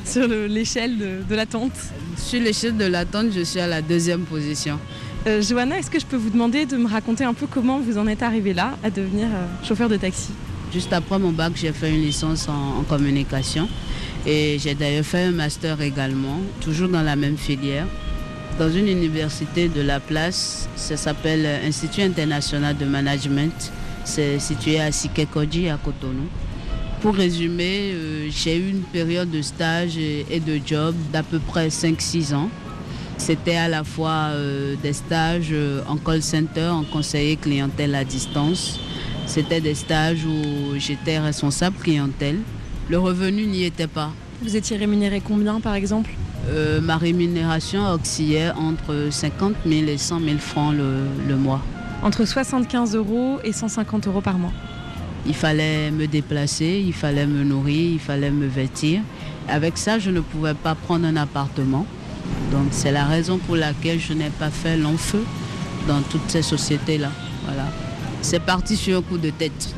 Sur 0.05 0.29
l'échelle 0.29 0.97
de, 1.29 1.35
l'attente 1.35 1.72
Sur 2.16 2.41
l'échelle 2.41 2.76
de 2.76 2.85
l'attente, 2.85 3.33
je 3.35 3.41
suis 3.43 3.59
à 3.59 3.66
la 3.66 3.83
deuxième 3.83 4.22
position. 4.22 4.79
Euh, 5.26 5.43
Johanna, 5.43 5.81
est-ce 5.81 5.91
que 5.91 5.99
je 5.99 6.07
peux 6.07 6.16
vous 6.16 6.31
demander 6.31 6.66
de 6.66 6.76
me 6.76 6.87
raconter 6.87 7.24
un 7.24 7.35
peu 7.35 7.49
comment 7.49 7.81
vous 7.81 7.99
en 7.99 8.07
êtes 8.07 8.22
arrivé 8.22 8.55
là 8.55 8.79
à 8.85 8.91
devenir 8.91 9.26
chauffeur 9.64 9.89
de 9.89 9.97
taxi? 9.97 10.31
Juste 10.72 10.93
après 10.93 11.18
mon 11.18 11.33
bac, 11.33 11.55
j'ai 11.57 11.72
fait 11.72 11.91
une 11.91 12.03
licence 12.03 12.49
en 12.49 12.85
communication. 12.85 13.68
Et 14.26 14.58
j'ai 14.58 14.74
d'ailleurs 14.74 15.04
fait 15.04 15.24
un 15.24 15.30
master 15.30 15.80
également, 15.80 16.40
toujours 16.60 16.88
dans 16.88 17.02
la 17.02 17.16
même 17.16 17.36
filière, 17.36 17.86
dans 18.58 18.70
une 18.70 18.88
université 18.88 19.68
de 19.68 19.80
la 19.80 20.00
place. 20.00 20.68
Ça 20.76 20.96
s'appelle 20.96 21.46
Institut 21.66 22.02
international 22.02 22.76
de 22.76 22.84
management. 22.84 23.72
C'est 24.04 24.38
situé 24.38 24.80
à 24.80 24.90
Sikekoji, 24.90 25.68
à 25.68 25.76
Cotonou. 25.76 26.28
Pour 27.00 27.14
résumer, 27.14 27.92
euh, 27.92 28.28
j'ai 28.30 28.56
eu 28.56 28.70
une 28.70 28.82
période 28.82 29.30
de 29.30 29.40
stage 29.40 29.96
et 29.96 30.40
de 30.40 30.60
job 30.64 30.94
d'à 31.12 31.22
peu 31.22 31.38
près 31.38 31.68
5-6 31.68 32.34
ans. 32.34 32.50
C'était 33.18 33.56
à 33.56 33.68
la 33.68 33.84
fois 33.84 34.30
euh, 34.30 34.74
des 34.82 34.92
stages 34.92 35.48
euh, 35.52 35.80
en 35.88 35.96
call 35.96 36.22
center, 36.22 36.68
en 36.68 36.84
conseiller 36.84 37.36
clientèle 37.36 37.94
à 37.94 38.04
distance. 38.04 38.80
C'était 39.26 39.60
des 39.60 39.74
stages 39.74 40.24
où 40.24 40.78
j'étais 40.78 41.18
responsable 41.18 41.76
clientèle 41.78 42.38
le 42.89 42.99
revenu 42.99 43.47
n'y 43.47 43.64
était 43.64 43.86
pas. 43.86 44.12
Vous 44.43 44.57
étiez 44.57 44.76
rémunéré 44.76 45.20
combien 45.20 45.61
par 45.61 45.74
exemple? 45.74 46.11
Euh, 46.49 46.80
Ma 46.80 46.97
rémunération 46.97 47.84
oscillait 47.93 48.51
entre 48.53 49.09
50 49.11 49.55
000 49.66 49.86
et 49.89 49.99
100 49.99 50.20
000 50.20 50.39
francs 50.39 50.74
le, 50.74 51.36
mois. 51.36 51.61
Entre 52.03 52.24
75 52.24 52.95
euros 52.95 53.39
et 53.45 53.53
150 53.53 54.07
euros 54.07 54.20
par 54.20 54.39
mois 54.39 54.53
Il 55.26 55.34
fallait 55.34 55.91
me 55.91 56.07
déplacer, 56.07 56.82
il 56.86 56.95
fallait 56.95 57.26
me 57.26 57.43
nourrir, 57.43 57.93
il 57.93 57.99
fallait 57.99 58.30
me 58.30 58.47
vêtir. 58.47 59.01
Avec 59.49 59.76
ça, 59.76 59.99
je 59.99 60.11
ne 60.11 60.20
pouvais 60.20 60.55
pas 60.55 60.74
prendre 60.74 61.07
un 61.07 61.16
appartement. 61.16 61.86
Donc 62.53 62.68
c'est 62.70 62.93
la 62.93 63.05
raison 63.05 63.39
pour 63.39 63.57
laquelle 63.57 64.01
je 64.01 64.12
n'ai 64.12 64.30
pas 64.30 64.51
fait 64.51 64.76
long 64.76 64.97
feu 64.97 65.24
dans 65.86 66.01
toutes 66.03 66.28
ces 66.28 66.43
sociétés-là. 66.43 67.11
Voilà. 67.45 67.64
C'est 68.22 68.41
parti 68.41 68.76
sur 68.76 68.99
un 68.99 69.03
coup 69.03 69.18
de 69.18 69.30
tête. 69.30 69.74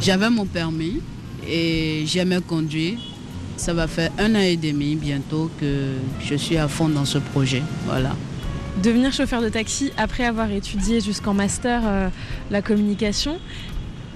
J'avais 0.00 0.30
mon 0.30 0.46
permis, 0.46 1.00
et 1.48 2.04
j'aimais 2.06 2.40
conduire. 2.40 2.98
Ça 3.56 3.72
va 3.72 3.86
faire 3.86 4.10
un 4.18 4.34
an 4.34 4.40
et 4.40 4.56
demi 4.56 4.96
bientôt 4.96 5.50
que 5.58 5.92
je 6.22 6.34
suis 6.34 6.58
à 6.58 6.68
fond 6.68 6.88
dans 6.88 7.06
ce 7.06 7.18
projet. 7.18 7.62
Voilà. 7.86 8.14
Devenir 8.82 9.12
chauffeur 9.12 9.40
de 9.40 9.48
taxi 9.48 9.92
après 9.96 10.24
avoir 10.24 10.50
étudié 10.50 11.00
jusqu'en 11.00 11.32
master 11.32 11.80
euh, 11.84 12.08
la 12.50 12.60
communication, 12.60 13.38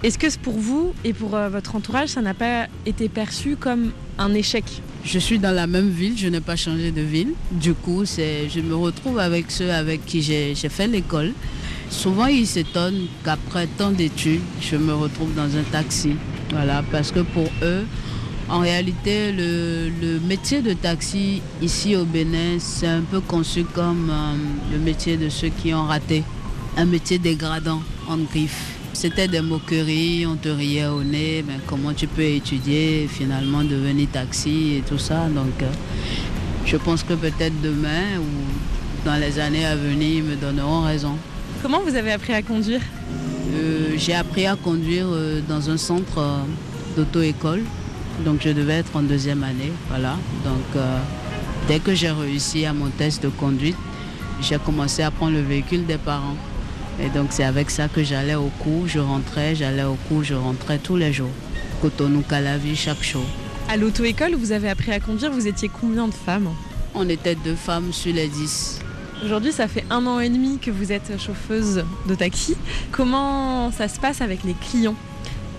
Est-ce 0.03 0.19
que 0.19 0.35
pour 0.39 0.59
vous 0.59 0.95
et 1.05 1.13
pour 1.13 1.35
euh, 1.35 1.51
votre 1.51 1.77
entourage, 1.77 2.11
ça 2.11 2.23
n'a 2.23 2.33
pas 2.33 2.69
été 2.87 3.11
perçu 3.11 3.57
comme 3.57 3.93
un 4.17 4.33
échec? 4.33 4.65
Je 5.05 5.19
suis 5.19 5.39
dans 5.39 5.51
la 5.51 5.67
même 5.67 5.91
ville, 5.91 6.17
je 6.17 6.29
n'ai 6.29 6.41
pas 6.41 6.57
changé 6.57 6.91
de 6.91 7.03
ville. 7.03 7.35
Du 7.53 7.75
coup, 7.75 8.05
je 8.07 8.61
me 8.61 8.75
retrouve 8.75 9.19
avec 9.19 9.51
ceux 9.51 9.71
avec 9.71 10.07
qui 10.07 10.23
j'ai 10.23 10.55
fait 10.55 10.87
l'école. 10.87 11.33
Souvent, 11.91 12.27
ils 12.27 12.47
s'étonnent 12.47 13.09
qu'après 13.25 13.67
tant 13.67 13.91
d'études, 13.91 14.41
je 14.61 14.77
me 14.77 14.95
retrouve 14.95 15.35
dans 15.35 15.55
un 15.57 15.63
taxi. 15.71 16.17
Voilà, 16.51 16.83
parce 16.91 17.13
que 17.13 17.21
pour 17.21 17.49
eux, 17.63 17.85
en 18.49 18.59
réalité, 18.59 19.33
le, 19.33 20.19
métier 20.27 20.61
de 20.61 20.73
taxi 20.73 21.41
ici 21.63 21.95
au 21.95 22.05
Bénin, 22.05 22.59
c'est 22.59 22.89
un 22.89 23.03
peu 23.03 23.21
conçu 23.21 23.65
comme 23.65 24.11
euh, 24.11 24.35
le 24.73 24.79
métier 24.79 25.17
de 25.17 25.29
ceux 25.29 25.51
qui 25.51 25.73
ont 25.73 25.85
raté. 25.85 26.25
Un 26.77 26.87
métier 26.87 27.19
dégradant, 27.19 27.81
en 28.09 28.17
griffe. 28.19 28.77
C'était 28.93 29.29
des 29.29 29.41
moqueries, 29.41 30.27
on 30.27 30.35
te 30.35 30.49
riait 30.49 30.87
au 30.87 31.05
nez, 31.05 31.45
mais 31.47 31.55
comment 31.67 31.93
tu 31.95 32.09
peux 32.09 32.23
étudier, 32.23 33.09
finalement 33.09 33.63
devenir 33.63 34.09
taxi 34.13 34.79
et 34.79 34.83
tout 34.83 34.99
ça? 34.99 35.29
Donc, 35.29 35.63
euh, 35.63 35.71
je 36.67 36.77
pense 36.77 37.05
que 37.05 37.15
peut-être 37.15 37.61
demain 37.63 38.19
ou 38.19 39.05
dans 39.05 39.17
les 39.17 39.39
années 39.39 39.65
à 39.65 39.77
venir, 39.77 40.17
ils 40.17 40.25
me 40.25 40.35
donneront 40.35 40.83
raison. 40.83 41.17
Comment 41.63 41.81
vous 41.81 41.95
avez 41.95 42.13
appris 42.13 42.33
à 42.33 42.43
conduire? 42.43 42.81
Euh, 43.53 43.95
J'ai 43.97 44.15
appris 44.15 44.47
à 44.47 44.57
conduire 44.57 45.07
dans 45.49 45.71
un 45.71 45.77
centre 45.77 46.21
d'auto-école 46.97 47.63
donc 48.25 48.41
je 48.43 48.51
devais 48.51 48.75
être 48.75 48.95
en 48.95 49.03
deuxième 49.03 49.43
année. 49.43 49.73
Voilà. 49.89 50.17
Donc 50.45 50.77
euh, 50.77 50.99
dès 51.69 51.79
que 51.79 51.95
j'ai 51.95 52.11
réussi 52.11 52.67
à 52.67 52.73
mon 52.73 52.89
test 52.89 53.23
de 53.23 53.29
conduite, 53.29 53.77
j'ai 54.41 54.59
commencé 54.59 55.03
à 55.03 55.11
prendre 55.11 55.33
le 55.33 55.43
véhicule 55.43 55.87
des 55.87 55.99
parents. 55.99 56.37
Et 57.03 57.09
donc 57.09 57.29
c'est 57.31 57.45
avec 57.45 57.71
ça 57.71 57.89
que 57.89 58.05
j'allais 58.05 58.35
au 58.35 58.51
cours, 58.59 58.87
je 58.87 58.99
rentrais, 58.99 59.55
j'allais 59.55 59.85
au 59.85 59.97
cours, 60.09 60.23
je 60.23 60.35
rentrais 60.35 60.79
tous 60.79 60.97
les 60.97 61.13
jours. 61.13 61.31
Cotonou, 61.81 62.23
Calavi, 62.23 62.77
chaque 62.77 63.03
jour. 63.03 63.25
À 63.69 63.77
l'auto-école 63.77 64.35
vous 64.35 64.53
avez 64.53 64.69
appris 64.69 64.93
à 64.93 65.01
conduire, 65.01 65.31
vous 65.33 65.47
étiez 65.47 65.71
combien 65.81 66.09
de 66.09 66.15
femmes? 66.15 66.51
On 66.95 67.09
était 67.09 67.37
deux 67.37 67.55
femmes 67.55 67.93
sur 67.93 68.13
les 68.13 68.29
dix. 68.29 68.81
Aujourd'hui, 69.23 69.53
ça 69.53 69.69
fait 69.69 69.85
un 69.91 70.07
an 70.07 70.19
et 70.19 70.31
demi 70.31 70.59
que 70.59 70.71
vous 70.71 70.93
êtes 70.93 71.21
chauffeuse 71.21 71.85
de 72.09 72.15
taxi. 72.15 72.57
Comment 72.91 73.71
ça 73.71 73.87
se 73.87 74.01
passe 74.01 74.23
avec 74.23 74.45
les 74.45 74.55
clients? 74.55 74.95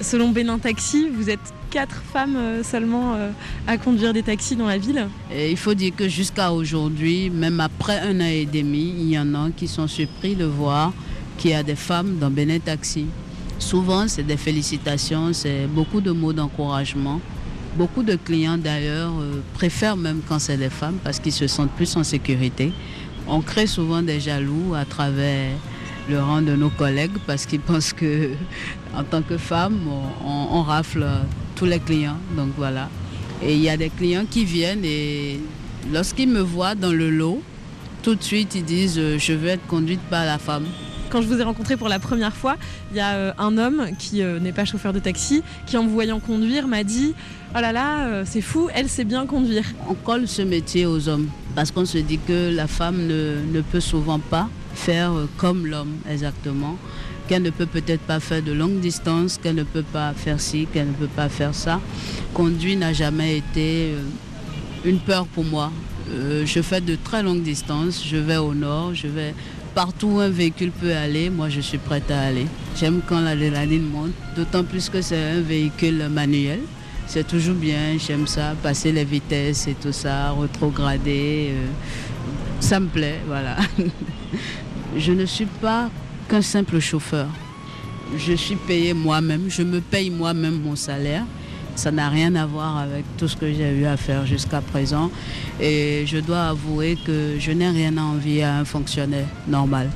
Selon 0.01 0.29
Bénin 0.29 0.57
Taxi, 0.57 1.07
vous 1.13 1.29
êtes 1.29 1.53
quatre 1.69 2.01
femmes 2.11 2.35
euh, 2.35 2.63
seulement 2.63 3.13
euh, 3.13 3.29
à 3.67 3.77
conduire 3.77 4.13
des 4.13 4.23
taxis 4.23 4.55
dans 4.55 4.65
la 4.65 4.79
ville. 4.79 5.07
il 5.31 5.57
faut 5.57 5.75
dire 5.75 5.95
que 5.95 6.09
jusqu'à 6.09 6.51
aujourd'hui, 6.51 7.29
même 7.29 7.59
après 7.59 7.99
un 7.99 8.19
an 8.19 8.25
et 8.25 8.47
demi, 8.47 8.95
il 8.97 9.09
y 9.11 9.19
en 9.19 9.35
a 9.35 9.51
qui 9.55 9.67
sont 9.67 9.87
surpris 9.87 10.35
de 10.35 10.45
voir 10.45 10.91
qu'il 11.37 11.51
y 11.51 11.53
a 11.53 11.61
des 11.61 11.75
femmes 11.75 12.17
dans 12.19 12.31
Bénin 12.31 12.57
Taxi. 12.57 13.05
Souvent, 13.59 14.07
c'est 14.07 14.23
des 14.23 14.37
félicitations, 14.37 15.33
c'est 15.33 15.67
beaucoup 15.67 16.01
de 16.01 16.09
mots 16.09 16.33
d'encouragement. 16.33 17.21
Beaucoup 17.77 18.01
de 18.01 18.15
clients 18.15 18.57
d'ailleurs 18.57 19.13
euh, 19.21 19.39
préfèrent 19.53 19.97
même 19.97 20.21
quand 20.27 20.39
c'est 20.39 20.57
des 20.57 20.71
femmes 20.71 20.97
parce 21.03 21.19
qu'ils 21.19 21.31
se 21.31 21.45
sentent 21.45 21.71
plus 21.71 21.95
en 21.95 22.03
sécurité. 22.03 22.73
On 23.33 23.41
crée 23.41 23.65
souvent 23.65 24.03
des 24.03 24.19
jaloux 24.19 24.75
à 24.75 24.85
travers 24.85 25.53
le 26.09 26.19
rang 26.21 26.41
de 26.41 26.55
nos 26.55 26.69
collègues 26.69 27.17
parce 27.25 27.45
qu'ils 27.47 27.61
pensent 27.61 27.93
que 27.93 28.31
en 28.93 29.03
tant 29.03 29.23
que 29.23 29.37
femme, 29.37 29.79
on 30.23 30.61
rafle 30.61 31.05
les 31.65 31.79
clients. 31.79 32.17
Donc 32.35 32.49
voilà. 32.57 32.89
Et 33.41 33.53
il 33.55 33.61
y 33.61 33.69
a 33.69 33.77
des 33.77 33.89
clients 33.89 34.25
qui 34.29 34.45
viennent 34.45 34.85
et 34.85 35.39
lorsqu'ils 35.91 36.29
me 36.29 36.41
voient 36.41 36.75
dans 36.75 36.91
le 36.91 37.09
lot, 37.09 37.41
tout 38.03 38.15
de 38.15 38.23
suite 38.23 38.55
ils 38.55 38.63
disent 38.63 38.99
euh, 38.99 39.17
je 39.17 39.33
veux 39.33 39.49
être 39.49 39.65
conduite 39.67 40.01
par 40.09 40.25
la 40.25 40.37
femme. 40.37 40.65
Quand 41.11 41.21
je 41.21 41.27
vous 41.27 41.39
ai 41.39 41.43
rencontré 41.43 41.77
pour 41.77 41.89
la 41.89 41.99
première 41.99 42.35
fois, 42.35 42.55
il 42.91 42.97
y 42.97 42.99
a 42.99 43.13
euh, 43.13 43.33
un 43.37 43.57
homme 43.57 43.87
qui 43.99 44.23
euh, 44.23 44.39
n'est 44.39 44.53
pas 44.53 44.65
chauffeur 44.65 44.93
de 44.93 44.99
taxi, 44.99 45.43
qui 45.67 45.77
en 45.77 45.83
me 45.83 45.89
voyant 45.89 46.19
conduire 46.19 46.67
m'a 46.67 46.83
dit 46.83 47.13
Oh 47.53 47.59
là 47.59 47.71
là, 47.73 48.23
c'est 48.25 48.41
fou, 48.41 48.69
elle 48.73 48.87
sait 48.87 49.03
bien 49.03 49.25
conduire. 49.25 49.65
On 49.89 49.93
colle 49.93 50.27
ce 50.27 50.41
métier 50.41 50.85
aux 50.85 51.09
hommes 51.09 51.27
parce 51.53 51.69
qu'on 51.69 51.85
se 51.85 51.97
dit 51.97 52.17
que 52.25 52.49
la 52.55 52.65
femme 52.65 53.05
ne, 53.07 53.35
ne 53.51 53.59
peut 53.59 53.81
souvent 53.81 54.19
pas 54.19 54.47
faire 54.73 55.11
comme 55.37 55.67
l'homme 55.67 55.97
exactement 56.09 56.77
qu'elle 57.31 57.43
ne 57.43 57.49
peut 57.49 57.65
peut-être 57.65 58.01
pas 58.01 58.19
faire 58.19 58.43
de 58.43 58.51
longue 58.51 58.81
distance, 58.81 59.37
qu'elle 59.37 59.55
ne 59.55 59.63
peut 59.63 59.83
pas 59.83 60.11
faire 60.13 60.41
ci, 60.41 60.67
qu'elle 60.73 60.87
ne 60.87 60.93
peut 60.93 61.07
pas 61.07 61.29
faire 61.29 61.55
ça. 61.55 61.79
Conduire 62.33 62.77
n'a 62.77 62.91
jamais 62.91 63.37
été 63.37 63.93
euh, 63.93 64.01
une 64.83 64.99
peur 64.99 65.25
pour 65.27 65.45
moi. 65.45 65.71
Euh, 66.09 66.45
je 66.45 66.61
fais 66.61 66.81
de 66.81 66.97
très 67.01 67.23
longues 67.23 67.41
distances, 67.41 68.03
je 68.05 68.17
vais 68.17 68.35
au 68.35 68.53
nord, 68.53 68.93
je 68.93 69.07
vais 69.07 69.33
partout 69.73 70.07
où 70.07 70.19
un 70.19 70.29
véhicule 70.29 70.71
peut 70.71 70.93
aller, 70.93 71.29
moi 71.29 71.49
je 71.49 71.61
suis 71.61 71.77
prête 71.77 72.09
à 72.11 72.21
aller. 72.21 72.45
J'aime 72.79 73.01
quand 73.07 73.19
l'adrénaline 73.19 73.87
monte, 73.87 74.11
d'autant 74.35 74.63
plus 74.63 74.89
que 74.89 75.01
c'est 75.01 75.21
un 75.31 75.41
véhicule 75.41 76.07
manuel. 76.09 76.59
C'est 77.07 77.27
toujours 77.27 77.55
bien, 77.55 77.97
j'aime 77.97 78.27
ça, 78.27 78.55
passer 78.63 78.91
les 78.91 79.03
vitesses 79.03 79.67
et 79.67 79.73
tout 79.73 79.91
ça, 79.91 80.31
retrograder. 80.31 81.49
Euh, 81.51 81.67
ça 82.59 82.79
me 82.79 82.87
plaît, 82.87 83.19
voilà. 83.27 83.57
je 84.97 85.11
ne 85.11 85.25
suis 85.25 85.45
pas 85.45 85.89
qu'un 86.29 86.41
simple 86.41 86.79
chauffeur. 86.79 87.27
Je 88.17 88.33
suis 88.33 88.55
payé 88.55 88.93
moi-même, 88.93 89.45
je 89.49 89.63
me 89.63 89.79
paye 89.79 90.09
moi-même 90.09 90.61
mon 90.61 90.75
salaire. 90.75 91.25
Ça 91.75 91.91
n'a 91.91 92.09
rien 92.09 92.35
à 92.35 92.45
voir 92.45 92.77
avec 92.77 93.05
tout 93.17 93.27
ce 93.27 93.35
que 93.35 93.51
j'ai 93.51 93.71
eu 93.71 93.85
à 93.85 93.97
faire 93.97 94.25
jusqu'à 94.25 94.61
présent. 94.61 95.09
Et 95.59 96.03
je 96.05 96.17
dois 96.17 96.49
avouer 96.49 96.97
que 97.05 97.35
je 97.39 97.51
n'ai 97.51 97.69
rien 97.69 97.97
à 97.97 98.01
envier 98.01 98.43
à 98.43 98.57
un 98.57 98.65
fonctionnaire 98.65 99.27
normal. 99.47 99.89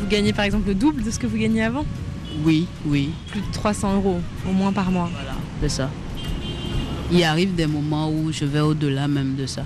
Vous 0.00 0.06
gagnez 0.06 0.32
par 0.32 0.44
exemple 0.44 0.68
le 0.68 0.74
double 0.74 1.02
de 1.02 1.10
ce 1.10 1.18
que 1.18 1.26
vous 1.26 1.36
gagnez 1.36 1.64
avant? 1.64 1.84
Oui, 2.44 2.66
oui. 2.86 3.10
Plus 3.30 3.40
de 3.40 3.52
300 3.52 3.96
euros 3.96 4.20
au 4.48 4.52
moins 4.52 4.72
par 4.72 4.90
mois. 4.90 5.10
Voilà, 5.12 5.34
c'est 5.60 5.68
ça. 5.68 5.90
Il 7.10 7.22
arrive 7.24 7.54
des 7.54 7.66
moments 7.66 8.10
où 8.10 8.32
je 8.32 8.44
vais 8.44 8.60
au-delà 8.60 9.08
même 9.08 9.34
de 9.34 9.46
ça. 9.46 9.64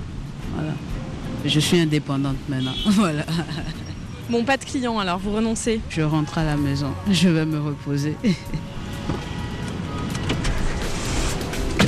Voilà. 0.55 0.73
Je 1.45 1.61
suis 1.61 1.79
indépendante 1.79 2.37
maintenant. 2.49 2.73
voilà. 2.87 3.25
Bon, 4.31 4.45
pas 4.45 4.57
de 4.57 4.65
clients 4.65 4.99
alors, 4.99 5.19
vous 5.19 5.33
renoncez? 5.33 5.81
Je 5.91 6.03
rentre 6.03 6.39
à 6.39 6.45
la 6.45 6.57
maison, 6.57 6.93
je 7.11 7.29
vais 7.29 7.45
me 7.45 7.61
reposer. 7.61 8.17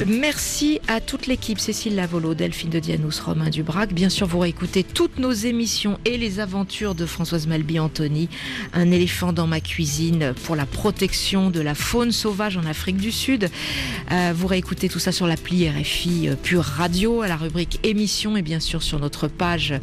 Merci 0.06 0.80
à 0.88 1.00
toute 1.00 1.26
l'équipe, 1.26 1.58
Cécile 1.58 1.94
Lavolo, 1.94 2.34
Delphine 2.34 2.68
de 2.68 2.78
Dianous, 2.78 3.12
Romain 3.24 3.48
Dubrac. 3.48 3.92
Bien 3.92 4.08
sûr, 4.08 4.26
vous 4.26 4.40
réécoutez 4.40 4.82
toutes 4.82 5.18
nos 5.18 5.32
émissions 5.32 5.98
et 6.04 6.18
les 6.18 6.40
aventures 6.40 6.94
de 6.94 7.06
Françoise 7.06 7.46
Malby 7.46 7.78
Anthony, 7.78 8.28
un 8.72 8.90
éléphant 8.90 9.32
dans 9.32 9.46
ma 9.46 9.60
cuisine 9.60 10.34
pour 10.44 10.56
la 10.56 10.66
protection 10.66 11.50
de 11.50 11.60
la 11.60 11.74
faune 11.74 12.12
sauvage 12.12 12.56
en 12.56 12.64
Afrique 12.64 12.96
du 12.96 13.12
Sud. 13.12 13.48
Euh, 14.10 14.32
vous 14.34 14.46
réécoutez 14.46 14.88
tout 14.88 14.98
ça 14.98 15.12
sur 15.12 15.26
l'appli 15.26 15.68
RFI 15.68 16.28
euh, 16.28 16.34
Pure 16.34 16.64
Radio, 16.64 17.22
à 17.22 17.28
la 17.28 17.36
rubrique 17.36 17.78
émissions 17.82 18.36
et 18.36 18.42
bien 18.42 18.60
sûr 18.60 18.82
sur 18.82 18.98
notre 18.98 19.28
page 19.28 19.74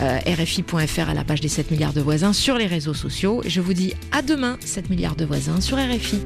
euh, 0.00 0.18
RFI.fr 0.26 1.10
à 1.10 1.14
la 1.14 1.24
page 1.24 1.40
des 1.40 1.48
7 1.48 1.70
milliards 1.70 1.92
de 1.92 2.00
voisins 2.00 2.32
sur 2.32 2.56
les 2.56 2.66
réseaux 2.66 2.94
sociaux. 2.94 3.42
Je 3.44 3.60
vous 3.60 3.74
dis 3.74 3.94
à 4.12 4.22
demain, 4.22 4.58
7 4.60 4.90
milliards 4.90 5.16
de 5.16 5.24
voisins 5.24 5.60
sur 5.60 5.76
RFI. 5.76 6.20